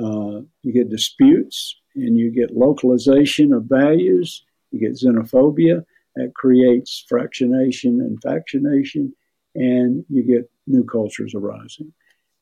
you 0.63 0.73
get 0.73 0.91
disputes, 0.91 1.81
and 1.95 2.19
you 2.19 2.31
get 2.31 2.57
localization 2.57 3.53
of 3.53 3.65
values. 3.65 4.45
You 4.71 4.81
get 4.81 4.99
xenophobia 4.99 5.85
that 6.17 6.35
creates 6.35 7.05
fractionation 7.11 8.01
and 8.01 8.21
factionation, 8.21 9.13
and 9.55 10.05
you 10.09 10.23
get 10.23 10.51
new 10.67 10.85
cultures 10.85 11.35
arising. 11.35 11.93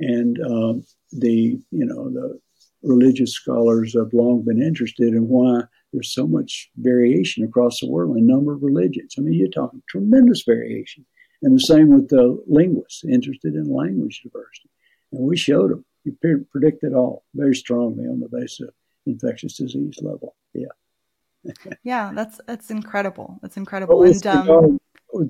And 0.00 0.38
um, 0.42 0.84
the 1.12 1.60
you 1.70 1.86
know 1.86 2.10
the 2.10 2.40
religious 2.82 3.32
scholars 3.32 3.94
have 3.94 4.12
long 4.12 4.42
been 4.44 4.62
interested 4.62 5.14
in 5.14 5.28
why 5.28 5.62
there's 5.92 6.14
so 6.14 6.26
much 6.26 6.70
variation 6.76 7.44
across 7.44 7.80
the 7.80 7.88
world 7.88 8.16
in 8.16 8.26
number 8.26 8.54
of 8.54 8.62
religions. 8.62 9.14
I 9.16 9.20
mean, 9.20 9.34
you're 9.34 9.48
talking 9.48 9.82
tremendous 9.88 10.42
variation. 10.42 11.04
And 11.42 11.56
the 11.56 11.60
same 11.60 11.88
with 11.88 12.08
the 12.08 12.42
linguists 12.46 13.04
interested 13.04 13.54
in 13.54 13.72
language 13.72 14.22
diversity. 14.22 14.70
And 15.12 15.22
we 15.22 15.36
showed 15.36 15.70
them. 15.70 15.84
You 16.04 16.16
predicted 16.50 16.94
all 16.94 17.24
very 17.34 17.54
strongly 17.54 18.06
on 18.06 18.18
the 18.18 18.28
basis 18.28 18.60
of 18.60 18.74
infectious 19.06 19.56
disease 19.56 19.98
level. 20.00 20.34
Yeah. 20.54 20.66
yeah, 21.82 22.12
that's 22.14 22.40
that's 22.46 22.70
incredible. 22.70 23.38
That's 23.42 23.56
incredible. 23.56 24.02
and 24.02 24.26
um, 24.26 24.78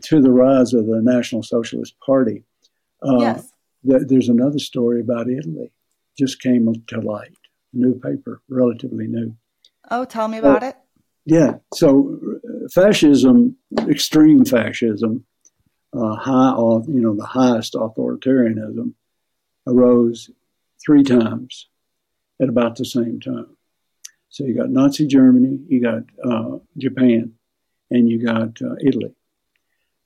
to 0.02 0.20
the 0.20 0.30
rise 0.30 0.74
of 0.74 0.86
the 0.86 1.00
National 1.02 1.42
Socialist 1.42 1.98
Party. 2.04 2.44
Uh, 3.02 3.18
yes. 3.18 3.52
Th- 3.88 4.02
there's 4.06 4.28
another 4.28 4.58
story 4.58 5.00
about 5.00 5.28
Italy, 5.28 5.72
just 6.16 6.40
came 6.40 6.72
to 6.86 7.00
light. 7.00 7.36
New 7.72 7.98
paper, 7.98 8.42
relatively 8.48 9.06
new. 9.06 9.34
Oh, 9.90 10.04
tell 10.04 10.28
me 10.28 10.38
about 10.38 10.62
uh, 10.62 10.66
it. 10.66 10.76
Yeah. 11.24 11.56
So, 11.74 12.20
uh, 12.44 12.68
fascism, 12.68 13.56
extreme 13.88 14.44
fascism, 14.44 15.24
uh, 15.96 16.14
high, 16.16 16.54
you 16.86 17.00
know, 17.00 17.14
the 17.14 17.26
highest 17.26 17.74
authoritarianism, 17.74 18.94
arose 19.66 20.30
three 20.84 21.02
times 21.02 21.68
at 22.40 22.48
about 22.48 22.76
the 22.76 22.84
same 22.84 23.20
time. 23.20 23.56
So 24.32 24.44
you 24.44 24.54
got 24.54 24.70
Nazi 24.70 25.06
Germany, 25.06 25.58
you 25.68 25.82
got 25.82 26.04
uh, 26.24 26.56
Japan, 26.78 27.34
and 27.90 28.08
you 28.08 28.24
got 28.24 28.62
uh, 28.62 28.76
Italy. 28.80 29.14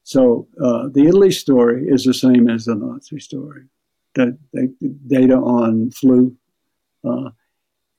So 0.02 0.48
uh, 0.60 0.88
the 0.88 1.06
Italy 1.06 1.30
story 1.30 1.86
is 1.88 2.02
the 2.02 2.12
same 2.12 2.50
as 2.50 2.64
the 2.64 2.74
Nazi 2.74 3.20
story. 3.20 3.66
The, 4.16 4.36
the 4.52 4.74
data 5.06 5.36
on 5.36 5.92
flu 5.92 6.36
uh, 7.04 7.30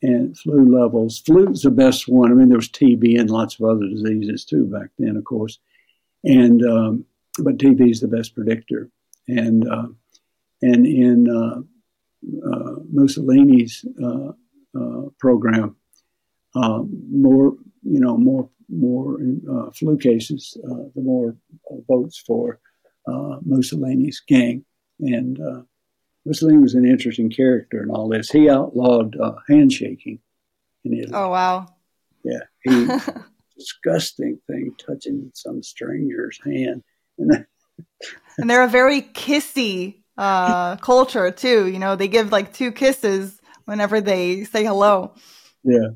and 0.02 0.38
flu 0.38 0.70
levels. 0.78 1.20
Flu 1.20 1.50
is 1.50 1.62
the 1.62 1.72
best 1.72 2.10
one. 2.10 2.30
I 2.30 2.36
mean, 2.36 2.50
there 2.50 2.58
was 2.58 2.68
TB 2.68 3.18
and 3.18 3.30
lots 3.30 3.58
of 3.58 3.66
other 3.66 3.88
diseases 3.88 4.44
too 4.44 4.66
back 4.66 4.90
then, 5.00 5.16
of 5.16 5.24
course. 5.24 5.60
And 6.26 6.62
um, 6.66 7.06
but 7.40 7.58
TB 7.58 7.90
is 7.90 8.02
the 8.02 8.10
best 8.10 8.36
predictor. 8.36 8.90
And 9.30 9.66
uh, 9.70 9.88
and 10.62 10.86
in 10.86 11.30
uh, 11.30 11.62
Mussolini's 12.92 13.86
uh, 16.58 16.84
more 17.10 17.56
you 17.84 18.00
know 18.00 18.18
more 18.18 18.50
more 18.70 19.18
uh, 19.50 19.72
flu 19.72 19.98
cases, 19.98 20.58
uh, 20.66 20.90
the 20.96 21.02
more 21.02 21.36
votes 21.88 22.22
for 22.26 22.60
uh, 23.08 23.38
Mussolini's 23.46 24.22
gang. 24.28 24.66
And 25.00 25.40
uh, 25.40 25.62
Mussolini 26.26 26.58
was 26.58 26.76
an 26.76 26.86
interesting 26.86 27.30
character 27.30 27.82
in 27.84 27.90
all 27.90 28.10
this. 28.10 28.30
He 28.30 28.50
outlawed 28.50 29.16
uh, 29.20 29.36
handshaking 29.48 30.20
in 30.84 30.94
Italy. 30.94 31.14
Oh, 31.14 31.30
wow. 31.30 31.68
Yeah. 32.24 32.42
He, 32.64 32.88
disgusting 33.58 34.40
thing, 34.48 34.72
touching 34.86 35.32
some 35.34 35.64
stranger's 35.64 36.40
hand. 36.44 36.84
and 37.18 38.50
they're 38.50 38.64
a 38.64 38.68
very 38.68 39.02
kissy 39.02 40.02
uh, 40.18 40.76
culture, 40.78 41.32
too. 41.32 41.68
You 41.68 41.80
know, 41.80 41.96
they 41.96 42.08
give 42.08 42.32
like 42.32 42.54
two 42.54 42.72
kisses 42.72 43.40
whenever 43.66 44.02
they 44.02 44.44
say 44.44 44.64
hello. 44.64 45.14
Yeah. 45.64 45.90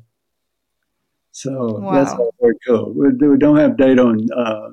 So 1.32 1.78
wow. 1.78 1.92
that's 1.92 2.12
all 2.12 2.34
very 2.40 2.54
cool. 2.66 2.92
We, 2.94 3.08
we, 3.26 3.38
don't 3.38 3.56
have 3.56 3.78
data 3.78 4.02
on 4.02 4.26
uh, 4.36 4.68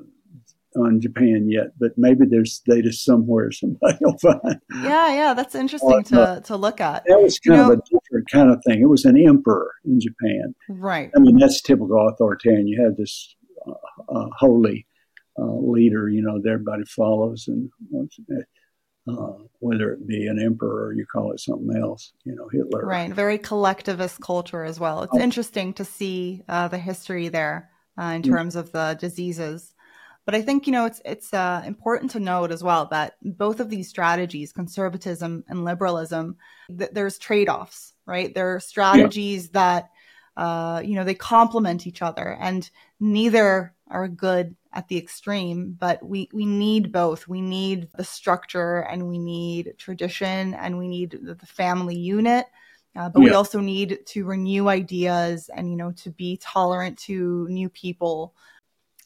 on 0.76 1.00
Japan 1.00 1.48
yet, 1.48 1.68
but 1.78 1.92
maybe 1.96 2.26
there's 2.28 2.60
data 2.66 2.92
somewhere 2.92 3.50
somebody 3.52 3.98
will 4.00 4.18
find. 4.18 4.60
Yeah, 4.82 5.12
yeah, 5.12 5.34
that's 5.34 5.54
interesting 5.54 6.04
uh, 6.12 6.36
to, 6.36 6.42
to 6.42 6.56
look 6.56 6.80
at. 6.80 7.04
That 7.06 7.20
was 7.20 7.38
kind 7.38 7.58
you 7.58 7.62
know, 7.66 7.72
of 7.72 7.78
a 7.78 7.82
different 7.90 8.30
kind 8.30 8.50
of 8.50 8.62
thing. 8.66 8.80
It 8.80 8.88
was 8.88 9.04
an 9.04 9.16
emperor 9.16 9.72
in 9.84 10.00
Japan. 10.00 10.54
Right. 10.68 11.10
I 11.16 11.20
mean, 11.20 11.38
that's 11.38 11.62
typical 11.62 12.08
authoritarian. 12.08 12.68
You 12.68 12.84
have 12.84 12.96
this 12.96 13.34
uh, 13.66 14.14
uh 14.14 14.26
holy 14.38 14.86
uh, 15.38 15.44
leader, 15.44 16.08
you 16.08 16.22
know, 16.22 16.40
that 16.42 16.50
everybody 16.50 16.84
follows, 16.84 17.48
and 17.48 17.70
uh, 19.08 19.32
whether 19.60 19.92
it 19.92 20.06
be 20.06 20.26
an 20.26 20.40
emperor 20.40 20.86
or 20.86 20.92
you 20.92 21.06
call 21.06 21.32
it 21.32 21.40
something 21.40 21.76
else, 21.76 22.12
you 22.24 22.34
know, 22.34 22.48
Hitler. 22.48 22.84
Right, 22.84 23.10
very 23.10 23.38
collectivist 23.38 24.20
culture 24.20 24.64
as 24.64 24.78
well. 24.78 25.02
It's 25.02 25.14
oh. 25.14 25.20
interesting 25.20 25.72
to 25.74 25.84
see 25.84 26.42
uh, 26.48 26.68
the 26.68 26.78
history 26.78 27.28
there 27.28 27.70
uh, 27.98 28.12
in 28.14 28.22
terms 28.22 28.56
of 28.56 28.72
the 28.72 28.96
diseases. 29.00 29.74
But 30.26 30.34
I 30.34 30.42
think 30.42 30.66
you 30.66 30.72
know 30.72 30.84
it's 30.84 31.00
it's 31.04 31.32
uh, 31.34 31.62
important 31.66 32.12
to 32.12 32.20
note 32.20 32.52
as 32.52 32.62
well 32.62 32.86
that 32.86 33.16
both 33.22 33.58
of 33.58 33.70
these 33.70 33.88
strategies, 33.88 34.52
conservatism 34.52 35.44
and 35.48 35.64
liberalism, 35.64 36.36
th- 36.68 36.90
there's 36.92 37.18
trade 37.18 37.48
offs, 37.48 37.94
right? 38.06 38.32
There 38.34 38.54
are 38.54 38.60
strategies 38.60 39.44
yeah. 39.46 39.50
that 39.54 39.90
uh, 40.36 40.82
you 40.84 40.94
know 40.94 41.04
they 41.04 41.14
complement 41.14 41.86
each 41.86 42.02
other, 42.02 42.36
and 42.38 42.68
neither 43.00 43.74
are 43.90 44.08
good 44.08 44.54
at 44.72 44.88
the 44.88 44.96
extreme, 44.96 45.76
but 45.78 46.02
we, 46.02 46.28
we 46.32 46.46
need 46.46 46.92
both. 46.92 47.26
We 47.26 47.40
need 47.40 47.88
the 47.96 48.04
structure 48.04 48.80
and 48.82 49.08
we 49.08 49.18
need 49.18 49.74
tradition 49.78 50.54
and 50.54 50.78
we 50.78 50.88
need 50.88 51.18
the, 51.22 51.34
the 51.34 51.46
family 51.46 51.96
unit. 51.96 52.46
Uh, 52.96 53.08
but 53.08 53.20
yeah. 53.20 53.30
we 53.30 53.34
also 53.34 53.60
need 53.60 53.98
to 54.06 54.24
renew 54.24 54.68
ideas 54.68 55.50
and, 55.54 55.70
you 55.70 55.76
know, 55.76 55.92
to 55.92 56.10
be 56.10 56.36
tolerant 56.38 56.98
to 56.98 57.46
new 57.48 57.68
people. 57.68 58.34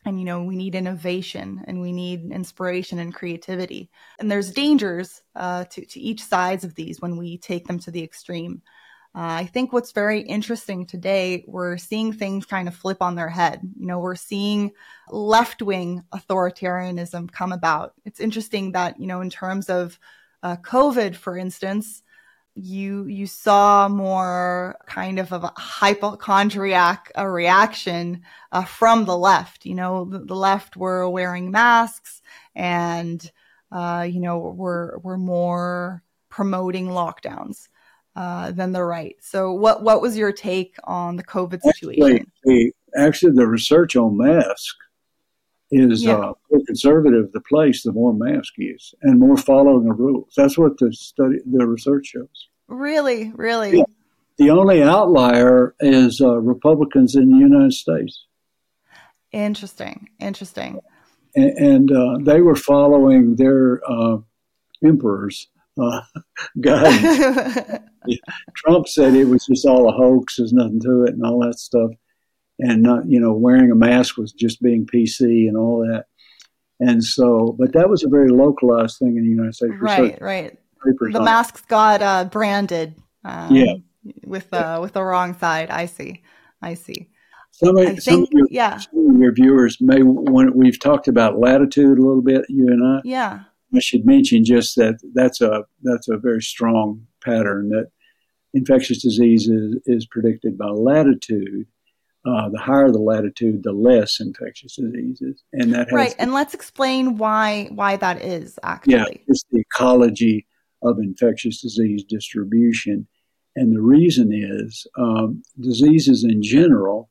and 0.07 0.19
you 0.19 0.27
know 0.27 0.43
we 0.43 0.57
need 0.57 0.75
innovation 0.75 1.65
and 1.67 1.81
we 1.81 1.91
need 1.91 2.31
inspiration 2.31 2.99
and 2.99 3.15
creativity 3.15 3.89
and 4.19 4.31
there's 4.31 4.53
dangers 4.53 5.23
uh, 5.35 5.65
to, 5.65 5.85
to 5.87 5.99
each 5.99 6.23
sides 6.23 6.63
of 6.63 6.75
these 6.75 7.01
when 7.01 7.17
we 7.17 7.39
take 7.39 7.67
them 7.67 7.79
to 7.79 7.91
the 7.91 8.03
extreme 8.03 8.61
uh, 9.15 9.43
i 9.43 9.47
think 9.47 9.73
what's 9.73 9.93
very 9.93 10.21
interesting 10.21 10.87
today 10.87 11.45
we're 11.47 11.77
seeing 11.77 12.13
things 12.13 12.47
kind 12.47 12.69
of 12.69 12.75
flip 12.75 13.01
on 13.01 13.15
their 13.15 13.29
head. 13.29 13.61
You 13.79 13.87
know 13.87 13.99
we're 13.99 14.15
seeing 14.15 14.73
left-wing 15.09 16.03
authoritarianism 16.13 17.31
come 17.31 17.53
about. 17.53 17.95
It's 18.05 18.21
interesting 18.21 18.73
that 18.73 18.99
you 19.01 19.07
know 19.07 19.21
in 19.21 19.31
terms 19.31 19.69
of 19.69 19.99
uh, 20.43 20.57
covid 20.57 21.17
for 21.17 21.39
instance 21.39 22.03
you 22.55 23.07
you 23.07 23.27
saw 23.27 23.89
more 23.89 24.77
kind 24.87 25.19
of, 25.19 25.33
of 25.33 25.45
a 25.45 25.53
hypochondriac 25.57 27.11
a 27.17 27.29
reaction 27.29 28.23
uh, 28.53 28.65
from 28.65 29.05
the 29.05 29.17
left. 29.17 29.67
You 29.67 29.75
know, 29.75 30.05
the, 30.05 30.21
the, 30.21 30.37
left 30.37 30.77
were 30.77 31.09
wearing 31.09 31.51
masks 31.51 32.23
and 32.55 33.31
uh, 33.73 34.07
you 34.09 34.21
know 34.21 34.39
were 34.39 35.01
were 35.03 35.19
more 35.19 36.03
promoting 36.29 36.89
lockdowns 36.89 37.69
uh, 38.17 38.53
than 38.53 38.73
the 38.73 38.83
right. 38.83 39.17
So, 39.21 39.53
what 39.53 39.83
what 39.83 40.01
was 40.01 40.17
your 40.17 40.33
take 40.33 40.77
on 40.85 41.17
the 41.17 41.25
COVID 41.25 41.61
situation? 41.63 42.03
Actually, 42.05 42.27
the, 42.45 42.73
actually, 42.97 43.33
the 43.33 43.47
research 43.47 43.97
on 43.97 44.17
masks 44.17 44.77
is 45.71 46.05
yeah. 46.05 46.17
uh, 46.17 46.33
more 46.51 46.61
conservative 46.67 47.33
the 47.33 47.41
place, 47.41 47.83
the 47.83 47.93
more 47.93 48.15
mask 48.15 48.55
use 48.57 48.95
and 49.03 49.19
more 49.19 49.37
following 49.37 49.91
of 49.91 49.99
rules. 49.99 50.33
That's 50.37 50.57
what 50.57 50.79
the 50.79 50.93
study, 50.93 51.39
the 51.45 51.67
research 51.67 52.07
shows. 52.07 52.49
Really, 52.69 53.33
really. 53.35 53.79
Yeah. 53.79 53.85
The 54.37 54.51
only 54.51 54.83
outlier 54.83 55.75
is 55.81 56.21
uh, 56.21 56.39
Republicans 56.39 57.15
in 57.15 57.31
the 57.31 57.39
United 57.39 57.73
States. 57.73 58.27
Interesting, 59.33 60.09
interesting. 60.21 60.81
And, 61.35 61.59
and 61.59 61.93
uh, 61.93 62.19
they 62.21 62.41
were 62.41 62.57
following 62.57 63.37
their 63.37 63.81
uh, 63.89 64.19
emperor's 64.85 65.49
uh, 65.81 66.01
guidance. 66.61 67.81
Trump 68.57 68.89
said 68.89 69.15
it 69.15 69.25
was 69.25 69.47
just 69.47 69.67
all 69.67 69.89
a 69.89 69.93
hoax. 69.93 70.37
There's 70.37 70.53
nothing 70.53 70.81
to 70.81 71.05
it, 71.05 71.15
and 71.15 71.25
all 71.25 71.41
that 71.41 71.59
stuff 71.59 71.91
and 72.59 72.83
not 72.83 73.09
you 73.09 73.21
know 73.21 73.33
wearing 73.33 73.71
a 73.71 73.75
mask 73.75 74.17
was 74.17 74.33
just 74.33 74.63
being 74.63 74.87
PC 74.87 75.49
and 75.49 75.57
all 75.57 75.81
that. 75.81 76.07
And 76.81 77.03
so, 77.03 77.55
but 77.59 77.73
that 77.73 77.89
was 77.89 78.05
a 78.05 78.09
very 78.09 78.29
localized 78.29 78.99
thing 78.99 79.17
in 79.17 79.23
the 79.23 79.31
United 79.31 79.55
States. 79.55 79.75
Right, 79.79 80.21
right. 80.21 80.59
The 80.85 81.21
masks 81.21 81.63
got 81.63 82.03
uh, 82.03 82.25
branded. 82.25 82.97
Um, 83.25 83.55
yeah. 83.55 83.75
With 84.27 84.53
uh, 84.53 84.81
with 84.83 84.93
the 84.93 85.03
wrong 85.03 85.35
side. 85.39 85.71
I 85.71 85.87
see. 85.87 86.23
I 86.61 86.75
see. 86.75 87.09
Some, 87.53 87.79
I 87.79 87.95
some 87.95 88.27
think, 88.27 88.31
your, 88.33 88.49
yeah. 88.51 88.79
Some 88.79 89.15
of 89.15 89.21
your 89.21 89.33
viewers 89.33 89.81
may 89.81 90.03
want. 90.03 90.55
We've 90.55 90.79
talked 90.79 91.09
about 91.09 91.39
latitude 91.39 91.99
a 91.99 92.03
little 92.03 92.23
bit, 92.23 92.45
you 92.49 92.67
and 92.67 92.85
I. 92.85 93.01
Yeah. 93.05 93.41
I 93.75 93.81
should 93.81 94.07
mention 94.07 94.45
just 94.45 94.77
that 94.77 94.99
that's 95.15 95.41
a 95.41 95.65
that's 95.83 96.09
a 96.09 96.17
very 96.17 96.43
strong 96.43 97.07
pattern 97.23 97.71
that 97.71 97.91
infectious 98.53 99.03
disease 99.03 99.49
is, 99.49 99.77
is 99.87 100.07
predicted 100.07 100.57
by 100.57 100.69
latitude 100.69 101.67
uh, 102.27 102.49
the 102.49 102.59
higher 102.59 102.91
the 102.91 102.99
latitude, 102.99 103.63
the 103.63 103.73
less 103.73 104.19
infectious 104.19 104.77
diseases, 104.77 105.43
and 105.53 105.75
that 105.75 105.93
right. 105.93 106.15
and 106.19 106.33
let's 106.33 106.55
explain 106.55 107.19
why 107.19 107.69
why 107.71 107.97
that 107.97 108.23
is 108.23 108.59
actually. 108.63 108.95
Yeah, 108.95 109.05
it's 109.27 109.45
the 109.51 109.61
ecology 109.61 110.47
of 110.83 110.99
infectious 110.99 111.61
disease 111.61 112.03
distribution, 112.05 113.07
and 113.57 113.75
the 113.75 113.83
reason 113.83 114.33
is 114.33 114.87
um, 114.97 115.43
diseases 115.61 116.25
in 116.25 116.43
general 116.43 117.11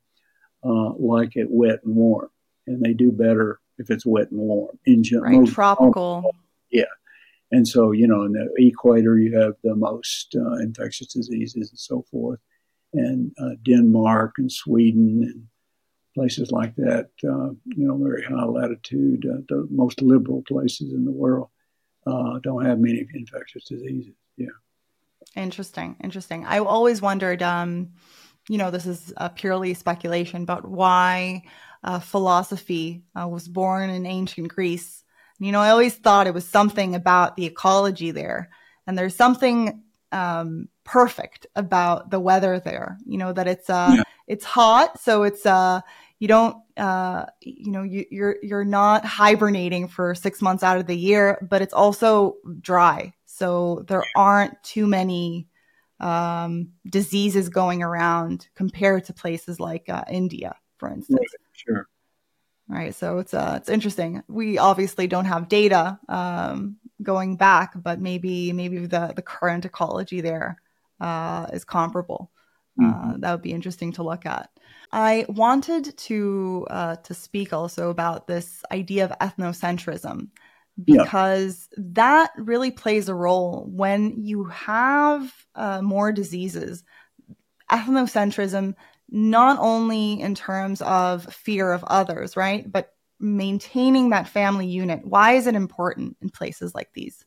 uh, 0.63 0.93
like 0.97 1.35
it 1.35 1.47
wet 1.47 1.81
and 1.83 1.95
warm, 1.95 2.29
and 2.65 2.81
they 2.81 2.93
do 2.93 3.11
better 3.11 3.59
if 3.77 3.91
it's 3.91 4.07
wet 4.07 4.31
and 4.31 4.39
warm 4.39 4.79
in 4.87 5.03
general. 5.03 5.41
Right, 5.41 5.53
tropical. 5.53 6.35
Yeah, 6.73 6.93
and 7.51 7.65
so 7.65 7.91
you 7.93 8.07
know, 8.07 8.23
in 8.23 8.33
the 8.33 8.49
equator, 8.57 9.17
you 9.17 9.39
have 9.39 9.53
the 9.63 9.75
most 9.75 10.35
uh, 10.35 10.55
infectious 10.55 11.07
diseases 11.07 11.69
and 11.69 11.79
so 11.79 12.03
forth 12.11 12.39
and 12.93 13.31
uh, 13.39 13.55
Denmark 13.63 14.35
and 14.37 14.51
Sweden 14.51 15.23
and 15.23 15.43
places 16.15 16.51
like 16.51 16.75
that. 16.75 17.09
Uh, 17.23 17.49
you 17.65 17.87
know, 17.87 17.97
very 17.97 18.23
high 18.23 18.45
latitude, 18.45 19.25
uh, 19.25 19.41
the 19.49 19.67
most 19.71 20.01
liberal 20.01 20.43
places 20.47 20.93
in 20.93 21.05
the 21.05 21.11
world 21.11 21.49
uh, 22.05 22.39
don't 22.43 22.65
have 22.65 22.79
many 22.79 23.05
infectious 23.13 23.65
diseases. 23.65 24.13
Yeah. 24.37 24.47
Interesting. 25.35 25.95
Interesting. 26.03 26.45
I 26.45 26.59
always 26.59 27.01
wondered. 27.01 27.41
Um, 27.41 27.93
you 28.49 28.57
know, 28.57 28.71
this 28.71 28.85
is 28.85 29.13
a 29.15 29.29
purely 29.29 29.73
speculation, 29.73 30.43
but 30.43 30.67
why 30.67 31.43
uh, 31.81 31.99
philosophy 31.99 33.05
was 33.15 33.47
born 33.47 33.89
in 33.89 34.05
ancient 34.05 34.49
Greece. 34.49 35.02
You 35.43 35.51
know, 35.51 35.59
I 35.59 35.69
always 35.69 35.95
thought 35.95 36.27
it 36.27 36.33
was 36.33 36.47
something 36.47 36.95
about 36.95 37.35
the 37.35 37.45
ecology 37.45 38.11
there. 38.11 38.49
And 38.87 38.97
there's 38.97 39.15
something 39.15 39.83
um, 40.11 40.69
perfect 40.83 41.47
about 41.55 42.09
the 42.11 42.19
weather 42.19 42.59
there. 42.59 42.97
You 43.05 43.17
know 43.17 43.33
that 43.33 43.47
it's 43.47 43.69
uh 43.69 43.95
yeah. 43.97 44.03
it's 44.27 44.45
hot, 44.45 44.99
so 44.99 45.23
it's 45.23 45.45
uh 45.45 45.81
you 46.19 46.27
don't 46.27 46.57
uh 46.77 47.25
you 47.41 47.71
know 47.71 47.83
you, 47.83 48.05
you're 48.11 48.37
you're 48.41 48.65
not 48.65 49.05
hibernating 49.05 49.87
for 49.87 50.15
six 50.15 50.41
months 50.41 50.63
out 50.63 50.77
of 50.77 50.87
the 50.87 50.95
year, 50.95 51.45
but 51.49 51.61
it's 51.61 51.73
also 51.73 52.37
dry, 52.61 53.13
so 53.25 53.83
there 53.87 54.03
aren't 54.15 54.61
too 54.63 54.87
many 54.87 55.47
um, 55.99 56.69
diseases 56.89 57.49
going 57.49 57.81
around 57.81 58.47
compared 58.55 59.05
to 59.05 59.13
places 59.13 59.59
like 59.59 59.87
uh, 59.89 60.03
India, 60.09 60.55
for 60.77 60.89
instance. 60.89 61.21
Sure. 61.53 61.87
Right. 62.73 62.95
So 62.95 63.19
it's 63.19 63.35
uh 63.35 63.53
it's 63.57 63.69
interesting. 63.69 64.23
We 64.27 64.57
obviously 64.57 65.05
don't 65.05 65.25
have 65.25 65.47
data 65.47 65.99
um, 66.09 66.77
going 67.03 67.35
back, 67.35 67.73
but 67.75 68.01
maybe 68.01 68.51
maybe 68.51 68.79
the 68.87 69.13
the 69.15 69.21
current 69.21 69.63
ecology 69.63 70.21
there 70.21 70.59
uh, 70.99 71.45
is 71.53 71.65
comparable. 71.65 72.31
Uh, 72.81 72.83
mm-hmm. 72.83 73.09
Uh, 73.11 73.13
that 73.19 73.31
would 73.31 73.43
be 73.43 73.53
interesting 73.53 73.91
to 73.93 74.03
look 74.03 74.25
at. 74.25 74.49
I 74.91 75.27
wanted 75.29 75.95
to 75.97 76.65
uh, 76.71 76.95
to 76.95 77.13
speak 77.13 77.53
also 77.53 77.91
about 77.91 78.25
this 78.25 78.63
idea 78.71 79.05
of 79.05 79.11
ethnocentrism 79.19 80.29
because 80.83 81.69
yeah. 81.77 81.83
that 81.93 82.31
really 82.37 82.71
plays 82.71 83.07
a 83.07 83.13
role 83.13 83.67
when 83.69 84.15
you 84.17 84.45
have 84.45 85.31
uh, 85.53 85.83
more 85.83 86.11
diseases. 86.11 86.83
Ethnocentrism, 87.71 88.73
not 89.13 89.59
only 89.59 90.19
in 90.19 90.35
terms 90.35 90.81
of 90.81 91.31
fear 91.33 91.71
of 91.71 91.83
others, 91.85 92.35
right, 92.35 92.69
but 92.69 92.93
maintaining 93.19 94.09
that 94.09 94.27
family 94.27 94.67
unit. 94.67 95.05
Why 95.05 95.33
is 95.33 95.47
it 95.47 95.55
important 95.55 96.17
in 96.21 96.29
places 96.29 96.75
like 96.75 96.89
these? 96.93 97.23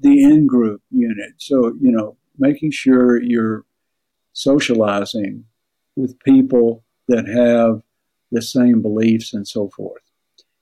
The 0.00 0.22
in 0.22 0.46
group 0.46 0.82
unit. 0.90 1.34
So 1.38 1.74
you 1.80 1.90
know, 1.92 2.16
making 2.38 2.72
sure 2.72 3.22
you're 3.22 3.64
socializing 4.32 5.44
with 5.96 6.18
people 6.20 6.84
that 7.08 7.26
have 7.26 7.82
the 8.30 8.42
same 8.42 8.82
beliefs 8.82 9.32
and 9.32 9.46
so 9.46 9.70
forth. 9.70 10.02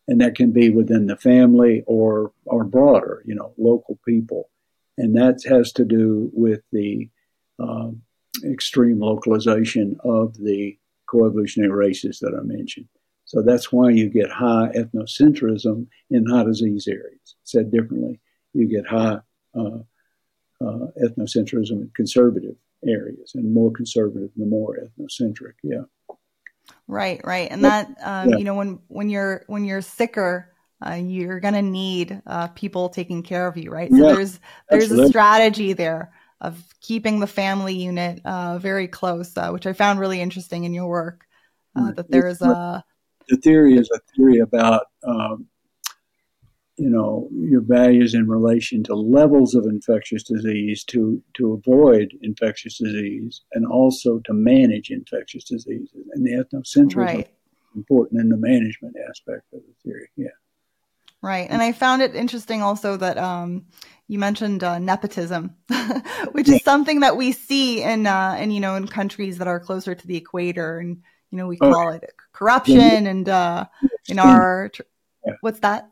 And 0.08 0.20
that 0.20 0.36
can 0.36 0.52
be 0.52 0.70
within 0.70 1.06
the 1.06 1.16
family 1.16 1.82
or, 1.86 2.32
or 2.44 2.64
broader, 2.64 3.22
you 3.26 3.34
know, 3.34 3.52
local 3.58 3.98
people. 4.06 4.48
And 4.96 5.16
that 5.16 5.40
has 5.48 5.72
to 5.72 5.84
do 5.84 6.30
with 6.32 6.60
the 6.72 7.10
um, 7.58 8.02
extreme 8.44 9.00
localization 9.00 9.96
of 10.04 10.36
the 10.36 10.78
coevolutionary 11.08 11.76
races 11.76 12.18
that 12.20 12.34
I 12.38 12.42
mentioned. 12.42 12.88
So 13.24 13.42
that's 13.42 13.72
why 13.72 13.90
you 13.90 14.08
get 14.08 14.30
high 14.30 14.70
ethnocentrism 14.76 15.86
in 16.10 16.26
high 16.26 16.44
disease 16.44 16.86
areas. 16.86 17.36
Said 17.42 17.72
differently, 17.72 18.20
you 18.52 18.68
get 18.68 18.86
high 18.86 19.18
uh, 19.54 19.78
uh, 20.60 20.86
ethnocentrism 21.02 21.72
in 21.72 21.90
conservative 21.94 22.56
areas, 22.86 23.32
and 23.34 23.52
more 23.52 23.72
conservative, 23.72 24.30
the 24.36 24.46
more 24.46 24.78
ethnocentric. 24.78 25.54
Yeah. 25.62 25.82
Right, 26.88 27.20
right, 27.24 27.50
and 27.50 27.64
that 27.64 27.88
um, 28.02 28.30
yeah. 28.30 28.36
you 28.36 28.44
know 28.44 28.54
when 28.54 28.80
when 28.88 29.08
you're 29.08 29.44
when 29.48 29.64
you're 29.64 29.82
sicker, 29.82 30.52
uh, 30.84 30.94
you're 30.94 31.40
gonna 31.40 31.62
need 31.62 32.20
uh, 32.26 32.48
people 32.48 32.88
taking 32.88 33.22
care 33.22 33.46
of 33.46 33.56
you, 33.56 33.70
right? 33.70 33.90
So 33.90 33.96
yeah, 33.96 34.14
there's 34.14 34.40
there's 34.70 34.84
absolutely. 34.84 35.04
a 35.04 35.08
strategy 35.08 35.72
there 35.72 36.12
of 36.40 36.62
keeping 36.80 37.20
the 37.20 37.26
family 37.26 37.74
unit 37.74 38.20
uh, 38.24 38.58
very 38.58 38.88
close, 38.88 39.36
uh, 39.36 39.50
which 39.50 39.66
I 39.66 39.72
found 39.72 40.00
really 40.00 40.20
interesting 40.20 40.64
in 40.64 40.74
your 40.74 40.86
work. 40.86 41.24
Uh, 41.74 41.92
that 41.92 42.10
there 42.10 42.26
is 42.26 42.40
a 42.40 42.82
the 43.28 43.36
theory 43.36 43.74
is 43.76 43.90
a 43.94 44.00
theory 44.14 44.38
about 44.38 44.86
um, 45.06 45.46
you 46.76 46.90
know 46.90 47.28
your 47.32 47.62
values 47.62 48.14
in 48.14 48.28
relation 48.28 48.82
to 48.84 48.94
levels 48.94 49.54
of 49.54 49.64
infectious 49.64 50.22
disease 50.22 50.84
to 50.84 51.22
to 51.34 51.52
avoid 51.52 52.12
infectious 52.22 52.78
disease 52.78 53.42
and 53.52 53.66
also 53.66 54.20
to 54.20 54.32
manage 54.32 54.90
infectious 54.90 55.44
diseases 55.44 56.06
and 56.12 56.24
the 56.24 56.32
ethnocentrism 56.32 56.96
right. 56.96 57.30
important 57.74 58.20
in 58.20 58.28
the 58.28 58.36
management 58.36 58.94
aspect 59.08 59.44
of 59.52 59.60
the 59.60 59.74
theory 59.82 60.08
yeah 60.16 60.28
right 61.26 61.48
and 61.50 61.60
i 61.60 61.72
found 61.72 62.02
it 62.02 62.14
interesting 62.14 62.62
also 62.62 62.96
that 62.96 63.18
um, 63.18 63.66
you 64.08 64.18
mentioned 64.18 64.62
uh, 64.62 64.78
nepotism 64.78 65.54
which 66.32 66.48
is 66.48 66.62
something 66.62 67.00
that 67.00 67.16
we 67.16 67.32
see 67.32 67.82
in 67.82 68.06
uh, 68.06 68.36
in 68.40 68.50
you 68.50 68.60
know 68.60 68.76
in 68.76 68.86
countries 68.86 69.38
that 69.38 69.48
are 69.48 69.60
closer 69.60 69.94
to 69.94 70.06
the 70.06 70.16
equator 70.16 70.78
and 70.78 71.02
you 71.30 71.38
know 71.38 71.46
we 71.46 71.56
call 71.56 71.88
oh. 71.88 71.90
it 71.90 72.12
corruption 72.32 72.76
yeah. 72.76 73.10
and 73.10 73.28
uh, 73.28 73.64
in 74.08 74.18
our 74.18 74.70
yeah. 75.26 75.34
what's 75.40 75.60
that? 75.60 75.88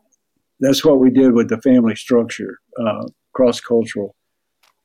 That's 0.59 0.85
what 0.85 0.99
we 0.99 1.09
did 1.09 1.33
with 1.33 1.49
the 1.49 1.61
family 1.61 1.95
structure, 1.95 2.59
uh, 2.79 3.07
cross 3.33 3.59
cultural, 3.59 4.15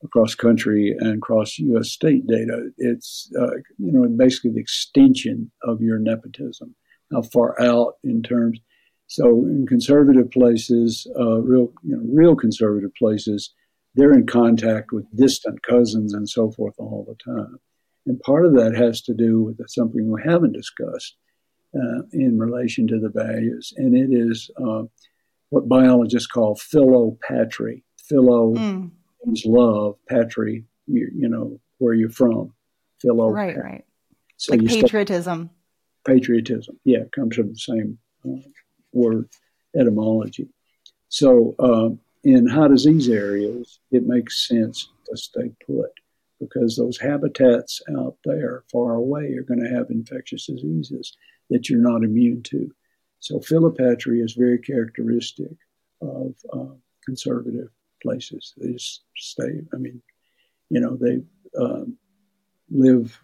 across 0.03 0.35
country 0.35 0.95
and 0.99 1.21
cross 1.21 1.57
U.S. 1.59 1.91
state 1.91 2.27
data. 2.27 2.69
It's 2.77 3.31
uh, 3.39 3.55
you 3.77 3.91
know 3.91 4.07
basically 4.07 4.51
the 4.51 4.59
extension 4.59 5.51
of 5.63 5.81
your 5.81 5.97
nepotism, 5.97 6.75
how 7.11 7.21
far 7.21 7.59
out 7.61 7.95
in 8.03 8.21
terms. 8.21 8.59
So 9.11 9.45
in 9.45 9.65
conservative 9.67 10.31
places, 10.31 11.05
uh, 11.19 11.39
real 11.41 11.73
you 11.83 11.97
know 11.97 12.03
real 12.13 12.33
conservative 12.33 12.95
places, 12.95 13.53
they're 13.93 14.13
in 14.13 14.25
contact 14.25 14.93
with 14.93 15.05
distant 15.13 15.61
cousins 15.63 16.13
and 16.13 16.29
so 16.29 16.49
forth 16.51 16.75
all 16.77 17.05
the 17.05 17.15
time. 17.21 17.59
And 18.05 18.21
part 18.21 18.45
of 18.45 18.53
that 18.53 18.73
has 18.73 19.01
to 19.01 19.13
do 19.13 19.41
with 19.41 19.59
something 19.67 20.09
we 20.09 20.21
haven't 20.23 20.53
discussed 20.53 21.17
uh, 21.75 22.03
in 22.13 22.39
relation 22.39 22.87
to 22.87 22.99
the 23.01 23.09
values, 23.09 23.73
and 23.75 23.97
it 23.97 24.17
is 24.17 24.49
uh, 24.55 24.83
what 25.49 25.67
biologists 25.67 26.27
call 26.27 26.55
philopatry. 26.55 27.83
Philo 27.97 28.53
mm. 28.55 28.91
means 29.25 29.43
love, 29.45 29.97
patry, 30.09 30.63
you, 30.87 31.11
you, 31.13 31.27
know, 31.27 31.59
where 31.79 31.93
you're 31.93 32.09
from. 32.09 32.53
Philo. 33.01 33.29
Right, 33.29 33.57
right. 33.57 33.83
So 34.37 34.55
like 34.55 34.67
patriotism. 34.67 35.49
Start, 36.03 36.17
patriotism, 36.17 36.79
yeah, 36.85 37.03
comes 37.13 37.35
from 37.35 37.49
the 37.49 37.59
same 37.59 37.97
uh, 38.25 38.39
word 38.93 39.29
etymology. 39.75 40.47
So, 41.09 41.55
uh, 41.59 41.89
in 42.23 42.47
high 42.47 42.67
disease 42.67 43.09
areas, 43.09 43.79
it 43.91 44.05
makes 44.05 44.47
sense 44.47 44.89
to 45.09 45.17
stay 45.17 45.51
put 45.65 45.91
because 46.39 46.75
those 46.75 46.97
habitats 46.99 47.81
out 47.97 48.17
there 48.25 48.63
far 48.71 48.95
away 48.95 49.33
are 49.33 49.43
going 49.43 49.63
to 49.63 49.75
have 49.75 49.89
infectious 49.89 50.47
diseases 50.47 51.15
that 51.49 51.69
you're 51.69 51.79
not 51.79 52.03
immune 52.03 52.41
to. 52.43 52.71
So 53.19 53.39
philopatry 53.39 54.23
is 54.23 54.33
very 54.33 54.57
characteristic 54.57 55.51
of 56.01 56.33
uh, 56.51 56.73
conservative 57.05 57.69
places. 58.01 58.53
They 58.57 58.73
just 58.73 59.03
stay. 59.15 59.61
I 59.73 59.77
mean, 59.77 60.01
you 60.69 60.79
know, 60.79 60.95
they 60.95 61.21
uh, 61.59 61.85
live 62.71 63.21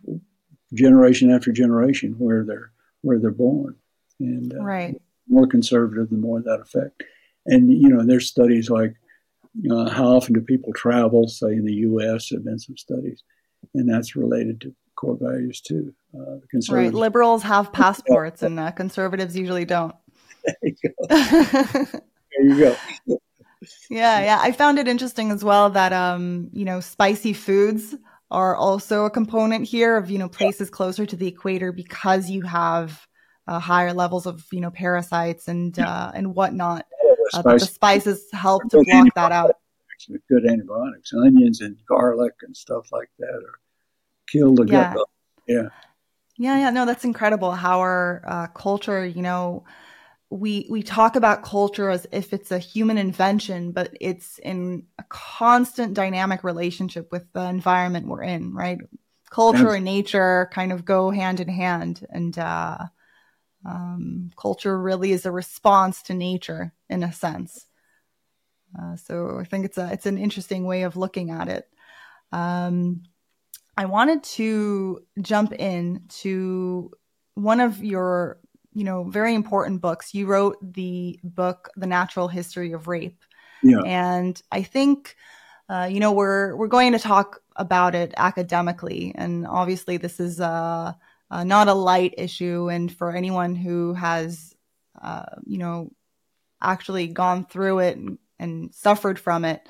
generation 0.74 1.32
after 1.32 1.52
generation 1.52 2.14
where 2.20 2.44
they're 2.44 2.72
where 3.02 3.20
they're 3.20 3.32
born, 3.32 3.76
and 4.20 4.54
uh, 4.54 4.62
right. 4.62 5.02
More 5.30 5.48
conservative, 5.48 6.10
the 6.10 6.18
more 6.18 6.42
that 6.42 6.62
effect. 6.62 7.04
And 7.46 7.72
you 7.72 7.90
know, 7.90 8.06
there's 8.06 8.28
studies 8.28 8.70
like 8.70 8.94
uh, 9.72 9.90
how 9.90 10.08
often 10.16 10.34
do 10.34 10.42
people 10.42 10.74
travel? 10.74 11.28
Say 11.28 11.54
in 11.54 11.66
the 11.66 11.74
U.S., 11.74 12.30
there 12.30 12.40
have 12.40 12.46
been 12.46 12.60
some 12.60 12.78
studies, 12.78 13.24
and 13.74 13.90
that's 13.90 14.16
related 14.16 14.62
to 14.62 14.76
core 14.96 15.18
values 15.20 15.62
too. 15.62 15.94
Uh, 16.14 16.38
right, 16.70 16.94
liberals 16.94 17.44
have 17.44 17.72
passports, 17.74 18.44
and 18.44 18.60
uh, 18.60 18.72
conservatives 18.72 19.36
usually 19.36 19.66
don't. 19.66 19.96
There 20.46 20.56
you 20.62 20.76
go. 20.84 21.08
there 21.10 22.02
you 22.44 22.60
go. 22.60 22.76
yeah, 23.90 24.22
yeah. 24.22 24.40
I 24.42 24.52
found 24.52 24.80
it 24.80 24.88
interesting 24.88 25.32
as 25.32 25.44
well 25.44 25.70
that 25.72 25.94
um, 25.94 26.50
you 26.52 26.66
know, 26.66 26.80
spicy 26.80 27.34
foods 27.34 27.96
are 28.30 28.56
also 28.56 29.06
a 29.06 29.10
component 29.10 29.66
here 29.66 29.96
of 29.96 30.12
you 30.12 30.18
know 30.18 30.30
places 30.30 30.70
closer 30.70 31.06
to 31.06 31.16
the 31.16 31.28
equator 31.28 31.72
because 31.72 32.30
you 32.30 32.42
have 32.42 33.07
uh, 33.48 33.60
higher 33.60 33.94
levels 33.94 34.26
of 34.26 34.46
you 34.52 34.60
know 34.60 34.72
parasites 34.72 35.48
and 35.48 35.80
uh, 35.80 36.12
and 36.14 36.36
whatnot 36.36 36.86
uh, 37.34 37.42
the 37.42 37.60
spices 37.60 38.28
help 38.34 38.64
to 38.70 38.84
block 38.84 39.08
that 39.16 39.32
out. 39.32 39.56
Good 40.30 40.46
antibiotics, 40.46 41.12
onions 41.14 41.62
and 41.62 41.76
garlic 41.88 42.34
and 42.44 42.56
stuff 42.56 42.92
like 42.92 43.10
that, 43.20 43.42
or 43.44 43.60
kill 44.28 44.54
the 44.56 44.66
yeah. 44.66 44.94
gut. 44.94 45.08
Yeah. 45.48 45.70
Yeah, 46.40 46.60
yeah, 46.60 46.70
no, 46.70 46.86
that's 46.86 47.04
incredible 47.04 47.52
how 47.52 47.80
our 47.80 48.22
uh, 48.28 48.48
culture, 48.48 49.04
you 49.04 49.24
know, 49.24 49.66
we 50.30 50.68
we 50.70 50.84
talk 50.84 51.16
about 51.16 51.42
culture 51.42 51.90
as 51.90 52.06
if 52.12 52.32
it's 52.32 52.52
a 52.52 52.60
human 52.60 53.00
invention, 53.00 53.72
but 53.72 53.98
it's 54.00 54.38
in 54.40 54.86
a 55.00 55.04
constant 55.10 55.96
dynamic 55.96 56.44
relationship 56.44 57.12
with 57.12 57.24
the 57.34 57.42
environment 57.42 58.08
we're 58.08 58.22
in, 58.22 58.54
right? 58.54 58.78
Culture 59.32 59.74
and 59.74 59.84
nature 59.84 60.50
kind 60.54 60.72
of 60.72 60.86
go 60.86 61.10
hand 61.10 61.40
in 61.40 61.48
hand, 61.48 62.06
and 62.10 62.38
uh, 62.38 62.78
um, 63.68 64.32
culture 64.38 64.80
really 64.80 65.12
is 65.12 65.26
a 65.26 65.32
response 65.32 66.02
to 66.04 66.14
nature 66.14 66.74
in 66.90 67.04
a 67.04 67.12
sense. 67.12 67.66
Uh, 68.78 68.96
so 68.96 69.38
I 69.40 69.44
think 69.44 69.66
it's 69.66 69.78
a 69.78 69.92
it's 69.92 70.06
an 70.06 70.18
interesting 70.18 70.66
way 70.66 70.84
of 70.84 70.98
looking 70.98 71.32
at 71.32 71.50
it. 71.50 71.68
Um, 72.32 73.04
I 73.76 73.86
wanted 73.86 74.24
to 74.24 75.02
jump 75.22 75.54
in 75.54 76.04
to 76.22 76.92
one 77.36 77.60
of 77.60 77.84
your 77.84 78.40
you 78.74 78.84
know 78.84 79.04
very 79.04 79.36
important 79.36 79.82
books. 79.82 80.14
You 80.14 80.28
wrote 80.28 80.58
the 80.62 81.20
book 81.24 81.70
"The 81.76 81.88
Natural 81.88 82.28
History 82.28 82.72
of 82.72 82.88
Rape," 82.88 83.22
yeah. 83.64 83.82
and 83.86 84.42
I 84.52 84.64
think 84.64 85.16
uh, 85.70 85.90
you 85.92 86.00
know 86.00 86.14
we're 86.14 86.56
we're 86.56 86.68
going 86.68 86.94
to 86.94 87.00
talk 87.00 87.42
about 87.56 87.96
it 87.96 88.14
academically, 88.18 89.14
and 89.16 89.46
obviously 89.46 89.98
this 89.98 90.20
is 90.20 90.40
uh, 90.40 90.94
uh, 91.30 91.44
not 91.44 91.68
a 91.68 91.74
light 91.74 92.16
issue. 92.18 92.70
And 92.70 92.92
for 92.92 93.16
anyone 93.16 93.56
who 93.56 93.94
has, 93.94 94.54
uh, 95.02 95.26
you 95.46 95.58
know, 95.58 95.92
actually 96.62 97.08
gone 97.08 97.46
through 97.46 97.80
it 97.80 97.98
and, 97.98 98.18
and 98.40 98.74
suffered 98.74 99.20
from 99.20 99.46
it, 99.46 99.68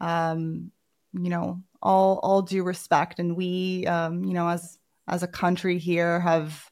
um, 0.00 0.70
you 1.12 1.28
know, 1.30 1.62
all 1.82 2.20
all 2.22 2.42
due 2.42 2.62
respect. 2.62 3.18
And 3.18 3.36
we, 3.36 3.86
um, 3.86 4.24
you 4.24 4.34
know, 4.34 4.48
as 4.48 4.78
as 5.08 5.22
a 5.22 5.28
country 5.28 5.78
here, 5.78 6.20
have 6.20 6.70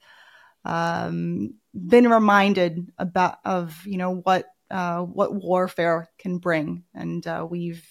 um, 0.65 1.55
been 1.75 2.09
reminded 2.09 2.93
about 2.99 3.39
of 3.45 3.85
you 3.87 3.99
know 3.99 4.17
what 4.17 4.47
uh, 4.71 5.01
what 5.01 5.35
warfare 5.35 6.09
can 6.19 6.39
bring, 6.39 6.85
and 6.95 7.27
uh, 7.27 7.47
we've 7.49 7.85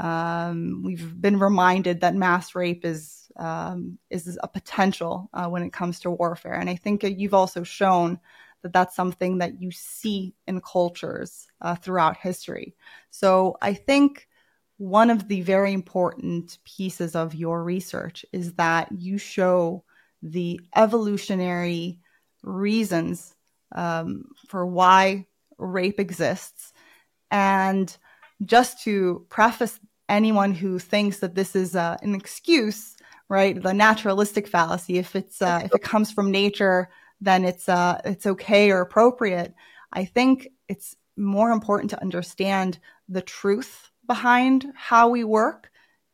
um, 0.00 0.82
we've 0.82 1.20
been 1.20 1.38
reminded 1.38 2.00
that 2.00 2.14
mass 2.14 2.54
rape 2.54 2.84
is 2.84 3.30
um, 3.36 3.98
is 4.08 4.38
a 4.42 4.48
potential 4.48 5.28
uh, 5.34 5.46
when 5.46 5.62
it 5.62 5.72
comes 5.72 6.00
to 6.00 6.10
warfare. 6.10 6.54
And 6.54 6.68
I 6.68 6.74
think 6.74 7.02
you've 7.02 7.34
also 7.34 7.62
shown 7.62 8.18
that 8.62 8.72
that's 8.72 8.96
something 8.96 9.38
that 9.38 9.60
you 9.60 9.70
see 9.70 10.34
in 10.46 10.60
cultures 10.60 11.46
uh, 11.60 11.74
throughout 11.74 12.16
history. 12.16 12.74
So 13.10 13.56
I 13.62 13.74
think 13.74 14.26
one 14.78 15.10
of 15.10 15.28
the 15.28 15.42
very 15.42 15.72
important 15.72 16.58
pieces 16.64 17.14
of 17.14 17.34
your 17.34 17.62
research 17.62 18.24
is 18.32 18.54
that 18.54 18.90
you 18.92 19.18
show 19.18 19.84
the 20.22 20.60
evolutionary 20.76 22.00
reasons 22.42 23.34
um, 23.74 24.24
for 24.48 24.66
why 24.66 25.26
rape 25.58 26.00
exists. 26.00 26.72
And 27.30 27.94
just 28.44 28.82
to 28.84 29.26
preface 29.28 29.78
anyone 30.10 30.52
who 30.52 30.78
thinks 30.78 31.20
that 31.20 31.34
this 31.34 31.56
is 31.56 31.74
uh, 31.74 31.96
an 32.02 32.14
excuse 32.14 32.96
right? 33.30 33.62
The 33.62 33.72
naturalistic 33.72 34.48
fallacy. 34.48 34.98
If 34.98 35.16
it's 35.16 35.40
uh, 35.40 35.62
if 35.64 35.74
it 35.74 35.82
comes 35.82 36.12
from 36.12 36.30
nature, 36.30 36.90
then 37.22 37.46
it's 37.46 37.68
uh, 37.68 37.98
it's 38.04 38.26
okay 38.26 38.70
or 38.70 38.82
appropriate. 38.82 39.54
I 39.92 40.04
think 40.04 40.48
it's 40.68 40.96
more 41.16 41.50
important 41.50 41.90
to 41.90 42.02
understand 42.02 42.78
the 43.08 43.22
truth 43.22 43.90
behind 44.06 44.66
how 44.74 45.08
we 45.08 45.24
work 45.24 45.70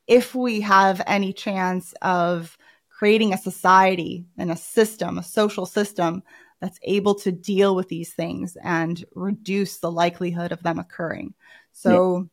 if 0.07 0.35
we 0.35 0.61
have 0.61 1.03
any 1.07 1.33
chance 1.33 1.95
of 2.03 2.57
creating 2.91 3.33
a 3.33 3.39
society 3.39 4.27
and 4.39 4.53
a 4.53 4.57
system, 4.57 5.19
a 5.19 5.23
social 5.23 5.67
system 5.67 6.23
that's 6.61 6.79
able 6.83 7.15
to 7.15 7.33
deal 7.33 7.75
with 7.75 7.89
these 7.89 8.13
things 8.13 8.57
and 8.63 9.05
reduce 9.15 9.79
the 9.79 9.91
likelihood 9.91 10.53
of 10.53 10.63
them 10.63 10.79
occurring. 10.79 11.35
So. 11.73 12.29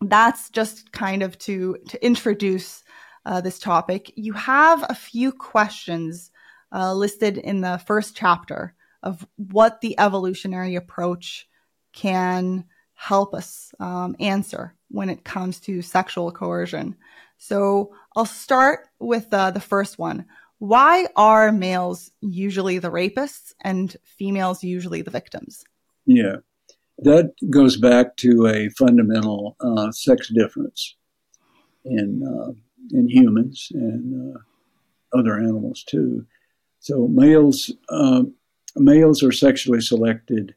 That's 0.00 0.50
just 0.50 0.92
kind 0.92 1.22
of 1.22 1.38
to 1.38 1.78
to 1.88 2.04
introduce 2.04 2.82
uh, 3.24 3.40
this 3.40 3.58
topic, 3.58 4.12
you 4.16 4.32
have 4.32 4.84
a 4.88 4.94
few 4.94 5.32
questions 5.32 6.30
uh, 6.72 6.94
listed 6.94 7.36
in 7.36 7.60
the 7.60 7.78
first 7.86 8.16
chapter 8.16 8.74
of 9.02 9.26
what 9.36 9.80
the 9.80 9.98
evolutionary 9.98 10.76
approach 10.76 11.46
can 11.92 12.64
help 12.94 13.34
us 13.34 13.72
um, 13.80 14.16
answer 14.18 14.74
when 14.90 15.08
it 15.08 15.24
comes 15.24 15.60
to 15.60 15.82
sexual 15.82 16.32
coercion. 16.32 16.96
So 17.36 17.92
I'll 18.16 18.24
start 18.24 18.88
with 18.98 19.32
uh, 19.32 19.50
the 19.50 19.60
first 19.60 19.98
one. 19.98 20.26
Why 20.58 21.06
are 21.14 21.52
males 21.52 22.10
usually 22.20 22.78
the 22.78 22.90
rapists 22.90 23.52
and 23.62 23.94
females 24.02 24.64
usually 24.64 25.02
the 25.02 25.10
victims? 25.10 25.64
Yeah, 26.06 26.36
that 27.00 27.32
goes 27.50 27.76
back 27.76 28.16
to 28.16 28.46
a 28.46 28.68
fundamental 28.70 29.56
uh, 29.60 29.90
sex 29.92 30.28
difference 30.28 30.96
in 31.84 32.22
uh, 32.22 32.52
in 32.90 33.08
humans 33.08 33.68
and 33.74 34.36
uh, 34.36 34.38
other 35.18 35.38
animals 35.38 35.84
too. 35.84 36.26
So 36.80 37.08
males 37.08 37.72
uh, 37.88 38.22
males 38.76 39.22
are 39.22 39.32
sexually 39.32 39.80
selected 39.80 40.54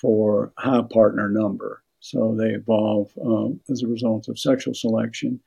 for 0.00 0.52
high 0.58 0.82
partner 0.82 1.28
number. 1.28 1.82
So 2.00 2.34
they 2.38 2.50
evolve 2.50 3.10
um, 3.24 3.60
as 3.68 3.82
a 3.82 3.88
result 3.88 4.28
of 4.28 4.38
sexual 4.38 4.74
selection. 4.74 5.40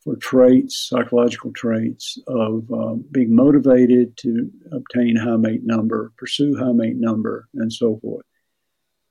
for 0.00 0.16
traits, 0.16 0.88
psychological 0.88 1.52
traits 1.52 2.18
of 2.26 2.70
uh, 2.72 2.94
being 3.10 3.34
motivated 3.34 4.16
to 4.16 4.50
obtain 4.72 5.14
high 5.16 5.36
mate 5.36 5.64
number, 5.64 6.12
pursue 6.16 6.56
high 6.56 6.72
mate 6.72 6.96
number, 6.96 7.48
and 7.54 7.72
so 7.72 7.98
forth. 7.98 8.24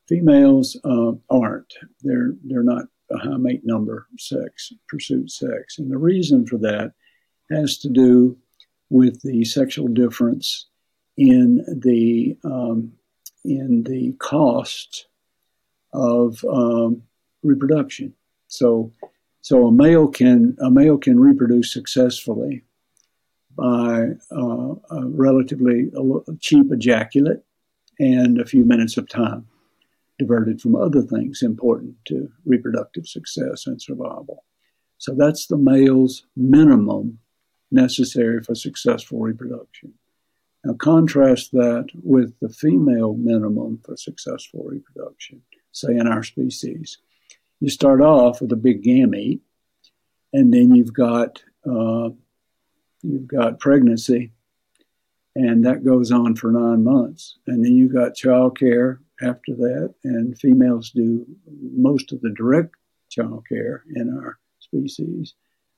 Females 0.10 0.76
uh, 0.84 1.12
aren't. 1.30 1.72
They're 2.01 2.34
they're 2.43 2.64
not 2.64 2.86
a 3.12 3.18
high 3.18 3.38
mate 3.38 3.62
number 3.64 4.07
sex 4.18 4.74
pursuit 4.88 5.30
sex, 5.30 5.78
and 5.78 5.91
the 5.91 5.99
reason 5.99 6.47
for 6.47 6.57
that 6.57 6.93
has 7.51 7.78
to 7.78 7.89
do 7.89 8.36
with 8.89 9.22
the 9.22 9.45
sexual 9.45 9.88
difference 9.88 10.66
in 11.16 11.64
the 11.68 12.36
um, 12.43 12.93
in 13.45 13.84
the 13.84 14.14
cost 14.14 15.05
of 15.93 16.43
um, 16.45 17.03
reproduction. 17.43 18.16
So, 18.47 18.91
so 19.41 19.68
a 19.68 19.72
male 19.72 20.07
can 20.07 20.57
a 20.60 20.72
male 20.72 20.97
can 20.97 21.20
reproduce 21.20 21.72
successfully 21.72 22.64
by 23.55 24.07
uh, 24.32 24.74
a 24.89 25.05
relatively 25.05 25.91
cheap 26.39 26.72
ejaculate 26.72 27.43
and 27.99 28.39
a 28.39 28.45
few 28.45 28.66
minutes 28.66 28.97
of 28.97 29.07
time 29.07 29.45
diverted 30.20 30.61
from 30.61 30.76
other 30.76 31.01
things 31.01 31.41
important 31.41 31.95
to 32.05 32.30
reproductive 32.45 33.07
success 33.07 33.65
and 33.65 33.82
survival. 33.82 34.43
So 34.99 35.15
that's 35.15 35.47
the 35.47 35.57
male's 35.57 36.26
minimum 36.36 37.20
necessary 37.72 38.43
for 38.43 38.53
successful 38.53 39.20
reproduction. 39.20 39.93
Now, 40.63 40.74
contrast 40.74 41.53
that 41.53 41.88
with 42.03 42.38
the 42.41 42.49
female 42.49 43.13
minimum 43.13 43.80
for 43.86 43.95
successful 43.95 44.65
reproduction, 44.65 45.41
say 45.72 45.95
in 45.95 46.05
our 46.05 46.24
species. 46.24 46.97
You 47.61 47.70
start 47.70 48.01
off 48.01 48.41
with 48.41 48.51
a 48.51 48.57
big 48.57 48.84
gamete, 48.84 49.39
and 50.34 50.53
then 50.53 50.76
you've 50.76 50.93
got 50.93 51.41
uh, 51.65 52.09
you've 53.01 53.28
got 53.28 53.59
pregnancy, 53.59 54.32
and 55.34 55.65
that 55.65 55.86
goes 55.86 56.11
on 56.11 56.36
for 56.36 56.51
nine 56.51 56.84
months, 56.84 57.38
and 57.47 57.63
then 57.63 57.76
you've 57.76 57.93
got 57.93 58.15
child 58.15 58.59
care 58.59 58.99
after 59.22 59.53
that, 59.55 59.93
and 60.03 60.38
females 60.38 60.91
do 60.91 61.26
most 61.61 62.11
of 62.11 62.22
the 62.22 62.30
direct 62.32 62.76
child 63.09 63.45
care 63.47 63.84
in 63.95 64.09
our 64.17 64.39
species. 64.59 65.34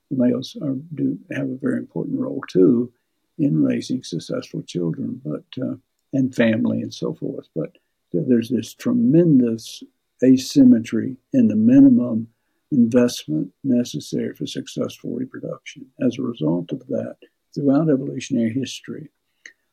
The 0.10 0.18
males 0.18 0.58
are, 0.62 0.76
do 0.94 1.18
have 1.32 1.50
a 1.50 1.58
very 1.58 1.78
important 1.78 2.20
role 2.20 2.44
too 2.50 2.92
in 3.38 3.64
raising 3.64 4.04
successful 4.04 4.62
children, 4.64 5.22
but 5.24 5.46
uh, 5.62 5.76
and 6.14 6.36
family 6.36 6.82
and 6.82 6.94
so 6.94 7.14
forth. 7.14 7.48
But 7.56 7.78
there's 8.14 8.50
this 8.50 8.74
tremendous 8.74 9.84
asymmetry 10.24 11.18
in 11.34 11.48
the 11.48 11.56
minimum 11.56 12.28
investment 12.72 13.52
necessary 13.64 14.34
for 14.36 14.46
successful 14.46 15.12
reproduction. 15.12 15.88
As 16.02 16.18
a 16.18 16.24
result 16.24 16.72
of 16.72 16.86
that, 16.88 17.18
throughout 17.54 17.90
evolutionary 17.90 18.54
history, 18.54 19.10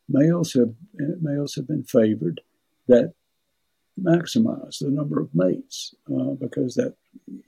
males 0.09 0.55
have 0.55 0.75
males 1.21 1.55
have 1.55 1.67
been 1.67 1.85
favored 1.85 2.41
that 2.87 3.15
maximize 4.03 4.79
the 4.79 4.91
number 4.91 5.21
of 5.21 5.35
mates 5.35 5.95
uh, 6.11 6.33
because 6.41 6.75
that 6.75 6.95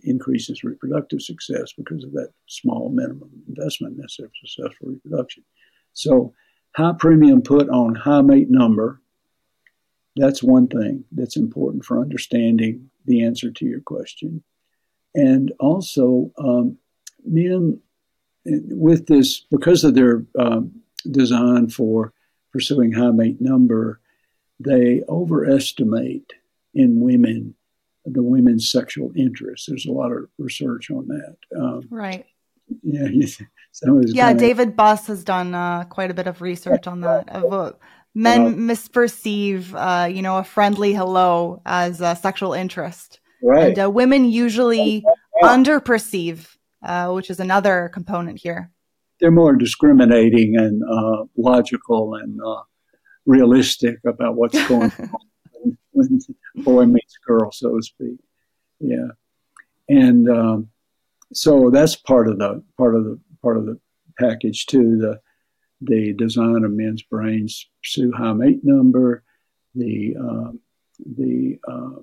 increases 0.03 0.65
reproductive 0.65 1.23
success 1.23 1.73
because 1.73 2.05
of 2.05 2.13
that 2.13 2.33
small 2.47 2.89
minimum 2.89 3.31
investment 3.49 3.97
necessary 3.97 4.29
for 4.29 4.47
successful 4.47 4.89
reproduction. 4.89 5.45
So, 5.93 6.35
high 6.77 6.95
premium 6.99 7.43
put 7.43 7.69
on 7.69 7.95
high 7.95 8.23
mate 8.23 8.51
number. 8.51 9.01
That's 10.17 10.43
one 10.43 10.69
thing 10.69 11.05
that's 11.13 11.37
important 11.37 11.85
for 11.85 12.01
understanding 12.01 12.91
the 13.07 13.25
answer 13.25 13.51
to 13.51 13.65
your 13.65 13.81
question. 13.81 14.43
And 15.15 15.53
also, 15.59 16.33
um, 16.39 16.79
men 17.25 17.81
with 18.45 19.07
this, 19.07 19.41
because 19.51 19.85
of 19.85 19.95
their 19.95 20.25
um, 20.39 20.73
design 21.11 21.69
for 21.69 22.13
pursuing 22.53 22.93
high 22.93 23.11
mate 23.11 23.41
number, 23.41 24.01
they 24.59 25.03
overestimate 25.09 26.33
in 26.75 27.01
women 27.01 27.55
the 28.05 28.23
women's 28.23 28.71
sexual 28.71 29.13
interest. 29.17 29.67
There's 29.69 29.87
a 29.87 29.93
lot 29.93 30.13
of 30.13 30.29
research 30.39 30.91
on 30.91 31.09
that. 31.09 31.37
Um, 31.57 31.83
right. 31.91 32.27
Yeah. 32.83 33.09
yeah. 33.83 34.33
David 34.33 34.77
Buss 34.77 35.07
has 35.09 35.25
done 35.25 35.55
uh, 35.55 35.85
quite 35.85 36.11
a 36.11 36.15
bit 36.15 36.27
of 36.27 36.41
research 36.41 36.87
on 36.87 37.01
that. 37.01 37.29
Of 37.29 37.53
uh, 37.53 37.73
men 38.15 38.47
uh, 38.47 38.51
misperceive, 38.51 39.75
uh, 39.75 40.07
you 40.07 40.23
know, 40.23 40.39
a 40.39 40.45
friendly 40.45 40.95
hello 40.95 41.63
as 41.67 42.01
a 42.01 42.17
sexual 42.17 42.53
interest, 42.53 43.21
right? 43.43 43.69
And 43.69 43.79
uh, 43.79 43.91
women 43.91 44.25
usually 44.25 45.05
underperceive, 45.43 46.57
uh, 46.85 47.11
which 47.11 47.31
is 47.31 47.41
another 47.41 47.91
component 47.93 48.41
here. 48.41 48.71
They're 49.19 49.31
more 49.31 49.55
discriminating 49.55 50.57
and 50.57 50.83
logical 51.37 52.15
and 52.15 52.41
realistic 53.27 53.99
about 54.07 54.37
what's 54.37 54.67
going 54.67 54.93
on 54.99 55.11
when 55.93 56.19
boy 56.57 56.87
meets 56.87 57.17
girl, 57.27 57.51
so 57.53 57.77
to 57.77 57.83
speak. 57.83 58.19
Yeah, 58.81 59.09
and 59.89 60.29
um, 60.29 60.69
so 61.33 61.71
that's 61.71 61.97
part 61.97 62.29
of 62.29 62.39
the 62.39 62.63
part 62.77 62.95
of 62.95 63.05
the 63.05 63.19
part 63.43 63.57
of 63.57 63.67
the 63.67 63.79
package 64.19 64.67
too. 64.67 64.97
The 64.97 65.21
the 65.83 66.13
design 66.13 66.65
of 66.65 66.73
men's 66.73 67.03
brains 67.03 67.67
pursue 67.83 68.13
high 68.13 68.33
mate 68.33 68.61
number, 68.63 69.23
the 69.75 70.17
uh, 70.17 70.53
the 71.17 71.59
uh, 71.69 72.03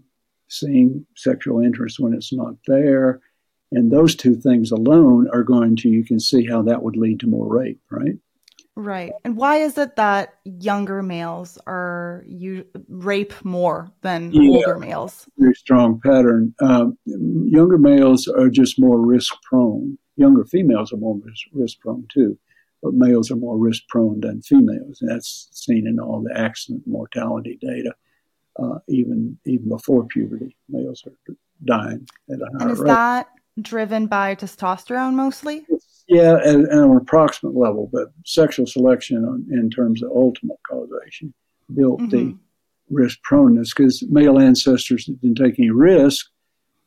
seeing 0.50 1.06
sexual 1.16 1.62
interest 1.62 2.00
when 2.00 2.14
it's 2.14 2.34
not 2.34 2.56
there, 2.68 3.22
and 3.72 3.92
those 3.92 4.16
two 4.16 4.36
things 4.36 4.72
alone 4.72 5.28
are 5.34 5.44
going 5.44 5.76
to 5.78 5.90
you 5.90 6.04
can 6.04 6.20
see 6.20 6.46
how 6.46 6.62
that 6.64 6.82
would 6.82 6.96
lead 6.96 7.20
to 7.20 7.28
more 7.28 7.48
rape, 7.48 7.82
right? 7.90 8.18
Right. 8.78 9.12
And 9.26 9.36
why 9.36 9.58
is 9.58 9.76
it 9.80 9.96
that 9.96 10.36
younger 10.44 11.02
males 11.02 11.58
are 11.66 12.24
you 12.28 12.64
rape 12.88 13.34
more 13.44 13.92
than 14.02 14.32
yeah, 14.32 14.52
older 14.52 14.78
males? 14.78 15.28
Very 15.40 15.56
strong 15.56 16.00
pattern. 16.00 16.54
Um, 16.62 16.96
younger 17.08 17.80
males 17.80 18.28
are 18.28 18.50
just 18.50 18.80
more 18.80 19.04
risk 19.04 19.34
prone. 19.50 19.98
Younger 20.16 20.46
females 20.46 20.94
are 20.94 20.98
more 20.98 21.20
risk 21.54 21.80
prone 21.80 22.06
too, 22.14 22.38
but 22.84 22.94
males 22.94 23.32
are 23.32 23.36
more 23.36 23.58
risk 23.58 23.82
prone 23.90 24.20
than 24.20 24.44
females. 24.44 25.00
And 25.02 25.10
that's 25.10 25.50
seen 25.54 25.88
in 25.88 26.00
all 26.00 26.22
the 26.22 26.40
accident 26.40 26.84
mortality 26.86 27.58
data. 27.60 27.96
Uh, 28.60 28.78
even 28.88 29.40
even 29.48 29.70
before 29.70 30.06
puberty, 30.06 30.56
males 30.70 31.04
are 31.08 31.36
dying 31.66 32.08
at 32.30 32.42
a 32.42 32.46
higher 32.46 32.52
rate. 32.52 32.62
And 32.62 32.72
is 32.72 32.80
rate. 32.80 32.88
that 32.90 33.28
driven 33.60 34.06
by 34.06 34.36
testosterone 34.36 35.16
mostly? 35.16 35.66
It's 35.68 35.97
yeah, 36.08 36.36
at, 36.36 36.56
at 36.56 36.72
an 36.72 36.98
approximate 36.98 37.56
level, 37.56 37.90
but 37.92 38.12
sexual 38.26 38.66
selection 38.66 39.46
in 39.52 39.70
terms 39.70 40.02
of 40.02 40.10
ultimate 40.12 40.60
causation 40.68 41.34
built 41.74 42.00
mm-hmm. 42.00 42.10
the 42.10 42.38
risk 42.90 43.20
proneness 43.24 43.74
because 43.76 44.04
male 44.10 44.40
ancestors 44.40 45.06
that 45.06 45.20
didn't 45.22 45.38
take 45.38 45.60
any 45.60 45.70
risk 45.70 46.28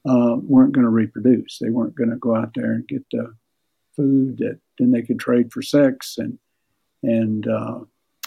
uh, 0.09 0.37
weren't 0.43 0.73
going 0.73 0.85
to 0.85 0.91
reproduce. 0.91 1.59
They 1.59 1.71
weren't 1.71 1.95
going 1.95 2.11
to 2.11 2.17
go 2.17 2.35
out 2.35 2.53
there 2.55 2.73
and 2.73 2.89
get 2.89 3.05
uh, 3.19 3.31
food 3.95 4.39
that 4.39 4.59
then 4.79 4.93
they 4.93 5.03
could 5.03 5.19
trade 5.19 5.53
for 5.53 5.63
sex 5.63 6.17
and 6.17 6.39
and 7.03 7.47
uh, 7.47 7.81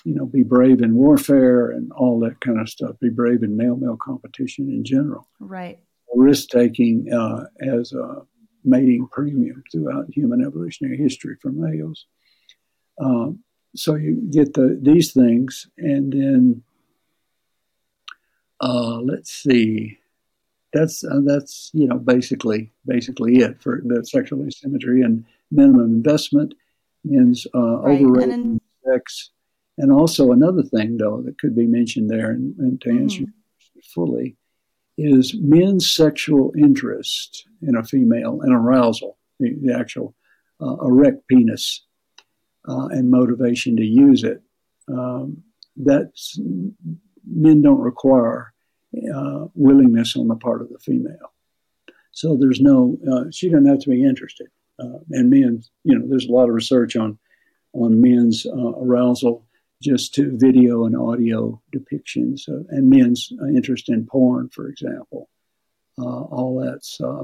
you 0.03 0.13
know 0.13 0.25
be 0.25 0.43
brave 0.43 0.81
in 0.81 0.95
warfare 0.95 1.71
and 1.71 1.91
all 1.93 2.19
that 2.19 2.39
kind 2.41 2.59
of 2.59 2.69
stuff. 2.69 2.99
Be 2.99 3.09
brave 3.09 3.43
in 3.43 3.57
male 3.57 3.75
male 3.75 3.97
competition 3.97 4.69
in 4.69 4.83
general. 4.83 5.27
Right. 5.39 5.79
Risk 6.15 6.49
taking 6.49 7.11
uh, 7.11 7.45
as 7.59 7.91
a 7.93 8.21
mating 8.63 9.07
premium 9.11 9.63
throughout 9.71 10.13
human 10.13 10.43
evolutionary 10.45 10.97
history 10.97 11.35
for 11.41 11.51
males. 11.51 12.05
Um, 12.99 13.39
so 13.75 13.95
you 13.95 14.21
get 14.29 14.53
the 14.53 14.77
these 14.81 15.13
things, 15.13 15.67
and 15.77 16.13
then 16.13 16.63
uh, 18.61 18.99
let's 18.99 19.31
see. 19.31 19.99
That's 20.73 21.03
uh, 21.03 21.21
that's 21.25 21.71
you 21.73 21.87
know 21.87 21.97
basically 21.97 22.71
basically 22.85 23.37
it 23.37 23.61
for 23.61 23.81
the 23.83 24.05
sexual 24.05 24.45
asymmetry 24.45 25.01
and 25.01 25.25
minimum 25.51 25.85
investment 25.85 26.53
means 27.03 27.45
uh, 27.53 27.79
right. 27.79 28.01
overrating 28.01 28.61
sex. 28.85 29.31
And 29.77 29.91
also 29.91 30.31
another 30.31 30.61
thing 30.61 30.97
though 30.97 31.21
that 31.23 31.39
could 31.39 31.55
be 31.55 31.65
mentioned 31.65 32.09
there, 32.09 32.29
and, 32.31 32.55
and 32.57 32.81
to 32.81 32.89
answer 32.91 33.21
mm-hmm. 33.21 33.79
fully, 33.93 34.35
is 34.97 35.35
men's 35.39 35.91
sexual 35.91 36.53
interest 36.57 37.47
in 37.61 37.75
a 37.75 37.83
female 37.83 38.41
and 38.41 38.53
arousal, 38.53 39.17
the, 39.39 39.55
the 39.61 39.73
actual 39.73 40.13
uh, 40.61 40.75
erect 40.85 41.27
penis 41.27 41.85
uh, 42.67 42.87
and 42.87 43.09
motivation 43.09 43.75
to 43.77 43.83
use 43.83 44.23
it. 44.23 44.41
Um, 44.87 45.43
that's 45.75 46.39
men 47.25 47.61
don't 47.61 47.79
require 47.79 48.53
uh, 49.13 49.45
willingness 49.55 50.15
on 50.15 50.27
the 50.27 50.35
part 50.35 50.61
of 50.61 50.69
the 50.69 50.79
female. 50.79 51.33
So 52.11 52.37
there's 52.39 52.61
no, 52.61 52.97
uh, 53.11 53.31
she 53.31 53.49
doesn't 53.49 53.65
have 53.65 53.79
to 53.79 53.89
be 53.89 54.03
interested. 54.03 54.47
Uh, 54.79 54.99
and 55.11 55.29
men, 55.29 55.63
you 55.83 55.97
know, 55.97 56.05
there's 56.07 56.27
a 56.27 56.31
lot 56.31 56.49
of 56.49 56.55
research 56.55 56.95
on 56.95 57.17
on 57.73 57.99
men's 57.99 58.45
uh, 58.45 58.71
arousal 58.79 59.45
just 59.83 60.13
to 60.15 60.35
video 60.37 60.85
and 60.85 60.95
audio 60.95 61.61
depictions 61.75 62.47
uh, 62.47 62.63
and 62.69 62.89
men's 62.89 63.31
interest 63.55 63.89
in 63.89 64.05
porn, 64.05 64.49
for 64.49 64.69
example. 64.69 65.29
Uh, 65.99 66.23
all 66.23 66.59
that's 66.63 66.99
uh, 67.01 67.23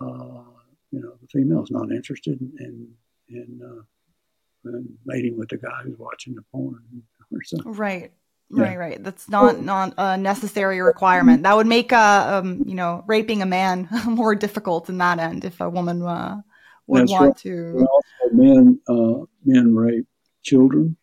uh 0.00 0.42
you 0.90 1.00
know, 1.00 1.12
the 1.20 1.28
female's 1.32 1.70
not 1.70 1.92
interested 1.92 2.40
in 2.40 2.88
in, 3.28 3.60
uh, 3.64 4.68
in 4.68 4.98
mating 5.06 5.38
with 5.38 5.48
the 5.48 5.56
guy 5.56 5.82
who's 5.84 5.98
watching 5.98 6.34
the 6.34 6.42
porn 6.52 6.82
or 7.32 7.42
something. 7.42 7.72
Right. 7.72 8.12
Yeah. 8.52 8.64
Right, 8.64 8.78
right. 8.78 9.04
That's 9.04 9.28
not 9.28 9.62
not 9.62 9.94
a 9.96 10.16
necessary 10.16 10.80
requirement. 10.80 11.44
That 11.44 11.54
would 11.56 11.68
make 11.68 11.92
uh, 11.92 12.40
um, 12.42 12.64
you 12.66 12.74
know, 12.74 13.04
raping 13.06 13.42
a 13.42 13.46
man 13.46 13.88
more 14.06 14.34
difficult 14.34 14.88
in 14.88 14.98
that 14.98 15.20
end 15.20 15.44
if 15.44 15.60
a 15.60 15.70
woman 15.70 16.02
uh, 16.02 16.40
would 16.88 17.02
That's 17.02 17.12
want 17.12 17.24
right. 17.26 17.36
to. 17.38 17.86
Also, 17.88 18.34
men 18.34 18.80
uh, 18.88 19.24
men 19.44 19.76
rape 19.76 20.08
children, 20.42 20.96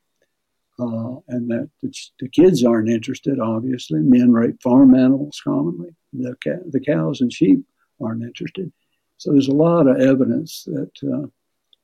uh, 0.79 1.15
and 1.27 1.49
that 1.49 1.69
the, 1.81 1.93
the, 2.19 2.29
kids 2.29 2.63
aren't 2.63 2.89
interested. 2.89 3.39
Obviously, 3.39 3.99
men 3.99 4.31
rape 4.31 4.61
farm 4.61 4.93
animals 4.93 5.41
commonly. 5.43 5.89
The 6.13 6.35
the 6.69 6.79
cows 6.79 7.21
and 7.21 7.33
sheep 7.33 7.65
aren't 8.01 8.23
interested. 8.23 8.71
So 9.17 9.31
there's 9.31 9.47
a 9.47 9.53
lot 9.53 9.87
of 9.87 9.99
evidence 9.99 10.63
that 10.65 10.91
uh, 11.03 11.27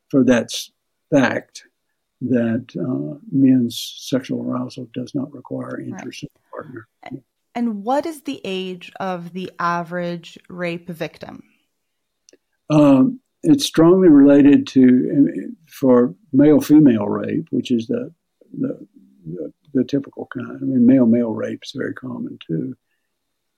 for 0.10 0.24
that 0.26 0.52
fact 1.10 1.64
that 2.22 2.68
uh, 2.80 3.20
men's 3.32 3.96
sexual 3.98 4.44
arousal 4.44 4.88
does 4.94 5.14
not 5.14 5.34
require 5.34 5.80
interest 5.80 6.24
right. 6.24 6.30
in 6.30 6.30
the 6.34 6.50
partner. 6.52 6.88
And 7.56 7.84
what 7.84 8.06
is 8.06 8.22
the 8.22 8.42
age 8.44 8.92
of 9.00 9.34
the 9.34 9.52
average 9.60 10.40
rape 10.50 10.90
victim? 10.90 11.44
Um, 12.70 13.20
it's 13.44 13.66
strongly 13.66 14.08
related 14.08 14.66
to 14.68 15.54
for 15.68 16.16
male 16.32 16.62
female 16.62 17.08
rape, 17.08 17.48
which 17.52 17.72
is 17.72 17.88
the, 17.88 18.12
the 18.54 18.88
the, 19.26 19.54
the 19.74 19.84
typical 19.84 20.28
kind. 20.34 20.58
I 20.62 20.66
mean, 20.66 20.86
male 20.86 21.06
male 21.06 21.32
rape 21.32 21.64
is 21.64 21.74
very 21.76 21.94
common 21.94 22.40
too, 22.46 22.76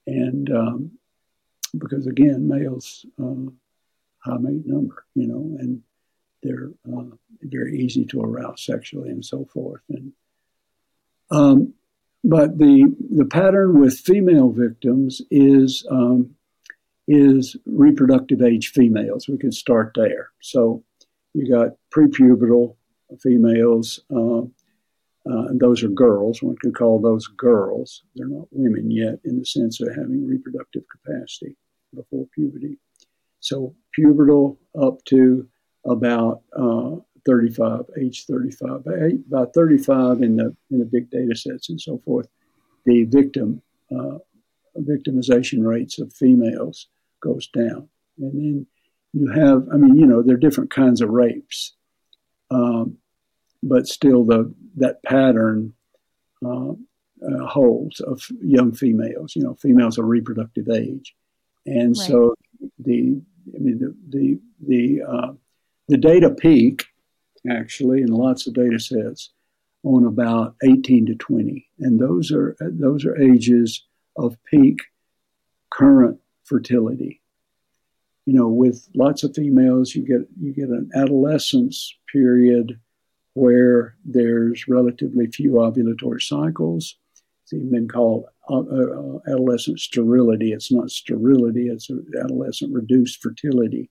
and 0.06 0.50
um, 0.50 0.90
because 1.76 2.06
again, 2.06 2.48
males 2.48 3.04
uh, 3.22 3.50
high 4.20 4.38
mate 4.38 4.66
number, 4.66 5.04
you 5.14 5.26
know, 5.26 5.56
and 5.58 5.82
they're 6.42 6.70
uh, 6.92 7.04
very 7.42 7.80
easy 7.80 8.04
to 8.06 8.20
arouse 8.20 8.64
sexually 8.64 9.10
and 9.10 9.24
so 9.24 9.44
forth. 9.46 9.82
And 9.88 10.12
um, 11.30 11.74
but 12.22 12.58
the 12.58 12.94
the 13.10 13.24
pattern 13.24 13.80
with 13.80 13.98
female 13.98 14.50
victims 14.50 15.22
is 15.30 15.86
um, 15.90 16.34
is 17.08 17.56
reproductive 17.66 18.42
age 18.42 18.68
females. 18.68 19.28
We 19.28 19.38
could 19.38 19.54
start 19.54 19.92
there. 19.94 20.30
So 20.40 20.82
you 21.34 21.48
got 21.48 21.76
prepubertal 21.94 22.76
females, 23.20 24.00
uh, 24.10 24.42
uh, 25.30 25.46
and 25.46 25.60
those 25.60 25.82
are 25.82 25.88
girls. 25.88 26.42
One 26.42 26.56
could 26.62 26.74
call 26.74 27.00
those 27.00 27.26
girls. 27.26 28.02
They're 28.14 28.28
not 28.28 28.48
women 28.50 28.90
yet 28.90 29.18
in 29.24 29.38
the 29.38 29.44
sense 29.44 29.80
of 29.80 29.88
having 29.88 30.26
reproductive 30.26 30.84
capacity 30.90 31.56
before 31.94 32.26
puberty. 32.34 32.78
So 33.40 33.74
pubertal 33.98 34.56
up 34.80 35.04
to 35.06 35.48
about 35.84 36.42
uh, 36.56 36.96
35, 37.26 37.86
age 38.00 38.24
35. 38.26 38.84
By, 38.84 38.92
by 39.28 39.44
35 39.52 40.22
in 40.22 40.36
the 40.36 40.56
in 40.70 40.78
the 40.78 40.84
big 40.84 41.10
data 41.10 41.34
sets 41.34 41.68
and 41.68 41.80
so 41.80 42.00
forth, 42.04 42.28
the 42.84 43.04
victim 43.04 43.62
uh, 43.90 44.18
victimization 44.78 45.66
rates 45.66 45.98
of 45.98 46.12
females 46.12 46.88
goes 47.20 47.48
down. 47.48 47.88
And 48.18 48.32
then 48.32 48.66
you 49.12 49.28
have, 49.28 49.66
I 49.72 49.76
mean, 49.76 49.96
you 49.96 50.06
know, 50.06 50.22
there 50.22 50.34
are 50.34 50.38
different 50.38 50.70
kinds 50.70 51.00
of 51.00 51.10
rapes, 51.10 51.74
um, 52.50 52.98
but 53.68 53.86
still 53.86 54.24
the 54.24 54.52
that 54.76 55.02
pattern 55.02 55.72
uh, 56.44 56.70
uh, 56.70 57.46
holds 57.46 58.00
of 58.00 58.22
young 58.40 58.72
females. 58.72 59.34
You 59.34 59.42
know, 59.42 59.54
females 59.54 59.98
of 59.98 60.04
reproductive 60.06 60.68
age, 60.68 61.14
and 61.64 61.96
right. 61.96 62.06
so 62.06 62.34
the 62.78 63.20
I 63.54 63.58
mean 63.58 63.78
the 63.78 63.94
the 64.08 64.40
the 64.66 65.02
uh, 65.02 65.32
the 65.88 65.96
data 65.96 66.30
peak 66.30 66.86
actually 67.50 68.02
in 68.02 68.08
lots 68.08 68.46
of 68.46 68.54
data 68.54 68.78
sets 68.78 69.30
on 69.84 70.04
about 70.04 70.56
18 70.64 71.06
to 71.06 71.14
20 71.14 71.64
and 71.78 72.00
those 72.00 72.32
are 72.32 72.56
those 72.60 73.04
are 73.04 73.16
ages 73.22 73.84
of 74.16 74.36
peak 74.50 74.78
current 75.70 76.18
fertility 76.44 77.20
you 78.24 78.32
know 78.32 78.48
with 78.48 78.88
lots 78.96 79.22
of 79.22 79.32
females 79.34 79.94
you 79.94 80.04
get 80.04 80.26
you 80.40 80.52
get 80.52 80.68
an 80.68 80.90
adolescence 80.96 81.94
period 82.12 82.80
where 83.36 83.94
there's 84.06 84.66
relatively 84.66 85.26
few 85.26 85.52
ovulatory 85.52 86.22
cycles. 86.22 86.96
It's 87.42 87.52
even 87.52 87.70
been 87.70 87.86
called 87.86 88.24
uh, 88.48 88.60
uh, 88.60 89.18
adolescent 89.30 89.78
sterility. 89.78 90.52
It's 90.52 90.72
not 90.72 90.90
sterility 90.90 91.68
it's 91.68 91.90
adolescent 92.18 92.72
reduced 92.72 93.22
fertility. 93.22 93.90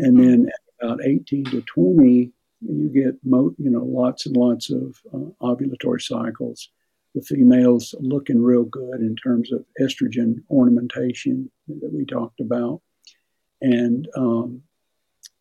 And 0.00 0.18
then 0.18 0.40
hmm 0.42 0.48
about 0.82 0.98
18 1.06 1.44
to 1.44 1.62
20, 1.62 2.32
you 2.60 2.88
get 2.90 3.14
mo- 3.24 3.54
you 3.56 3.70
know 3.70 3.84
lots 3.84 4.26
and 4.26 4.36
lots 4.36 4.68
of 4.68 5.00
uh, 5.14 5.30
ovulatory 5.40 6.02
cycles. 6.02 6.68
The 7.14 7.22
females 7.22 7.94
looking 8.00 8.42
real 8.42 8.64
good 8.64 9.00
in 9.00 9.14
terms 9.14 9.52
of 9.52 9.64
estrogen 9.80 10.42
ornamentation 10.50 11.50
that 11.68 11.92
we 11.92 12.04
talked 12.04 12.40
about, 12.40 12.82
and 13.62 14.06
um, 14.16 14.60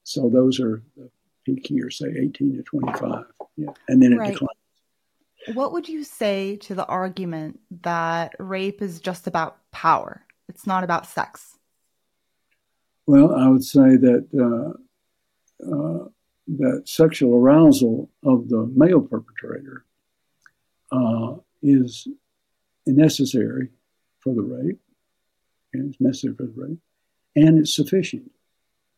so 0.04 0.30
those 0.30 0.60
are 0.62 0.84
the 0.96 1.10
peak 1.46 1.70
years, 1.70 1.98
say 1.98 2.08
18 2.08 2.58
to 2.58 2.64
25, 2.64 3.26
yeah, 3.56 3.70
and 3.88 4.02
then 4.02 4.14
it 4.14 4.18
right. 4.18 4.32
declines. 4.34 4.52
What 5.54 5.74
would 5.74 5.88
you 5.88 6.04
say 6.04 6.56
to 6.58 6.76
the 6.76 6.86
argument 6.86 7.60
that 7.82 8.36
rape 8.40 8.82
is 8.82 9.00
just 9.00 9.28
about 9.28 9.58
power? 9.72 10.26
It's 10.50 10.66
not 10.66 10.84
about 10.84 11.06
sex. 11.06 11.56
Well, 13.06 13.36
I 13.36 13.48
would 13.48 13.64
say 13.64 13.98
that 13.98 14.28
uh, 14.34 15.66
uh, 15.66 16.08
that 16.48 16.84
sexual 16.86 17.36
arousal 17.36 18.10
of 18.24 18.50
the 18.50 18.66
male 18.76 19.02
perpetrator 19.02 19.86
uh, 20.92 21.36
is 21.62 22.08
necessary 22.88 23.70
for 24.22 24.34
the 24.34 24.42
rape, 24.42 24.80
and 25.74 25.92
it's 25.92 26.02
necessary 26.02 26.36
for 26.36 26.44
the 26.44 26.54
rape, 26.56 26.80
and 27.36 27.60
it's 27.60 27.76
sufficient. 27.76 28.32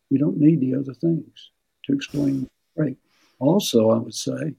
You 0.08 0.18
don't 0.18 0.38
need 0.38 0.60
the 0.60 0.74
other 0.74 0.94
things 0.94 1.50
to 1.88 1.94
explain 1.94 2.48
rape. 2.76 2.98
Also, 3.40 3.90
I 3.90 3.98
would 3.98 4.14
say 4.14 4.54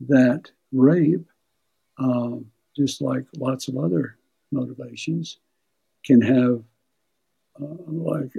that 0.00 0.50
rape, 0.72 1.26
uh, 1.98 2.36
just 2.76 3.00
like 3.00 3.24
lots 3.36 3.68
of 3.68 3.76
other 3.76 4.16
motivations, 4.50 5.38
can 6.04 6.22
have 6.22 6.62
uh, 7.60 7.74
like 7.86 8.30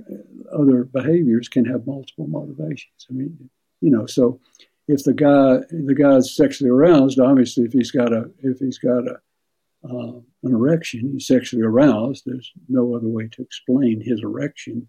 other 0.52 0.86
behaviors 0.86 1.50
can 1.50 1.66
have 1.66 1.86
multiple 1.86 2.28
motivations. 2.28 3.08
I 3.10 3.14
mean, 3.14 3.50
you 3.82 3.92
know, 3.92 4.06
so 4.06 4.40
if 4.88 5.04
the 5.04 5.14
guy 5.14 5.60
the 5.70 5.96
guy's 5.96 6.36
sexually 6.36 6.72
aroused, 6.72 7.20
obviously, 7.20 7.66
if 7.66 7.74
he's 7.74 7.92
got 7.92 8.14
a 8.14 8.30
if 8.40 8.60
he's 8.60 8.80
got 8.80 9.08
a 9.08 9.20
uh, 9.84 10.20
an 10.44 10.54
erection, 10.54 11.12
he's 11.12 11.28
sexually 11.28 11.64
aroused. 11.64 12.24
There's 12.26 12.52
no 12.68 12.96
other 12.96 13.08
way 13.08 13.28
to 13.28 13.42
explain 13.42 14.02
his 14.02 14.22
erection. 14.24 14.88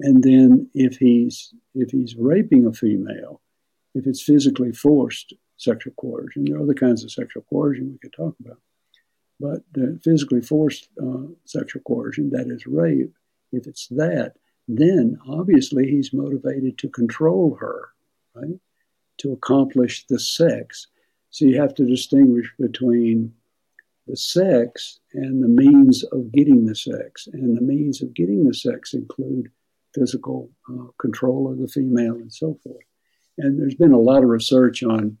And 0.00 0.22
then 0.22 0.68
if 0.74 0.96
he's 0.96 1.54
if 1.74 1.90
he's 1.90 2.16
raping 2.16 2.66
a 2.66 2.72
female, 2.72 3.40
if 3.94 4.06
it's 4.06 4.22
physically 4.22 4.72
forced 4.72 5.34
sexual 5.56 5.94
coercion, 5.94 6.44
there 6.44 6.56
are 6.56 6.62
other 6.62 6.74
kinds 6.74 7.04
of 7.04 7.12
sexual 7.12 7.44
coercion 7.48 7.92
we 7.92 7.98
could 7.98 8.12
talk 8.12 8.34
about. 8.40 8.58
But 9.40 9.62
physically 10.02 10.40
forced 10.40 10.88
uh, 11.02 11.28
sexual 11.44 11.82
coercion, 11.82 12.30
that 12.30 12.48
is 12.48 12.66
rape, 12.66 13.14
if 13.52 13.66
it's 13.66 13.88
that, 13.88 14.34
then 14.68 15.18
obviously 15.28 15.88
he's 15.88 16.12
motivated 16.12 16.78
to 16.78 16.88
control 16.88 17.56
her, 17.60 17.88
right? 18.34 18.58
To 19.18 19.32
accomplish 19.32 20.06
the 20.06 20.18
sex. 20.18 20.86
So 21.30 21.44
you 21.44 21.60
have 21.60 21.74
to 21.74 21.84
distinguish 21.84 22.52
between 22.58 23.34
the 24.06 24.16
sex 24.16 25.00
and 25.12 25.42
the 25.42 25.48
means 25.48 26.04
of 26.04 26.32
getting 26.32 26.66
the 26.66 26.74
sex. 26.74 27.26
And 27.32 27.56
the 27.56 27.62
means 27.62 28.02
of 28.02 28.14
getting 28.14 28.44
the 28.44 28.54
sex 28.54 28.94
include 28.94 29.50
physical 29.94 30.50
uh, 30.70 30.86
control 30.98 31.50
of 31.50 31.58
the 31.58 31.68
female 31.68 32.14
and 32.14 32.32
so 32.32 32.58
forth. 32.62 32.84
And 33.38 33.60
there's 33.60 33.74
been 33.74 33.92
a 33.92 33.98
lot 33.98 34.22
of 34.22 34.28
research 34.28 34.82
on, 34.82 35.18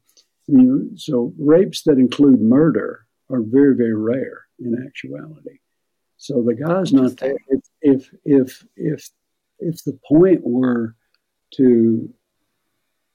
I 0.48 0.52
mean, 0.52 0.96
so 0.96 1.32
rapes 1.38 1.82
that 1.84 1.98
include 1.98 2.40
murder 2.40 3.06
are 3.30 3.42
very, 3.42 3.76
very 3.76 3.94
rare 3.94 4.42
in 4.58 4.84
actuality. 4.86 5.58
So 6.16 6.42
the 6.42 6.54
guy's 6.54 6.92
not 6.92 7.16
there. 7.18 7.34
If, 7.48 7.60
if 7.82 8.10
if 8.24 8.66
if 8.76 9.10
if 9.58 9.84
the 9.84 9.98
point 10.08 10.40
were 10.42 10.96
to 11.56 12.08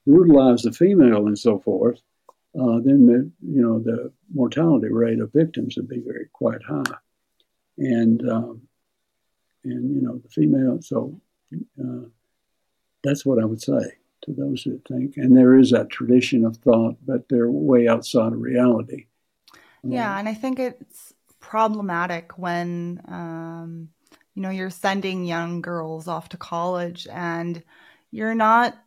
brutalize 0.06 0.62
the 0.62 0.72
female 0.72 1.28
and 1.28 1.38
so 1.38 1.60
forth, 1.60 2.00
uh, 2.60 2.80
then 2.84 3.06
the 3.06 3.32
you 3.42 3.62
know 3.62 3.80
the 3.80 4.12
mortality 4.34 4.90
rate 4.92 5.20
of 5.20 5.34
victims 5.34 5.76
would 5.78 5.88
be 5.88 6.02
very 6.06 6.28
quite 6.34 6.62
high, 6.62 6.98
and 7.78 8.28
um, 8.30 8.62
and 9.64 9.96
you 9.96 10.02
know 10.02 10.18
the 10.18 10.30
female. 10.30 10.80
So 10.82 11.20
uh, 11.54 12.08
that's 13.04 13.26
what 13.26 13.42
I 13.42 13.46
would 13.46 13.62
say 13.62 13.98
to 14.24 14.34
those 14.34 14.64
that 14.66 14.82
think. 14.88 15.18
And 15.18 15.36
there 15.36 15.56
is 15.56 15.72
that 15.72 15.90
tradition 15.90 16.46
of 16.46 16.58
thought, 16.58 16.98
but 17.06 17.30
they're 17.30 17.50
way 17.50 17.88
outside 17.88 18.34
of 18.34 18.42
reality. 18.42 19.06
Yeah, 19.84 20.14
um, 20.14 20.20
and 20.20 20.30
I 20.30 20.34
think 20.34 20.60
it's 20.60 21.14
problematic 21.40 22.38
when 22.38 23.02
um, 23.08 23.90
you 24.36 24.42
know 24.42 24.50
you're 24.50 24.70
sending 24.70 25.26
young 25.26 25.62
girls 25.62 26.08
off 26.08 26.30
to 26.30 26.38
college 26.38 27.08
and 27.12 27.64
you're 28.12 28.36
not 28.36 28.78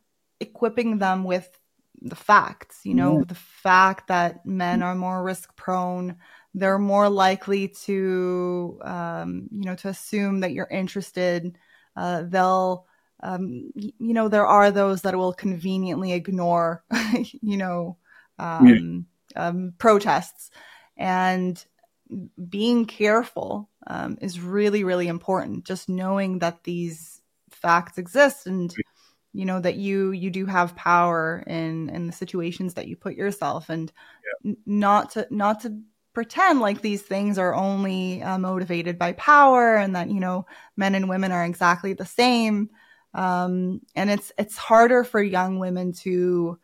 equipping 0.41 0.99
them 0.99 1.25
with 1.25 1.59
the 2.03 2.17
facts, 2.17 2.81
you 2.85 2.95
know, 2.95 3.19
yeah. 3.19 3.25
the 3.29 3.35
fact 3.35 4.09
that 4.09 4.45
men 4.45 4.83
are 4.83 4.95
more 4.95 5.23
risk 5.23 5.55
prone. 5.57 6.17
They're 6.55 6.79
more 6.79 7.09
likely 7.09 7.69
to, 7.85 8.81
um, 8.83 9.49
you 9.53 9.65
know, 9.65 9.77
to 9.77 9.89
assume 9.89 10.41
that 10.41 10.53
you're 10.53 10.67
interested. 10.67 11.57
Uh, 11.97 12.23
they'll, 12.27 12.87
um, 13.23 13.71
you 13.75 14.15
know, 14.15 14.29
there 14.29 14.47
are 14.47 14.71
those 14.71 15.03
that 15.03 15.17
will 15.17 15.33
conveniently 15.33 16.13
ignore, 16.13 16.85
you 17.41 17.57
know, 17.57 17.97
um, 18.39 19.07
yeah. 19.35 19.49
Um, 19.49 19.73
protests. 19.79 20.51
And 20.97 21.65
being 22.49 22.85
careful 22.85 23.71
um, 23.87 24.19
is 24.21 24.41
really, 24.41 24.85
really 24.85 25.09
important. 25.09 25.65
Just 25.65 25.89
knowing 25.89 26.41
that 26.41 26.65
these 26.65 27.23
facts 27.51 27.99
exist 27.99 28.47
and 28.47 28.75
you 29.33 29.45
know 29.45 29.61
that 29.61 29.77
you 29.77 30.11
you 30.11 30.31
do 30.31 30.47
have 30.47 30.77
power 30.77 31.43
in 31.47 31.89
in 31.91 32.07
the 32.07 32.13
situations 32.13 32.75
that 32.75 32.89
you 32.89 32.97
put 32.97 33.15
yourself 33.15 33.71
and 33.71 33.93
yeah. 34.45 34.55
not 34.67 35.11
to 35.11 35.27
not 35.31 35.61
to 35.61 35.79
pretend 36.13 36.61
like 36.61 36.81
these 36.81 37.03
things 37.03 37.39
are 37.39 37.55
only 37.55 38.23
uh, 38.23 38.39
motivated 38.39 38.99
by 38.99 39.13
power 39.13 39.77
and 39.77 39.97
that 39.97 40.11
you 40.11 40.21
know 40.21 40.47
men 40.77 40.95
and 40.95 41.09
women 41.09 41.33
are 41.33 41.45
exactly 41.45 41.93
the 41.93 42.07
same. 42.07 42.71
Um, 43.15 43.81
and 43.95 44.11
it's 44.11 44.33
it's 44.39 44.57
harder 44.57 45.05
for 45.05 45.23
young 45.23 45.59
women 45.59 45.93
to 46.05 46.59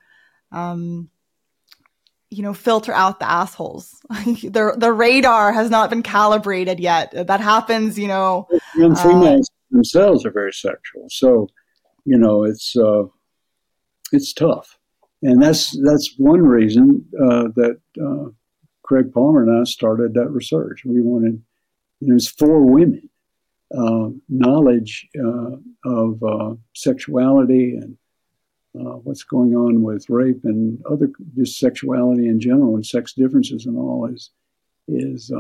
um, 0.53 1.11
you 2.31 2.43
know 2.43 2.55
filter 2.55 2.93
out 2.93 3.21
the 3.21 3.31
assholes. 3.31 4.01
The 4.27 4.75
the 4.77 4.93
radar 4.93 5.53
has 5.53 5.71
not 5.71 5.91
been 5.91 6.03
calibrated 6.03 6.81
yet. 6.81 7.13
That 7.27 7.41
happens 7.41 7.99
you 7.99 8.09
know 8.09 8.49
young 8.77 8.97
females 8.97 9.51
uh, 9.51 9.75
themselves 9.77 10.25
are 10.25 10.31
very 10.31 10.53
sexual. 10.53 11.07
So 11.09 11.49
you 12.09 12.17
know, 12.17 12.45
it's 12.45 12.75
uh, 12.75 13.05
it's 14.13 14.33
tough, 14.33 14.79
and 15.23 15.43
that's 15.43 15.79
that's 15.85 16.15
one 16.17 16.41
reason 16.41 17.05
uh, 17.23 17.49
that 17.57 17.79
uh, 18.01 18.31
Craig 18.89 19.13
Palmer 19.13 19.43
and 19.43 19.61
I 19.61 19.65
started 19.65 20.15
that 20.15 20.31
research. 20.31 20.83
We 20.85 21.03
wanted, 21.03 21.43
you 22.01 22.09
know, 22.09 22.15
it's 22.15 22.29
for 22.29 22.65
women, 22.65 23.11
uh, 23.77 24.09
knowledge 24.31 25.07
uh, 25.23 25.57
of 25.85 26.23
uh, 26.23 26.55
sexuality 26.75 27.77
and 27.77 27.97
what's 29.03 29.25
going 29.25 29.57
on 29.57 29.83
with 29.83 30.09
rape 30.09 30.41
and 30.45 30.81
other 30.87 31.11
just 31.37 31.59
sexuality 31.59 32.29
in 32.29 32.41
general 32.41 32.77
and 32.77 32.87
sex 32.87 33.13
differences 33.13 33.67
and 33.67 33.77
all 33.77 34.07
is 34.07 34.31
is 34.87 35.33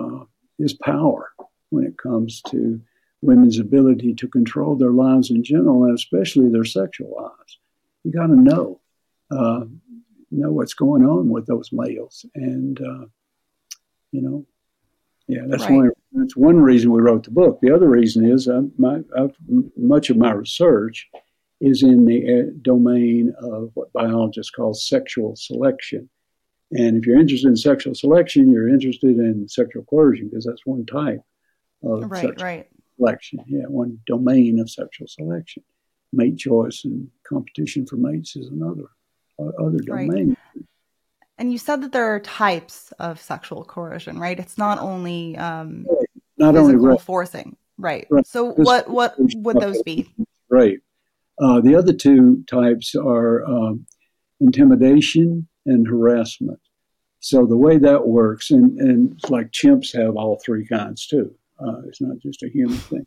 is 0.58 0.74
power 0.74 1.30
when 1.70 1.84
it 1.84 1.96
comes 1.96 2.42
to 2.42 2.80
women's 3.22 3.58
ability 3.58 4.14
to 4.14 4.28
control 4.28 4.76
their 4.76 4.90
lives 4.90 5.30
in 5.30 5.42
general, 5.42 5.84
and 5.84 5.94
especially 5.94 6.48
their 6.48 6.64
sexual 6.64 7.14
lives. 7.16 7.58
You 8.04 8.12
got 8.12 8.26
to 8.26 8.36
know, 8.36 8.80
uh, 9.30 9.64
know 10.30 10.52
what's 10.52 10.74
going 10.74 11.04
on 11.04 11.28
with 11.28 11.46
those 11.46 11.70
males, 11.72 12.24
and 12.34 12.80
uh, 12.80 13.06
you 14.12 14.22
know, 14.22 14.46
yeah, 15.26 15.42
that's 15.46 15.64
right. 15.64 15.72
one. 15.72 15.90
That's 16.12 16.36
one 16.36 16.60
reason 16.60 16.90
we 16.90 17.02
wrote 17.02 17.24
the 17.24 17.30
book. 17.30 17.60
The 17.60 17.74
other 17.74 17.88
reason 17.88 18.24
is 18.24 18.48
uh, 18.48 18.62
my, 18.78 19.00
much 19.76 20.08
of 20.08 20.16
my 20.16 20.32
research 20.32 21.06
is 21.60 21.82
in 21.82 22.06
the 22.06 22.40
uh, 22.40 22.50
domain 22.62 23.34
of 23.42 23.70
what 23.74 23.92
biologists 23.92 24.50
call 24.50 24.72
sexual 24.72 25.36
selection. 25.36 26.08
And 26.72 26.96
if 26.96 27.06
you're 27.06 27.20
interested 27.20 27.48
in 27.48 27.56
sexual 27.56 27.94
selection, 27.94 28.50
you're 28.50 28.68
interested 28.68 29.18
in 29.18 29.48
sexual 29.48 29.84
coercion 29.84 30.28
because 30.28 30.44
that's 30.44 30.66
one 30.66 30.86
type 30.86 31.20
of 31.82 32.10
right, 32.10 32.40
right 32.40 32.68
selection. 32.96 33.44
Yeah, 33.46 33.64
one 33.68 34.00
domain 34.06 34.58
of 34.60 34.70
sexual 34.70 35.08
selection. 35.08 35.62
Mate 36.12 36.38
choice 36.38 36.84
and 36.84 37.08
competition 37.26 37.86
for 37.86 37.96
mates 37.96 38.36
is 38.36 38.48
another 38.48 38.88
uh, 39.38 39.50
other 39.62 39.78
domain. 39.78 40.28
Right. 40.28 40.38
And 41.38 41.52
you 41.52 41.58
said 41.58 41.82
that 41.82 41.92
there 41.92 42.14
are 42.14 42.20
types 42.20 42.92
of 42.98 43.20
sexual 43.20 43.64
coercion, 43.64 44.18
right? 44.18 44.38
It's 44.38 44.58
not 44.58 44.80
only 44.80 45.36
um, 45.36 45.86
not 46.36 46.56
only 46.56 46.74
rape. 46.76 47.00
forcing, 47.00 47.56
right? 47.78 48.06
right. 48.10 48.26
So 48.26 48.54
this, 48.56 48.66
what 48.66 48.90
what 48.90 49.14
would 49.18 49.60
those 49.60 49.82
be? 49.82 50.12
Right. 50.50 50.78
Uh, 51.40 51.60
the 51.60 51.76
other 51.76 51.92
two 51.92 52.42
types 52.48 52.94
are 52.96 53.44
um, 53.44 53.86
intimidation 54.40 55.46
and 55.66 55.86
harassment. 55.86 56.58
So 57.20 57.46
the 57.46 57.56
way 57.56 57.78
that 57.78 58.06
works, 58.06 58.50
and, 58.50 58.78
and 58.78 59.20
like 59.28 59.50
chimps 59.50 59.96
have 59.96 60.16
all 60.16 60.40
three 60.44 60.66
kinds 60.66 61.06
too. 61.06 61.34
Uh, 61.60 61.80
it's 61.86 62.00
not 62.00 62.18
just 62.18 62.42
a 62.42 62.48
human 62.48 62.78
thing. 62.78 63.06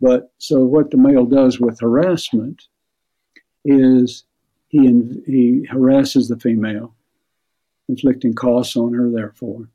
But 0.00 0.32
so 0.38 0.64
what 0.64 0.90
the 0.90 0.96
male 0.96 1.24
does 1.26 1.58
with 1.58 1.80
harassment 1.80 2.62
is 3.64 4.24
he 4.68 4.86
he 5.26 5.66
harasses 5.68 6.28
the 6.28 6.38
female, 6.38 6.94
inflicting 7.88 8.34
costs 8.34 8.76
on 8.76 8.92
her, 8.94 9.10
therefore, 9.10 9.68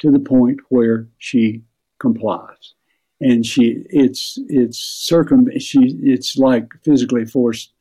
to 0.00 0.10
the 0.10 0.20
point 0.20 0.60
where 0.68 1.08
she 1.18 1.62
complies, 1.98 2.74
and 3.20 3.44
she 3.44 3.84
it's 3.90 4.38
it's 4.48 4.78
circum 4.78 5.48
she 5.58 5.98
it's 6.02 6.36
like 6.36 6.72
physically 6.84 7.24
forced 7.24 7.72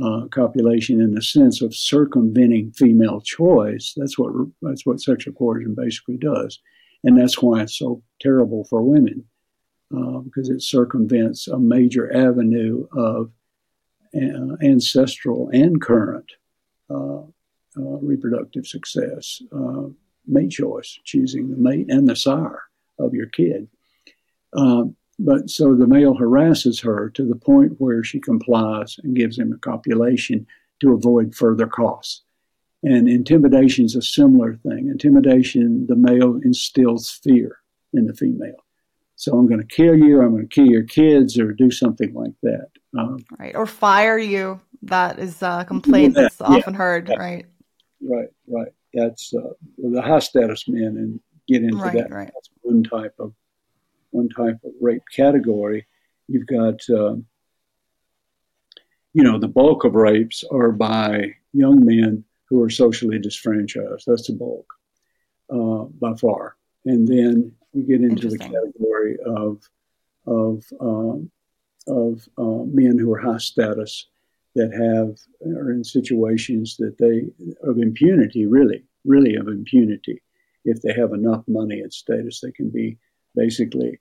uh, 0.00 0.26
copulation 0.30 1.00
in 1.00 1.14
the 1.14 1.22
sense 1.22 1.62
of 1.62 1.74
circumventing 1.74 2.70
female 2.72 3.20
choice. 3.20 3.94
That's 3.96 4.18
what 4.18 4.32
that's 4.62 4.86
what 4.86 5.00
sexual 5.00 5.34
coercion 5.34 5.74
basically 5.74 6.16
does. 6.16 6.60
And 7.04 7.16
that's 7.16 7.40
why 7.40 7.62
it's 7.62 7.78
so 7.78 8.02
terrible 8.20 8.64
for 8.64 8.82
women, 8.82 9.24
uh, 9.96 10.18
because 10.18 10.48
it 10.50 10.62
circumvents 10.62 11.46
a 11.48 11.58
major 11.58 12.12
avenue 12.14 12.86
of 12.92 13.30
uh, 14.14 14.56
ancestral 14.62 15.48
and 15.52 15.80
current 15.80 16.32
uh, 16.90 17.22
reproductive 17.82 18.66
success, 18.66 19.42
uh, 19.52 19.84
mate 20.26 20.50
choice, 20.50 20.98
choosing 21.04 21.50
the 21.50 21.56
mate 21.56 21.86
and 21.88 22.08
the 22.08 22.16
sire 22.16 22.62
of 22.98 23.14
your 23.14 23.26
kid. 23.26 23.68
Um, 24.54 24.96
but 25.18 25.50
so 25.50 25.74
the 25.74 25.86
male 25.86 26.14
harasses 26.14 26.80
her 26.80 27.10
to 27.10 27.24
the 27.24 27.34
point 27.34 27.80
where 27.80 28.04
she 28.04 28.20
complies 28.20 28.96
and 29.02 29.16
gives 29.16 29.38
him 29.38 29.52
a 29.52 29.58
copulation 29.58 30.46
to 30.80 30.92
avoid 30.92 31.34
further 31.34 31.66
costs. 31.66 32.22
And 32.84 33.08
intimidation 33.08 33.84
is 33.84 33.96
a 33.96 34.02
similar 34.02 34.54
thing. 34.54 34.88
Intimidation, 34.88 35.86
the 35.88 35.96
male 35.96 36.38
instills 36.44 37.10
fear 37.10 37.58
in 37.92 38.06
the 38.06 38.14
female. 38.14 38.64
So 39.16 39.36
I'm 39.36 39.48
going 39.48 39.60
to 39.60 39.66
kill 39.66 39.96
you, 39.96 40.22
I'm 40.22 40.30
going 40.30 40.48
to 40.48 40.54
kill 40.54 40.66
your 40.66 40.84
kids, 40.84 41.36
or 41.40 41.52
do 41.52 41.72
something 41.72 42.14
like 42.14 42.34
that. 42.44 42.68
Um, 42.96 43.18
right. 43.36 43.56
Or 43.56 43.66
fire 43.66 44.18
you. 44.18 44.60
That 44.82 45.18
is 45.18 45.42
a 45.42 45.64
complaint 45.66 46.14
that, 46.14 46.22
that's 46.22 46.40
often 46.40 46.74
yeah, 46.74 46.78
heard, 46.78 47.08
right? 47.18 47.46
Right, 48.00 48.28
right. 48.46 48.72
That's 48.94 49.34
uh, 49.34 49.52
the 49.76 50.02
high 50.02 50.20
status 50.20 50.68
men 50.68 50.96
and 50.96 51.20
get 51.46 51.62
into 51.62 51.76
right, 51.76 51.94
that. 51.94 52.10
Right. 52.10 52.30
That's 52.32 52.50
one 52.62 52.82
type 52.82 53.14
of 53.18 53.32
one 54.10 54.28
type 54.28 54.58
of 54.64 54.72
rape 54.80 55.02
category. 55.14 55.86
You've 56.28 56.46
got, 56.46 56.80
uh, 56.90 57.16
you 59.12 59.22
know, 59.22 59.38
the 59.38 59.48
bulk 59.48 59.84
of 59.84 59.94
rapes 59.94 60.44
are 60.50 60.72
by 60.72 61.34
young 61.52 61.84
men 61.84 62.24
who 62.48 62.62
are 62.62 62.70
socially 62.70 63.18
disfranchised. 63.18 64.04
That's 64.06 64.26
the 64.26 64.34
bulk 64.34 64.72
uh, 65.50 65.84
by 66.00 66.14
far. 66.14 66.56
And 66.84 67.06
then 67.06 67.52
you 67.72 67.82
get 67.82 68.00
into 68.00 68.28
the 68.28 68.38
category 68.38 69.18
of 69.24 69.68
of 70.26 70.64
um, 70.80 71.30
of 71.86 72.28
uh, 72.38 72.64
men 72.66 72.98
who 72.98 73.12
are 73.12 73.18
high 73.18 73.38
status 73.38 74.06
that 74.54 74.72
have 74.72 75.16
are 75.56 75.72
in 75.72 75.84
situations 75.84 76.76
that 76.78 76.96
they 76.98 77.28
of 77.68 77.78
impunity, 77.78 78.46
really, 78.46 78.84
really 79.04 79.34
of 79.36 79.48
impunity. 79.48 80.22
If 80.64 80.82
they 80.82 80.92
have 80.94 81.12
enough 81.12 81.44
money 81.46 81.80
and 81.80 81.92
status, 81.92 82.40
they 82.40 82.50
can 82.50 82.70
be 82.70 82.98
basically 83.34 84.00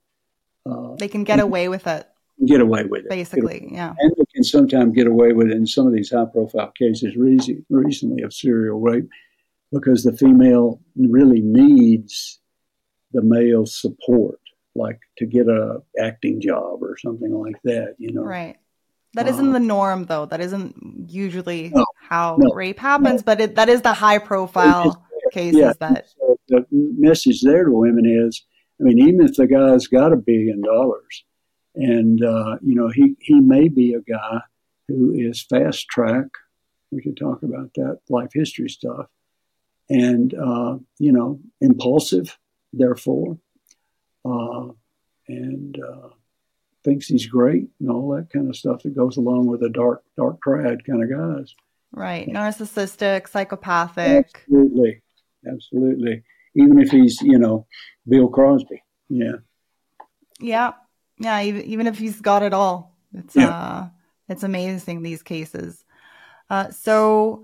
uh, 0.66 0.96
they 0.96 1.08
can 1.08 1.24
get 1.24 1.40
away 1.40 1.70
with 1.70 1.88
it 1.88 2.08
get 2.46 2.62
away 2.62 2.84
with 2.84 3.06
it. 3.06 3.10
Basically, 3.10 3.70
yeah. 3.72 3.94
And 3.98 4.14
they 4.18 4.26
can 4.34 4.44
sometimes 4.44 4.94
get 4.94 5.08
away 5.08 5.34
with 5.34 5.48
it 5.48 5.54
in 5.54 5.66
some 5.66 5.88
of 5.88 5.94
these 5.94 6.12
high 6.12 6.26
profile 6.26 6.72
cases 6.72 7.16
recently 7.16 8.22
of 8.22 8.34
serial 8.34 8.80
rape 8.80 9.10
because 9.72 10.04
the 10.04 10.16
female 10.16 10.82
really 10.96 11.42
needs 11.42 12.40
the 13.12 13.22
male 13.22 13.66
support, 13.66 14.40
like 14.76 15.00
to 15.18 15.26
get 15.26 15.48
a 15.48 15.82
acting 16.00 16.40
job 16.42 16.84
or 16.84 16.98
something 16.98 17.34
like 17.34 17.60
that, 17.64 17.96
you 17.98 18.14
know. 18.14 18.24
Right. 18.24 18.58
That 19.14 19.28
not 19.28 19.54
the 19.54 19.60
norm, 19.60 20.06
though. 20.06 20.26
That 20.26 20.42
isn't 20.42 21.10
usually 21.10 21.70
no, 21.74 21.86
how 22.10 22.38
no, 22.40 22.54
rape 22.54 22.80
happens, 22.80 23.22
no. 23.22 23.26
but 23.26 23.42
it, 23.42 23.56
that 23.56 23.70
is 23.70 23.82
the 23.82 23.94
high 23.94 24.20
profile 24.20 25.04
cases 25.32 25.60
yeah. 25.60 25.74
that. 25.80 26.08
So 26.18 26.38
the 26.50 26.66
message 26.72 27.42
there 27.42 27.66
to 27.66 27.72
women 27.72 28.06
is 28.06 28.46
I 28.80 28.84
mean, 28.84 29.00
even 29.00 29.26
if 29.26 29.36
the 29.36 29.48
guy's 29.48 29.88
got 29.88 30.14
a 30.14 30.18
billion 30.18 30.62
dollars, 30.62 31.24
and, 31.76 32.24
uh, 32.24 32.58
you 32.62 32.76
know, 32.76 32.90
he, 32.90 33.16
he 33.20 33.40
may 33.40 33.68
be 33.68 33.94
a 33.94 34.02
guy 34.02 34.40
who 34.88 35.14
is 35.14 35.44
fast 35.44 35.88
track. 35.88 36.26
We 36.92 37.02
could 37.02 37.18
talk 37.18 37.44
about 37.44 37.74
that 37.76 38.00
life 38.10 38.32
history 38.34 38.70
stuff. 38.70 39.08
And, 39.90 40.34
uh, 40.34 40.78
you 41.00 41.12
know, 41.12 41.40
impulsive, 41.62 42.38
therefore, 42.74 43.38
uh, 44.26 44.68
and 45.28 45.78
uh, 45.80 46.10
thinks 46.88 47.08
he's 47.08 47.26
great 47.28 47.68
and 47.82 47.92
all 47.92 48.16
that 48.16 48.30
kind 48.32 48.48
of 48.48 48.56
stuff 48.56 48.82
that 48.84 48.96
goes 48.96 49.18
along 49.18 49.48
with 49.48 49.60
the 49.60 49.70
dark, 49.70 50.04
dark 50.16 50.42
triad 50.42 50.86
kind 50.86 51.04
of 51.04 51.10
guys. 51.10 51.54
Right. 51.92 52.28
Narcissistic, 52.28 53.28
psychopathic. 53.28 54.28
Absolutely. 54.34 55.02
Absolutely. 55.52 56.24
Even 56.56 56.80
if 56.80 56.90
he's, 56.90 57.22
you 57.22 57.40
know, 57.40 57.68
Bill 58.08 58.30
Cosby. 58.30 58.82
Yeah. 59.10 59.38
Yeah. 60.40 60.74
Yeah. 61.20 61.42
Even, 61.42 61.62
even 61.64 61.88
if 61.88 61.98
he's 61.98 62.22
got 62.22 62.44
it 62.44 62.54
all. 62.54 62.96
It's, 63.14 63.36
yeah. 63.36 63.50
uh, 63.50 63.88
it's 64.30 64.44
amazing 64.44 65.02
these 65.02 65.24
cases. 65.24 65.84
Uh, 66.50 66.72
so, 66.72 67.44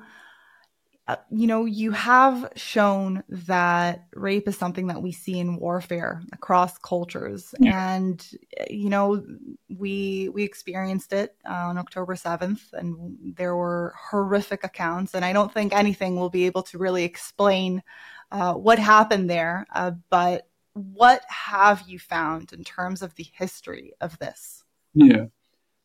you 1.29 1.47
know, 1.47 1.65
you 1.65 1.91
have 1.91 2.51
shown 2.55 3.23
that 3.27 4.05
rape 4.13 4.47
is 4.47 4.57
something 4.57 4.87
that 4.87 5.01
we 5.01 5.11
see 5.11 5.37
in 5.37 5.57
warfare 5.57 6.21
across 6.31 6.77
cultures, 6.77 7.53
yeah. 7.59 7.93
and 7.93 8.25
you 8.69 8.89
know, 8.89 9.21
we 9.69 10.29
we 10.29 10.43
experienced 10.43 11.11
it 11.11 11.35
uh, 11.45 11.53
on 11.53 11.77
October 11.77 12.15
seventh, 12.15 12.71
and 12.71 13.17
there 13.35 13.55
were 13.55 13.93
horrific 13.97 14.63
accounts, 14.63 15.13
and 15.13 15.25
I 15.25 15.33
don't 15.33 15.53
think 15.53 15.73
anything 15.73 16.15
will 16.15 16.29
be 16.29 16.45
able 16.45 16.63
to 16.63 16.77
really 16.77 17.03
explain 17.03 17.83
uh, 18.31 18.53
what 18.53 18.79
happened 18.79 19.29
there. 19.29 19.65
Uh, 19.75 19.91
but 20.09 20.47
what 20.71 21.23
have 21.27 21.83
you 21.85 21.99
found 21.99 22.53
in 22.53 22.63
terms 22.63 23.01
of 23.01 23.13
the 23.15 23.27
history 23.33 23.93
of 23.99 24.17
this? 24.19 24.63
Yeah, 24.93 25.25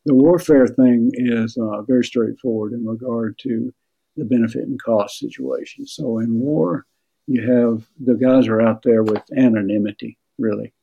the 0.05 0.15
warfare 0.15 0.67
thing 0.67 1.11
is 1.13 1.57
uh, 1.57 1.81
very 1.81 2.05
straightforward 2.05 2.71
in 2.71 2.85
regard 2.85 3.37
to 3.39 3.73
the 4.15 4.25
benefit 4.25 4.63
and 4.63 4.81
cost 4.81 5.19
situation. 5.19 5.85
So 5.87 6.19
in 6.19 6.39
war, 6.39 6.85
you 7.27 7.41
have 7.41 7.87
the 7.99 8.15
guys 8.15 8.47
are 8.47 8.61
out 8.61 8.81
there 8.83 9.03
with 9.03 9.21
anonymity, 9.37 10.17
really, 10.37 10.73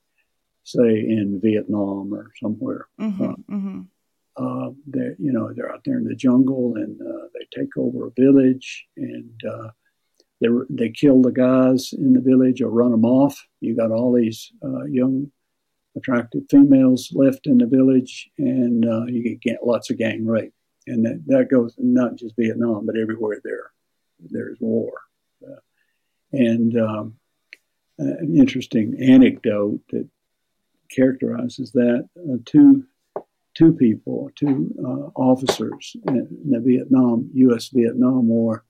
say 0.63 1.01
in 1.01 1.41
Vietnam 1.43 2.15
or 2.15 2.31
somewhere. 2.41 2.87
Mm-hmm, 3.01 3.25
uh, 3.25 3.35
mm-hmm. 3.51 3.81
Uh, 4.37 4.71
they 4.87 5.15
you 5.19 5.33
know 5.33 5.53
they're 5.53 5.73
out 5.73 5.83
there 5.85 5.97
in 5.97 6.05
the 6.05 6.15
jungle 6.15 6.75
and 6.77 7.01
uh, 7.01 7.27
they 7.35 7.47
take 7.59 7.77
over 7.77 8.07
a 8.07 8.21
village 8.21 8.87
and 8.97 9.41
uh, 9.49 9.69
they 10.41 10.49
they 10.69 10.91
kill 10.91 11.23
the 11.23 11.33
guys 11.33 11.93
in 11.93 12.13
the 12.13 12.21
village 12.21 12.61
or 12.61 12.69
run 12.69 12.91
them 12.91 13.05
off. 13.05 13.47
You 13.61 13.75
got 13.75 13.91
all 13.91 14.13
these 14.13 14.53
uh, 14.63 14.85
young 14.85 15.33
attractive 15.97 16.43
females 16.51 17.11
left 17.15 17.47
in 17.47 17.59
the 17.59 17.67
village, 17.67 18.31
and 18.39 18.87
uh, 18.87 19.07
you 19.07 19.37
get 19.37 19.65
lots 19.67 19.91
of 19.91 19.99
gang 19.99 20.27
rape 20.27 20.53
and 20.87 21.05
that, 21.05 21.23
that 21.27 21.49
goes 21.51 21.75
not 21.79 22.17
just 22.17 22.37
Vietnam, 22.37 22.87
but 22.87 22.97
everywhere 22.97 23.41
there 23.43 23.71
there's 24.21 24.59
war. 24.61 24.93
Uh, 25.47 25.61
and 26.33 26.77
um, 26.79 27.15
an 27.99 28.35
interesting 28.37 28.97
anecdote 29.01 29.81
that 29.91 30.09
characterizes 30.91 31.73
that 31.73 32.09
uh, 32.17 32.37
two 32.45 32.85
two 33.55 33.73
people, 33.73 34.31
two 34.37 34.75
uh, 34.85 35.19
officers 35.19 35.97
in 36.09 36.29
the 36.51 36.61
Vietnam 36.61 37.31
U.S. 37.33 37.69
Vietnam 37.69 38.29
War 38.29 38.65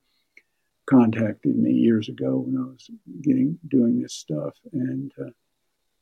contacted 0.88 1.58
me 1.58 1.72
years 1.72 2.08
ago 2.08 2.44
when 2.46 2.56
I 2.62 2.66
was 2.66 2.88
getting 3.20 3.58
doing 3.66 4.00
this 4.00 4.14
stuff, 4.14 4.54
and 4.72 5.12
uh, 5.20 5.30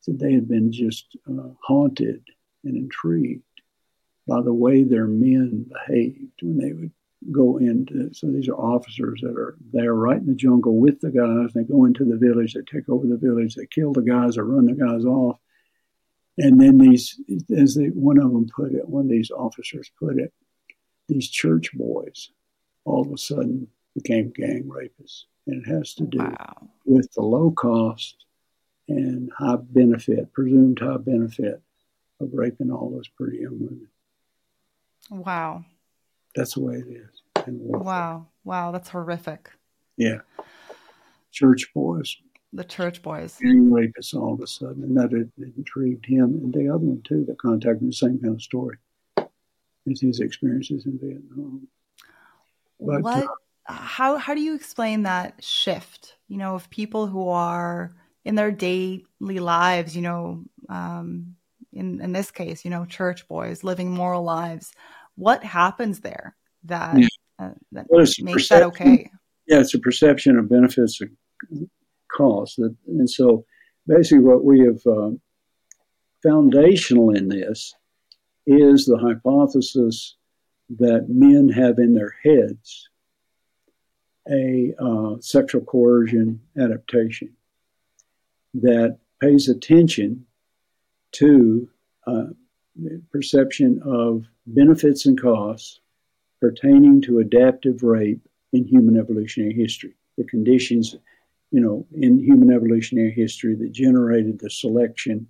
said 0.01 0.19
they 0.19 0.35
had 0.35 0.47
been 0.49 0.71
just 0.71 1.17
uh, 1.29 1.49
haunted 1.63 2.23
and 2.65 2.77
intrigued 2.77 3.43
by 4.27 4.41
the 4.41 4.55
way 4.55 4.83
their 4.83 5.07
men 5.07 5.67
behaved 5.71 6.43
when 6.43 6.59
they 6.59 6.73
would 6.73 6.91
go 7.33 7.59
into. 7.59 8.13
So 8.13 8.31
these 8.31 8.49
are 8.49 8.57
officers 8.57 9.21
that 9.23 9.37
are 9.37 9.57
there 9.73 9.95
right 9.95 10.19
in 10.19 10.27
the 10.27 10.35
jungle 10.35 10.77
with 10.77 11.01
the 11.01 11.11
guys. 11.11 11.53
They 11.53 11.65
go 11.65 11.85
into 11.85 12.05
the 12.05 12.17
village, 12.17 12.55
they 12.55 12.61
take 12.63 12.89
over 12.89 13.07
the 13.07 13.17
village, 13.17 13.55
they 13.55 13.67
kill 13.67 13.93
the 13.93 14.03
guys 14.03 14.37
or 14.37 14.45
run 14.45 14.67
the 14.67 14.73
guys 14.73 15.05
off. 15.05 15.39
And 16.37 16.61
then 16.61 16.79
these, 16.79 17.21
as 17.57 17.77
they, 17.77 17.87
one 17.87 18.19
of 18.19 18.33
them 18.33 18.49
put 18.55 18.73
it, 18.73 18.89
one 18.89 19.05
of 19.05 19.11
these 19.11 19.31
officers 19.31 19.91
put 19.99 20.19
it, 20.19 20.33
these 21.09 21.29
church 21.29 21.73
boys 21.75 22.31
all 22.85 23.03
of 23.03 23.13
a 23.13 23.19
sudden 23.19 23.69
became 23.95 24.33
gang 24.35 24.65
rapists. 24.65 25.25
And 25.47 25.65
it 25.65 25.69
has 25.69 25.95
to 25.95 26.05
do 26.05 26.19
wow. 26.19 26.69
with 26.85 27.13
the 27.13 27.23
low 27.23 27.51
cost 27.51 28.25
and 28.89 29.31
high 29.39 29.57
benefit, 29.57 30.33
presumed 30.33 30.81
high 30.81 30.97
benefit 30.97 31.63
of 32.21 32.31
raping 32.33 32.71
all 32.71 32.91
those 32.91 33.09
pretty 33.09 33.39
young 33.39 33.59
women. 33.61 33.89
Wow. 35.11 35.65
That's 36.35 36.55
the 36.55 36.61
way 36.61 36.77
it 36.77 36.89
is. 36.89 37.23
Wow. 37.47 38.27
Wow. 38.45 38.73
That's 38.73 38.89
horrific. 38.89 39.51
Yeah. 39.97 40.19
Church 41.33 41.73
boys. 41.75 42.17
The 42.53 42.65
church 42.65 43.03
boys. 43.03 43.39
Being 43.41 43.71
rapists 43.71 44.15
all 44.15 44.35
of 44.35 44.41
a 44.41 44.47
sudden. 44.47 44.83
And 44.85 44.97
that 44.97 45.13
intrigued 45.57 46.07
him 46.07 46.41
and 46.43 46.53
the 46.53 46.69
other 46.69 46.85
one 46.85 47.03
too 47.03 47.25
that 47.27 47.39
contacted 47.39 47.83
me, 47.83 47.89
the 47.89 47.93
same 47.93 48.19
kind 48.19 48.35
of 48.35 48.43
story. 48.43 48.79
Is 49.87 50.01
his 50.01 50.21
experiences 50.21 50.87
in 50.87 50.99
Vietnam. 50.99 51.69
But, 52.81 53.03
what? 53.03 53.25
Uh, 53.69 53.73
how 53.73 54.17
how 54.17 54.35
do 54.35 54.41
you 54.41 54.55
explain 54.55 55.03
that 55.03 55.45
shift? 55.45 56.17
You 56.29 56.39
know, 56.39 56.55
of 56.55 56.71
people 56.71 57.07
who 57.07 57.29
are 57.29 57.95
in 58.25 58.35
their 58.35 58.51
daily 58.51 59.05
lives, 59.21 59.95
you 59.95 60.01
know, 60.01 60.45
um, 60.71 61.37
in, 61.75 62.01
in 62.01 62.13
this 62.13 62.31
case, 62.31 62.65
you 62.65 62.71
know, 62.71 62.85
church 62.85 63.27
boys 63.29 63.65
living 63.65 63.91
moral 63.91 64.23
lives. 64.23 64.73
What 65.17 65.45
happens 65.45 66.01
there 66.01 66.37
that, 66.65 66.99
yeah. 66.99 67.07
uh, 67.39 67.51
that 67.73 67.87
well, 67.89 68.07
makes 68.21 68.49
that 68.49 68.63
okay? 68.65 69.11
Yeah, 69.47 69.61
it's 69.61 69.75
a 69.75 69.79
perception 69.79 70.39
of 70.39 70.49
benefits 70.49 71.01
and 71.01 71.69
costs. 72.11 72.57
That, 72.57 72.75
and 72.89 73.09
so 73.09 73.45
basically 73.87 74.25
what 74.25 74.45
we 74.45 74.61
have 74.61 74.81
uh, 74.87 75.11
foundational 76.23 77.15
in 77.15 77.29
this 77.29 77.75
is 78.47 78.87
the 78.87 78.99
hypothesis 78.99 80.17
that 80.79 81.07
men 81.09 81.49
have 81.49 81.79
in 81.79 81.95
their 81.95 82.15
heads 82.23 82.89
a 84.31 84.73
uh, 84.79 85.17
sexual 85.21 85.61
coercion 85.63 86.41
adaptation 86.59 87.31
that 88.55 88.99
pays 89.21 89.49
attention 89.49 90.25
to 91.15 91.69
uh, 92.07 92.25
perception 93.13 93.81
of 93.85 94.25
benefits 94.47 95.07
and 95.07 95.21
costs 95.21 95.81
pertaining 96.41 97.01
to 97.03 97.21
adaptive 97.21 97.83
rape 97.83 98.21
in 98.53 98.65
human 98.65 98.99
evolutionary 98.99 99.55
history. 99.55 99.95
The 100.19 100.25
conditions, 100.25 100.97
you 101.51 101.61
know, 101.61 101.87
in 101.93 102.19
human 102.19 102.53
evolutionary 102.53 103.13
history 103.13 103.55
that 103.57 103.73
generated 103.73 104.39
the 104.39 104.51
selection 104.51 105.27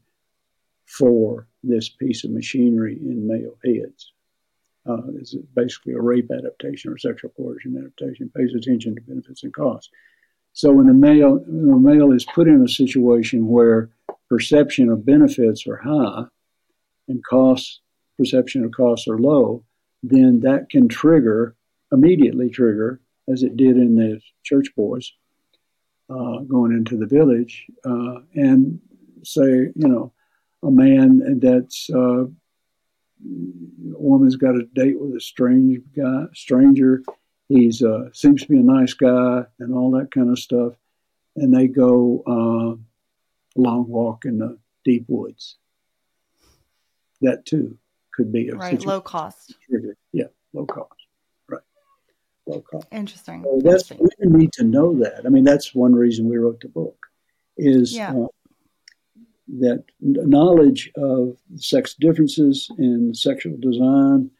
for 0.86 1.46
this 1.62 1.88
piece 1.88 2.24
of 2.24 2.30
machinery 2.30 2.98
in 3.00 3.26
male 3.26 3.56
heads. 3.64 4.12
Uh, 4.86 5.00
is 5.18 5.34
basically 5.54 5.94
a 5.94 6.00
rape 6.00 6.30
adaptation 6.30 6.92
or 6.92 6.98
sexual 6.98 7.30
coercion 7.30 7.74
adaptation, 7.78 8.30
pays 8.36 8.52
attention 8.52 8.94
to 8.94 9.00
benefits 9.00 9.42
and 9.42 9.54
costs. 9.54 9.90
So 10.54 10.72
when 10.72 10.86
the 10.86 10.94
male, 10.94 11.40
the 11.40 11.78
male 11.78 12.12
is 12.12 12.24
put 12.24 12.46
in 12.46 12.62
a 12.62 12.68
situation 12.68 13.48
where 13.48 13.90
perception 14.28 14.88
of 14.88 15.04
benefits 15.04 15.66
are 15.66 15.76
high 15.76 16.24
and 17.08 17.22
costs, 17.24 17.80
perception 18.16 18.64
of 18.64 18.70
costs 18.70 19.08
are 19.08 19.18
low, 19.18 19.64
then 20.04 20.40
that 20.40 20.70
can 20.70 20.88
trigger, 20.88 21.56
immediately 21.92 22.48
trigger, 22.48 23.00
as 23.28 23.42
it 23.42 23.56
did 23.56 23.76
in 23.76 23.96
the 23.96 24.20
church 24.44 24.68
boys 24.76 25.12
uh, 26.08 26.38
going 26.38 26.72
into 26.72 26.96
the 26.96 27.06
village, 27.06 27.66
uh, 27.84 28.20
and 28.34 28.80
say, 29.24 29.72
you 29.74 29.88
know, 29.88 30.12
a 30.62 30.70
man 30.70 31.40
that's 31.40 31.90
uh, 31.90 32.24
a 32.24 32.28
woman's 33.22 34.36
got 34.36 34.54
a 34.54 34.64
date 34.74 35.00
with 35.00 35.16
a 35.16 35.20
strange 35.20 35.80
guy, 35.96 36.26
stranger. 36.32 37.02
He's 37.48 37.82
uh, 37.82 38.10
seems 38.12 38.42
to 38.42 38.48
be 38.48 38.56
a 38.56 38.62
nice 38.62 38.94
guy 38.94 39.44
and 39.58 39.74
all 39.74 39.90
that 39.92 40.10
kind 40.10 40.30
of 40.30 40.38
stuff, 40.38 40.74
and 41.36 41.54
they 41.54 41.66
go 41.66 42.22
uh, 42.26 43.60
long 43.60 43.88
walk 43.88 44.24
in 44.24 44.38
the 44.38 44.58
deep 44.84 45.04
woods. 45.08 45.56
That 47.20 47.44
too 47.44 47.78
could 48.14 48.32
be 48.32 48.48
a 48.48 48.56
right 48.56 48.84
low 48.84 49.00
cost. 49.00 49.54
Yeah, 50.12 50.24
low 50.52 50.64
cost. 50.64 50.94
Right, 51.48 51.60
low 52.46 52.60
cost. 52.62 52.86
Interesting. 52.90 53.42
So 53.42 53.60
that's 53.62 53.90
Interesting. 53.90 54.32
we 54.32 54.38
need 54.38 54.52
to 54.54 54.64
know 54.64 54.98
that. 55.00 55.26
I 55.26 55.28
mean, 55.28 55.44
that's 55.44 55.74
one 55.74 55.94
reason 55.94 56.28
we 56.28 56.38
wrote 56.38 56.60
the 56.60 56.68
book. 56.68 56.96
Is 57.56 57.94
yeah. 57.94 58.12
uh, 58.12 58.26
that 59.58 59.84
knowledge 60.00 60.90
of 60.96 61.36
sex 61.56 61.94
differences 61.94 62.70
in 62.78 63.14
sexual 63.14 63.56
design 63.60 64.30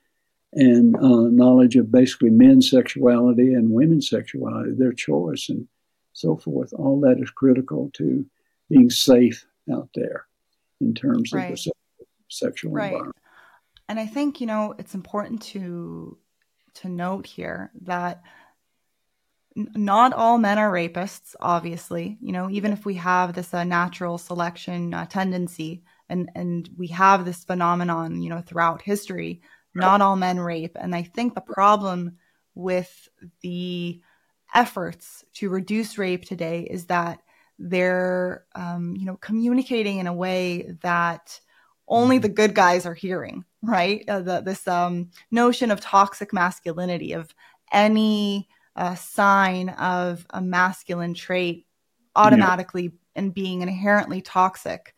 and 0.55 0.97
uh, 0.97 1.29
knowledge 1.29 1.77
of 1.77 1.91
basically 1.91 2.31
men's 2.31 2.71
sexuality 2.71 3.55
and 3.55 3.71
women's 3.71 4.09
sexuality, 4.09 4.73
their 4.73 4.93
choice, 4.93 5.49
and 5.49 5.67
so 6.13 6.37
forth. 6.37 6.73
All 6.73 7.01
that 7.01 7.19
is 7.21 7.31
critical 7.31 7.91
to 7.95 8.25
being 8.71 8.91
safe 8.91 9.47
out 9.73 9.89
there 9.95 10.27
in 10.81 10.95
terms 10.95 11.33
right. 11.33 11.53
of 11.53 11.59
the 11.65 11.73
sexual 12.29 12.73
right. 12.73 12.87
environment. 12.87 13.17
And 13.89 14.01
I 14.01 14.07
think 14.07 14.41
you 14.41 14.47
know 14.47 14.75
it's 14.79 14.95
important 14.95 15.43
to 15.43 16.17
to 16.75 16.89
note 16.89 17.27
here 17.27 17.71
that 17.83 18.23
not 19.57 20.13
all 20.13 20.37
men 20.37 20.59
are 20.59 20.73
rapists 20.73 21.37
obviously 21.39 22.19
you 22.21 22.33
know 22.33 22.51
even 22.51 22.73
if 22.73 22.85
we 22.85 22.95
have 22.95 23.35
this 23.35 23.55
uh, 23.55 23.63
natural 23.63 24.19
selection 24.19 24.93
uh, 24.93 25.07
tendency 25.07 25.85
and 26.09 26.31
and 26.35 26.69
we 26.77 26.89
have 26.89 27.25
this 27.25 27.45
phenomenon, 27.45 28.23
you 28.23 28.31
know, 28.31 28.41
throughout 28.41 28.83
history. 28.83 29.43
Not 29.75 30.01
all 30.01 30.17
men 30.17 30.39
rape, 30.39 30.77
and 30.81 30.95
I 30.95 31.03
think 31.03 31.35
the 31.35 31.41
problem 31.41 32.19
with 32.55 33.09
the 33.43 34.01
efforts 34.55 35.25
to 35.35 35.51
reduce 35.51 35.99
rape 35.99 36.25
today 36.25 36.63
is 36.71 36.87
that 36.87 37.19
they're 37.59 38.45
um, 38.55 38.97
you 38.97 39.05
know 39.05 39.17
communicating 39.17 39.99
in 39.99 40.07
a 40.07 40.13
way 40.13 40.75
that 40.83 41.39
only 41.87 42.19
the 42.19 42.29
good 42.29 42.55
guys 42.55 42.87
are 42.87 42.95
hearing 42.95 43.45
right 43.63 44.05
uh, 44.09 44.21
the, 44.21 44.41
this 44.41 44.67
um, 44.67 45.11
notion 45.31 45.71
of 45.71 45.81
toxic 45.81 46.33
masculinity 46.33 47.13
of 47.13 47.35
any 47.73 48.49
uh, 48.77 48.95
sign 48.95 49.69
of 49.71 50.27
a 50.31 50.41
masculine 50.41 51.15
trait 51.15 51.67
automatically 52.17 52.85
yeah. 52.85 52.91
and 53.17 53.35
being 53.35 53.63
inherently 53.63 54.21
toxic 54.21 54.94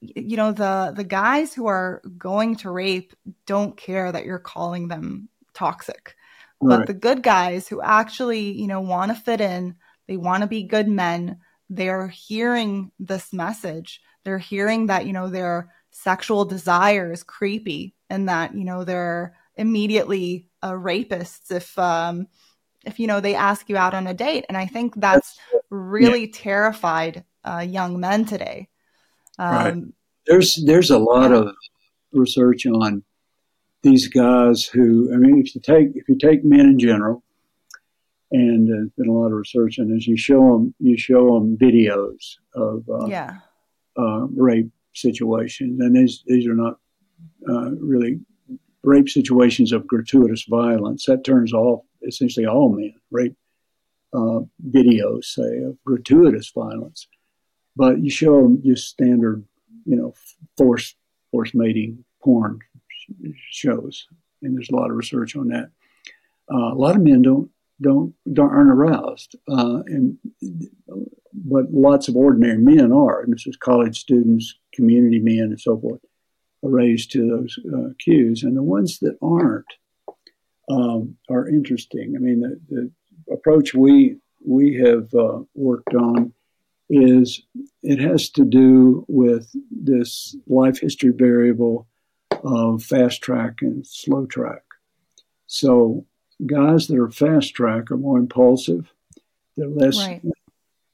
you 0.00 0.36
know 0.36 0.52
the 0.52 0.92
the 0.96 1.04
guys 1.04 1.54
who 1.54 1.66
are 1.66 2.02
going 2.16 2.56
to 2.56 2.70
rape 2.70 3.14
don't 3.46 3.76
care 3.76 4.10
that 4.10 4.24
you're 4.24 4.38
calling 4.38 4.88
them 4.88 5.28
toxic. 5.54 6.14
But 6.60 6.86
the 6.88 6.94
good 6.94 7.22
guys 7.22 7.68
who 7.68 7.80
actually 7.80 8.52
you 8.52 8.66
know 8.66 8.80
want 8.80 9.10
to 9.10 9.22
fit 9.22 9.40
in 9.40 9.76
they 10.06 10.16
want 10.16 10.42
to 10.42 10.48
be 10.48 10.62
good 10.62 10.88
men 10.88 11.38
they're 11.70 12.08
hearing 12.08 12.90
this 12.98 13.32
message. 13.32 14.00
They're 14.24 14.38
hearing 14.38 14.86
that 14.86 15.06
you 15.06 15.12
know 15.12 15.28
their 15.28 15.72
sexual 15.90 16.44
desire 16.44 17.12
is 17.12 17.22
creepy 17.22 17.94
and 18.10 18.28
that 18.28 18.54
you 18.54 18.64
know 18.64 18.84
they're 18.84 19.36
immediately 19.56 20.46
uh, 20.62 20.72
rapists 20.72 21.50
if 21.50 21.78
um 21.78 22.28
if 22.84 23.00
you 23.00 23.06
know 23.06 23.20
they 23.20 23.34
ask 23.34 23.68
you 23.68 23.76
out 23.76 23.94
on 23.94 24.06
a 24.06 24.14
date. 24.14 24.44
And 24.48 24.56
i 24.56 24.66
think 24.66 24.94
that's, 24.96 25.38
that's 25.52 25.64
really 25.70 26.26
yeah. 26.26 26.32
terrified 26.32 27.24
uh, 27.44 27.64
young 27.66 28.00
men 28.00 28.24
today 28.24 28.68
um, 29.38 29.54
right. 29.54 29.76
there's 30.26 30.62
there's 30.64 30.90
a 30.90 30.98
lot 30.98 31.32
of 31.32 31.54
research 32.12 32.66
on 32.66 33.02
these 33.82 34.08
guys 34.08 34.64
who 34.64 35.12
i 35.14 35.16
mean 35.16 35.38
if 35.38 35.54
you 35.54 35.60
take 35.60 35.88
if 35.94 36.08
you 36.08 36.16
take 36.18 36.44
men 36.44 36.60
in 36.60 36.78
general 36.78 37.22
and 38.30 38.68
there's 38.68 38.90
been 38.96 39.08
a 39.08 39.12
lot 39.12 39.26
of 39.26 39.32
research 39.32 39.78
on 39.78 39.90
this. 39.90 40.06
You 40.06 40.16
show 40.16 40.40
them, 40.52 40.74
you 40.78 40.96
show 40.96 41.34
them 41.34 41.56
videos 41.56 42.36
of 42.54 42.84
uh, 42.88 43.06
yeah. 43.06 43.38
uh, 43.96 44.26
rape 44.36 44.70
situations, 44.94 45.80
and 45.80 45.96
these 45.96 46.22
these 46.26 46.46
are 46.46 46.54
not 46.54 46.78
uh, 47.48 47.70
really 47.80 48.20
rape 48.82 49.08
situations 49.08 49.72
of 49.72 49.86
gratuitous 49.86 50.44
violence. 50.44 51.06
That 51.06 51.24
turns 51.24 51.52
off 51.52 51.84
essentially 52.06 52.46
all 52.46 52.70
men. 52.70 52.94
Rape 53.10 53.36
uh, 54.12 54.40
videos, 54.70 55.24
say, 55.24 55.62
of 55.62 55.82
gratuitous 55.84 56.50
violence, 56.54 57.06
but 57.78 58.02
you 58.02 58.10
show 58.10 58.42
them 58.42 58.60
just 58.64 58.88
standard, 58.88 59.44
you 59.86 59.96
know, 59.96 60.12
force 60.56 60.96
force 61.30 61.54
mating 61.54 62.04
porn 62.22 62.58
shows, 63.50 64.08
and 64.42 64.56
there's 64.56 64.70
a 64.70 64.76
lot 64.76 64.90
of 64.90 64.96
research 64.96 65.36
on 65.36 65.48
that. 65.48 65.70
Uh, 66.52 66.72
a 66.72 66.80
lot 66.84 66.96
of 66.96 67.02
men 67.02 67.22
don't 67.22 67.50
don't, 67.80 68.12
don't 68.32 68.50
aren't 68.50 68.70
aroused, 68.70 69.36
uh, 69.48 69.82
and 69.86 70.18
but 71.32 71.72
lots 71.72 72.08
of 72.08 72.16
ordinary 72.16 72.58
men 72.58 72.92
are. 72.92 73.22
And 73.22 73.32
this 73.32 73.46
is 73.46 73.56
college 73.56 74.00
students, 74.00 74.58
community 74.74 75.20
men, 75.20 75.50
and 75.50 75.60
so 75.60 75.78
forth, 75.78 76.00
are 76.64 76.70
raised 76.70 77.12
to 77.12 77.28
those 77.28 77.56
uh, 77.72 77.90
cues. 78.00 78.42
And 78.42 78.56
the 78.56 78.62
ones 78.62 78.98
that 78.98 79.16
aren't 79.22 79.72
um, 80.68 81.16
are 81.30 81.48
interesting. 81.48 82.14
I 82.16 82.18
mean, 82.18 82.40
the, 82.40 82.60
the 82.68 83.32
approach 83.32 83.72
we 83.72 84.16
we 84.44 84.74
have 84.84 85.14
uh, 85.14 85.40
worked 85.54 85.94
on 85.94 86.32
is 86.90 87.42
it 87.82 87.98
has 87.98 88.30
to 88.30 88.44
do 88.44 89.04
with 89.08 89.50
this 89.70 90.36
life 90.46 90.80
history 90.80 91.12
variable 91.14 91.86
of 92.44 92.82
fast 92.82 93.22
track 93.22 93.56
and 93.60 93.86
slow 93.86 94.26
track. 94.26 94.62
So 95.46 96.06
guys 96.46 96.86
that 96.86 96.98
are 96.98 97.10
fast 97.10 97.54
track 97.54 97.90
are 97.90 97.96
more 97.96 98.18
impulsive. 98.18 98.92
They're 99.56 99.68
less 99.68 99.98
right. 99.98 100.22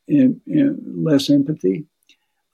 in, 0.08 0.40
in, 0.46 0.80
less 1.04 1.30
empathy. 1.30 1.86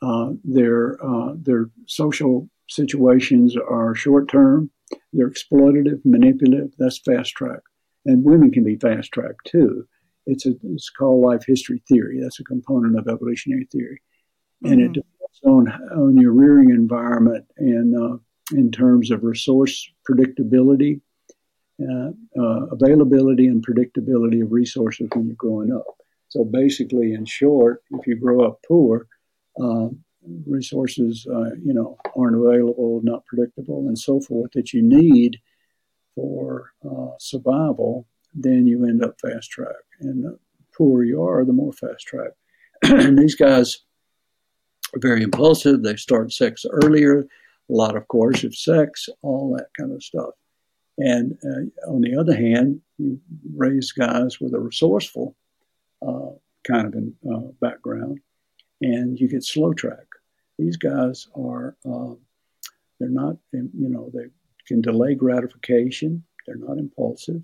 Uh, 0.03 0.33
their 0.45 1.03
uh, 1.05 1.35
their 1.37 1.69
social 1.87 2.49
situations 2.69 3.55
are 3.57 3.95
short 3.95 4.29
term. 4.29 4.71
They're 5.13 5.31
exploitative, 5.31 6.01
manipulative. 6.05 6.73
That's 6.79 6.99
fast 6.99 7.33
track, 7.33 7.61
and 8.07 8.25
women 8.25 8.51
can 8.51 8.65
be 8.65 8.77
fast 8.77 9.13
track 9.13 9.35
too. 9.45 9.87
It's 10.27 10.47
a 10.47 10.55
it's 10.65 10.91
called 10.91 11.25
life 11.25 11.45
history 11.47 11.83
theory. 11.89 12.21
That's 12.21 12.41
a 12.41 12.45
component 12.45 12.99
of 12.99 13.09
evolutionary 13.09 13.67
theory, 13.73 14.01
mm-hmm. 14.65 14.73
and 14.73 14.83
it 14.83 14.93
mm-hmm. 14.93 14.93
depends 14.93 15.41
on 15.45 15.99
on 15.99 16.17
your 16.17 16.33
rearing 16.33 16.71
environment 16.71 17.47
and 17.57 17.97
uh, 17.97 18.17
in 18.53 18.71
terms 18.71 19.11
of 19.11 19.25
resource 19.25 19.91
predictability 20.09 21.01
uh, 21.81 22.11
uh, 22.39 22.67
availability 22.73 23.47
and 23.47 23.65
predictability 23.67 24.43
of 24.43 24.53
resources 24.53 25.09
when 25.15 25.27
you're 25.27 25.37
growing 25.37 25.73
up. 25.73 25.87
So 26.29 26.45
basically, 26.45 27.15
in 27.15 27.25
short, 27.25 27.83
if 27.93 28.07
you 28.07 28.17
grow 28.17 28.45
up 28.45 28.61
poor, 28.69 29.07
uh, 29.59 29.89
resources 30.47 31.27
uh, 31.33 31.55
you 31.65 31.73
know 31.73 31.97
aren't 32.15 32.37
available, 32.37 33.01
not 33.03 33.25
predictable, 33.25 33.89
and 33.89 33.99
so 33.99 34.21
forth 34.21 34.51
that 34.53 34.75
you 34.75 34.83
need 34.83 35.39
for 36.15 36.73
uh, 36.85 37.13
survival, 37.19 38.07
then 38.35 38.67
you 38.67 38.85
end 38.87 39.05
up 39.05 39.21
fast 39.21 39.51
track. 39.51 39.75
And 40.01 40.25
the 40.25 40.39
poorer 40.77 41.05
you 41.05 41.23
are, 41.23 41.45
the 41.45 41.53
more 41.53 41.73
fast 41.73 42.07
track. 42.07 42.31
and 42.83 43.19
these 43.19 43.35
guys 43.35 43.79
are 44.95 45.01
very 45.01 45.23
impulsive. 45.23 45.83
They 45.83 45.97
start 45.97 46.33
sex 46.33 46.65
earlier, 46.71 47.21
a 47.21 47.73
lot 47.73 47.97
of 47.97 48.09
coercive 48.09 48.55
sex, 48.55 49.09
all 49.23 49.55
that 49.57 49.69
kind 49.79 49.93
of 49.93 50.03
stuff. 50.03 50.31
And 50.99 51.39
uh, 51.45 51.91
on 51.91 52.03
the 52.03 52.19
other 52.19 52.37
hand, 52.37 52.81
you 52.99 53.21
raise 53.55 53.93
guys 53.93 54.41
with 54.41 54.55
a 54.55 54.61
resourceful 54.61 55.35
uh, 56.07 56.31
kind 56.67 56.87
of 56.87 56.95
an, 56.95 57.15
uh, 57.31 57.53
background, 57.61 58.21
and 58.83 59.19
you 59.19 59.29
get 59.29 59.45
slow 59.45 59.73
track. 59.73 60.07
These 60.59 60.77
guys 60.77 61.27
are, 61.35 61.77
um, 61.87 62.19
they're 62.99 63.09
not, 63.09 63.37
you 63.53 63.71
know, 63.73 64.11
they 64.13 64.27
can 64.67 64.81
delay 64.81 65.15
gratification, 65.15 66.23
they're 66.47 66.57
not 66.57 66.79
impulsive, 66.79 67.43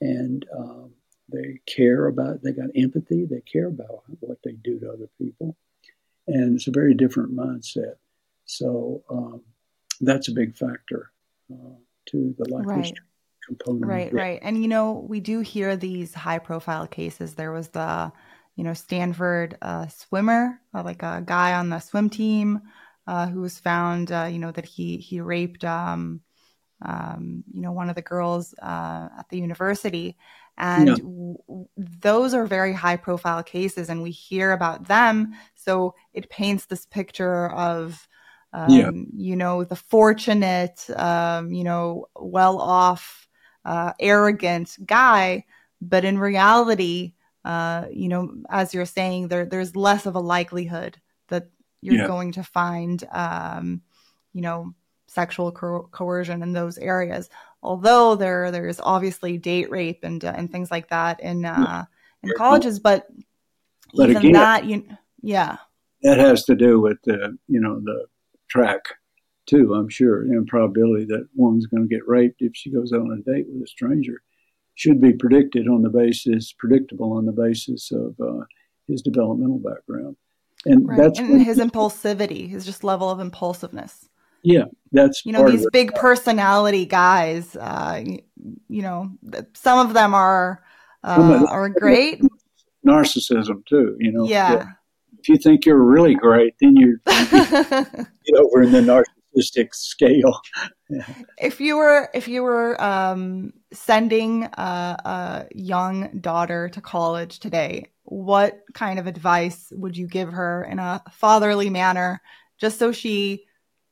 and 0.00 0.46
um, 0.56 0.92
they 1.32 1.60
care 1.66 2.06
about, 2.06 2.42
they 2.42 2.52
got 2.52 2.70
empathy, 2.74 3.24
they 3.24 3.40
care 3.40 3.68
about 3.68 4.04
what 4.20 4.38
they 4.44 4.52
do 4.52 4.78
to 4.80 4.90
other 4.92 5.08
people. 5.18 5.56
And 6.26 6.56
it's 6.56 6.66
a 6.66 6.72
very 6.72 6.94
different 6.94 7.34
mindset. 7.34 7.94
So 8.44 9.02
um, 9.10 9.42
that's 10.00 10.28
a 10.28 10.32
big 10.32 10.56
factor. 10.56 11.10
Uh, 11.52 11.76
to 12.06 12.34
the 12.38 12.48
life 12.48 12.66
right. 12.66 12.78
history 12.78 13.04
component. 13.46 13.86
Right, 13.86 14.12
right. 14.12 14.38
And 14.42 14.60
you 14.60 14.68
know, 14.68 15.04
we 15.08 15.20
do 15.20 15.40
hear 15.40 15.76
these 15.76 16.14
high 16.14 16.38
profile 16.38 16.86
cases. 16.86 17.34
There 17.34 17.52
was 17.52 17.68
the, 17.68 18.12
you 18.56 18.64
know, 18.64 18.74
Stanford 18.74 19.58
uh, 19.62 19.86
swimmer, 19.88 20.60
uh, 20.74 20.82
like 20.82 21.02
a 21.02 21.22
guy 21.24 21.54
on 21.54 21.68
the 21.68 21.80
swim 21.80 22.10
team 22.10 22.62
uh, 23.06 23.26
who 23.26 23.40
was 23.40 23.58
found, 23.58 24.10
uh, 24.10 24.28
you 24.30 24.38
know, 24.38 24.50
that 24.52 24.66
he 24.66 24.96
he 24.98 25.20
raped, 25.20 25.64
um, 25.64 26.20
um, 26.82 27.44
you 27.52 27.62
know, 27.62 27.72
one 27.72 27.88
of 27.88 27.94
the 27.94 28.02
girls 28.02 28.54
uh, 28.62 29.08
at 29.18 29.26
the 29.30 29.38
university. 29.38 30.16
And 30.58 30.88
yeah. 30.88 30.94
w- 30.96 31.68
those 31.76 32.32
are 32.32 32.46
very 32.46 32.72
high 32.72 32.96
profile 32.96 33.42
cases, 33.42 33.88
and 33.88 34.02
we 34.02 34.10
hear 34.10 34.52
about 34.52 34.88
them. 34.88 35.34
So 35.54 35.94
it 36.14 36.30
paints 36.30 36.66
this 36.66 36.86
picture 36.86 37.50
of 37.50 38.08
um, 38.52 38.70
yeah. 38.70 38.90
you 39.14 39.36
know, 39.36 39.64
the 39.64 39.76
fortunate, 39.76 40.88
um, 40.96 41.52
you 41.52 41.62
know, 41.62 42.06
well 42.14 42.58
off, 42.58 43.28
uh, 43.66 43.92
arrogant 44.00 44.76
guy. 44.84 45.44
But 45.82 46.06
in 46.06 46.18
reality, 46.18 47.12
uh, 47.44 47.84
you 47.92 48.08
know, 48.08 48.32
as 48.48 48.72
you're 48.72 48.86
saying, 48.86 49.28
there 49.28 49.44
there's 49.44 49.76
less 49.76 50.06
of 50.06 50.14
a 50.14 50.20
likelihood 50.20 50.98
that 51.28 51.48
you're 51.82 51.96
yeah. 51.96 52.06
going 52.06 52.32
to 52.32 52.42
find, 52.42 53.04
um, 53.12 53.82
you 54.32 54.40
know, 54.40 54.74
sexual 55.16 55.50
co- 55.50 55.88
coercion 55.90 56.42
in 56.42 56.52
those 56.52 56.76
areas. 56.78 57.30
Although 57.62 58.14
there 58.14 58.50
there's 58.50 58.80
obviously 58.80 59.38
date 59.38 59.70
rape 59.70 60.00
and 60.02 60.24
uh, 60.24 60.34
and 60.36 60.52
things 60.52 60.70
like 60.70 60.88
that 60.90 61.20
in 61.20 61.44
uh, 61.44 61.84
in 62.22 62.30
colleges, 62.36 62.78
but, 62.78 63.08
but 63.94 64.10
even 64.10 64.18
again, 64.18 64.32
that, 64.32 64.64
you 64.66 64.86
yeah, 65.22 65.56
that 66.02 66.18
has 66.18 66.44
to 66.44 66.54
do 66.54 66.80
with 66.80 66.98
the 67.04 67.36
you 67.48 67.60
know 67.60 67.80
the 67.80 68.06
track 68.48 68.82
too, 69.46 69.74
I'm 69.74 69.88
sure. 69.88 70.22
And 70.22 70.46
probability 70.46 71.06
that 71.06 71.28
one's 71.34 71.66
going 71.66 71.88
to 71.88 71.94
get 71.94 72.06
raped 72.06 72.42
if 72.42 72.52
she 72.54 72.70
goes 72.70 72.92
on 72.92 73.10
a 73.12 73.30
date 73.30 73.46
with 73.48 73.62
a 73.62 73.66
stranger 73.66 74.22
should 74.74 75.00
be 75.00 75.12
predicted 75.12 75.68
on 75.68 75.82
the 75.82 75.88
basis, 75.88 76.52
predictable 76.52 77.12
on 77.14 77.24
the 77.24 77.32
basis 77.32 77.90
of 77.90 78.14
uh, 78.20 78.44
his 78.86 79.02
developmental 79.02 79.58
background. 79.58 80.16
And 80.66 80.86
right. 80.86 80.98
that's 80.98 81.18
and 81.18 81.42
his 81.42 81.58
impulsivity, 81.58 82.48
his 82.48 82.66
just 82.66 82.84
level 82.84 83.08
of 83.08 83.20
impulsiveness. 83.20 84.08
Yeah, 84.42 84.64
that's 84.92 85.24
you 85.26 85.32
know 85.32 85.48
these 85.48 85.66
big 85.72 85.94
personality 85.94 86.86
guys. 86.86 87.56
Uh, 87.56 88.04
you, 88.68 88.82
know, 88.82 89.10
some 89.54 89.86
of 89.86 89.94
them 89.94 90.14
are 90.14 90.62
uh, 91.02 91.46
are 91.48 91.68
great. 91.68 92.22
Narcissism 92.86 93.66
too. 93.66 93.96
You 93.98 94.12
know. 94.12 94.26
Yeah. 94.26 94.52
yeah 94.52 94.66
if 95.26 95.30
you 95.30 95.38
think 95.38 95.66
you're 95.66 95.82
really 95.82 96.14
great, 96.14 96.54
then 96.60 96.76
you 96.76 96.98
get 97.06 98.36
over 98.36 98.62
in 98.62 98.72
the 98.72 98.80
narcissistic 98.80 99.74
scale. 99.74 100.40
If 101.36 101.60
you 101.60 101.78
were 101.78 102.08
if 102.14 102.28
you 102.28 102.44
were 102.44 102.80
um, 102.80 103.52
sending 103.72 104.44
a, 104.44 104.96
a 105.04 105.46
young 105.52 106.20
daughter 106.20 106.68
to 106.68 106.80
college 106.80 107.40
today, 107.40 107.90
what 108.04 108.60
kind 108.72 109.00
of 109.00 109.08
advice 109.08 109.72
would 109.74 109.96
you 109.96 110.06
give 110.06 110.28
her 110.28 110.62
in 110.62 110.78
a 110.78 111.02
fatherly 111.10 111.70
manner, 111.70 112.22
just 112.58 112.78
so 112.78 112.92
she 112.92 113.46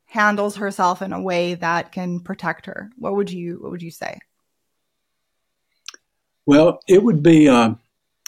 handles 0.05 0.57
herself 0.57 1.01
in 1.01 1.13
a 1.13 1.21
way 1.21 1.55
that 1.55 1.91
can 1.91 2.19
protect 2.19 2.65
her? 2.67 2.91
What 2.97 3.15
would 3.15 3.31
you 3.31 3.57
What 3.61 3.71
would 3.71 3.81
you 3.81 3.91
say? 3.91 4.19
Well, 6.45 6.79
it 6.87 7.03
would 7.03 7.23
be 7.23 7.49
uh, 7.49 7.73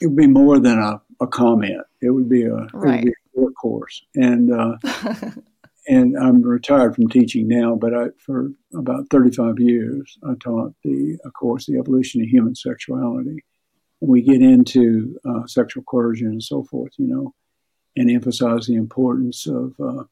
it 0.02 0.08
would 0.08 0.16
be 0.16 0.28
more 0.28 0.60
than 0.60 0.80
a, 0.80 1.02
a 1.22 1.28
comment. 1.28 1.82
It 2.02 2.10
would 2.10 2.30
be 2.30 2.44
a, 2.44 2.68
right. 2.74 3.04
be 3.04 3.10
a 3.10 3.14
and 4.16 4.52
uh, 4.52 4.78
and 5.88 6.18
I'm 6.18 6.42
retired 6.42 6.96
from 6.96 7.08
teaching 7.08 7.48
now, 7.48 7.76
but 7.76 7.94
I, 7.94 8.06
for 8.18 8.50
about 8.76 9.10
35 9.10 9.60
years 9.60 10.18
I 10.28 10.34
taught 10.40 10.74
the 10.84 11.18
of 11.24 11.34
course 11.34 11.66
the 11.66 11.78
evolution 11.78 12.22
of 12.22 12.28
human 12.28 12.56
sexuality, 12.56 13.44
and 14.02 14.10
we 14.10 14.22
get 14.22 14.42
into 14.42 15.18
uh, 15.28 15.46
sexual 15.46 15.84
coercion 15.84 16.28
and 16.28 16.44
so 16.44 16.64
forth, 16.64 16.94
you 16.98 17.08
know, 17.08 17.34
and 17.96 18.10
emphasize 18.10 18.66
the 18.66 18.76
importance 18.76 19.48
of 19.48 19.74
uh, 19.80 20.04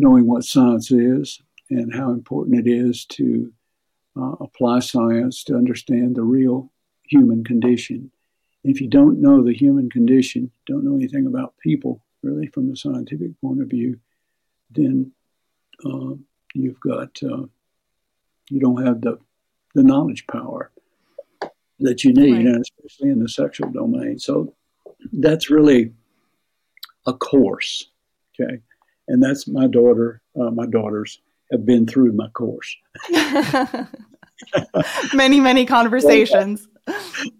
knowing 0.00 0.26
what 0.26 0.44
science 0.44 0.90
is 0.90 1.42
and 1.68 1.94
how 1.94 2.10
important 2.10 2.66
it 2.66 2.70
is 2.70 3.04
to 3.04 3.52
uh, 4.16 4.34
apply 4.40 4.80
science 4.80 5.44
to 5.44 5.54
understand 5.54 6.16
the 6.16 6.22
real 6.22 6.72
human 7.04 7.44
condition. 7.44 8.10
If 8.64 8.80
you 8.80 8.88
don't 8.88 9.20
know 9.20 9.44
the 9.44 9.52
human 9.54 9.90
condition, 9.90 10.50
don't 10.66 10.84
know 10.84 10.96
anything 10.96 11.26
about 11.26 11.54
people, 11.58 12.02
really, 12.22 12.46
from 12.46 12.70
the 12.70 12.76
scientific 12.76 13.38
point 13.42 13.60
of 13.60 13.68
view, 13.68 14.00
then 14.70 15.12
uh, 15.84 16.14
you've 16.54 16.80
got 16.80 17.22
uh, 17.22 17.44
you 18.48 18.58
don't 18.58 18.84
have 18.84 19.02
the 19.02 19.18
the 19.74 19.82
knowledge 19.82 20.26
power 20.26 20.70
that 21.78 22.04
you 22.04 22.12
need, 22.12 22.32
right. 22.32 22.46
and 22.46 22.60
especially 22.62 23.10
in 23.10 23.20
the 23.20 23.28
sexual 23.28 23.70
domain. 23.70 24.18
So 24.18 24.54
that's 25.12 25.50
really 25.50 25.92
a 27.06 27.12
course, 27.12 27.90
okay, 28.34 28.60
and 29.10 29.22
that's 29.22 29.48
my 29.48 29.66
daughter. 29.66 30.22
Uh, 30.40 30.50
my 30.50 30.66
daughters 30.66 31.20
have 31.50 31.66
been 31.66 31.86
through 31.86 32.12
my 32.12 32.28
course. 32.28 32.76
many, 35.14 35.40
many 35.40 35.66
conversations. 35.66 36.68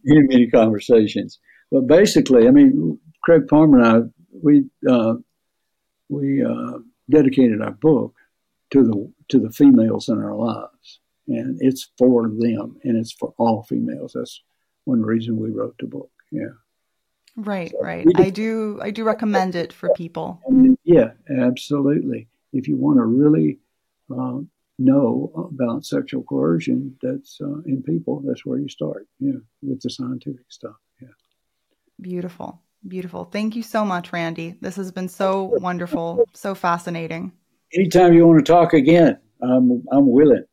many, 0.04 0.26
many 0.26 0.50
conversations. 0.50 1.38
But 1.70 1.86
basically, 1.86 2.48
I 2.48 2.50
mean, 2.50 2.98
Craig 3.22 3.46
Palmer 3.48 3.78
and 3.78 3.86
I, 3.86 4.00
we 4.42 4.64
uh, 4.88 5.14
we 6.08 6.44
uh, 6.44 6.78
dedicated 7.08 7.62
our 7.62 7.70
book 7.70 8.14
to 8.72 8.82
the 8.82 9.12
to 9.28 9.38
the 9.38 9.50
females 9.50 10.08
in 10.08 10.18
our 10.18 10.34
lives, 10.34 10.98
and 11.28 11.56
it's 11.60 11.90
for 11.96 12.28
them, 12.28 12.80
and 12.82 12.96
it's 12.96 13.12
for 13.12 13.32
all 13.38 13.62
females. 13.62 14.12
That's 14.14 14.42
one 14.84 15.02
reason 15.02 15.36
we 15.36 15.50
wrote 15.50 15.76
the 15.78 15.86
book. 15.86 16.10
Yeah. 16.32 16.54
Right, 17.40 17.70
so 17.70 17.80
right. 17.80 18.06
I 18.16 18.30
do 18.30 18.78
I 18.82 18.90
do 18.90 19.04
recommend 19.04 19.54
it 19.54 19.72
for 19.72 19.88
people. 19.94 20.40
Yeah, 20.84 21.12
absolutely. 21.38 22.28
If 22.52 22.68
you 22.68 22.76
want 22.76 22.98
to 22.98 23.04
really 23.04 23.58
uh, 24.10 24.40
know 24.78 25.50
about 25.54 25.84
sexual 25.84 26.22
coercion 26.24 26.96
that's 27.02 27.40
uh, 27.40 27.60
in 27.66 27.82
people, 27.82 28.22
that's 28.26 28.44
where 28.44 28.58
you 28.58 28.68
start. 28.68 29.06
Yeah, 29.20 29.40
with 29.62 29.80
the 29.80 29.90
scientific 29.90 30.46
stuff. 30.48 30.76
Yeah. 31.00 31.08
Beautiful. 32.00 32.60
Beautiful. 32.86 33.24
Thank 33.24 33.56
you 33.56 33.62
so 33.62 33.84
much, 33.84 34.12
Randy. 34.12 34.56
This 34.60 34.76
has 34.76 34.90
been 34.90 35.08
so 35.08 35.52
wonderful, 35.60 36.24
so 36.32 36.54
fascinating. 36.54 37.32
Anytime 37.74 38.14
you 38.14 38.26
want 38.26 38.44
to 38.44 38.52
talk 38.52 38.72
again, 38.72 39.18
I'm 39.42 39.84
I'm 39.92 40.10
willing. 40.10 40.44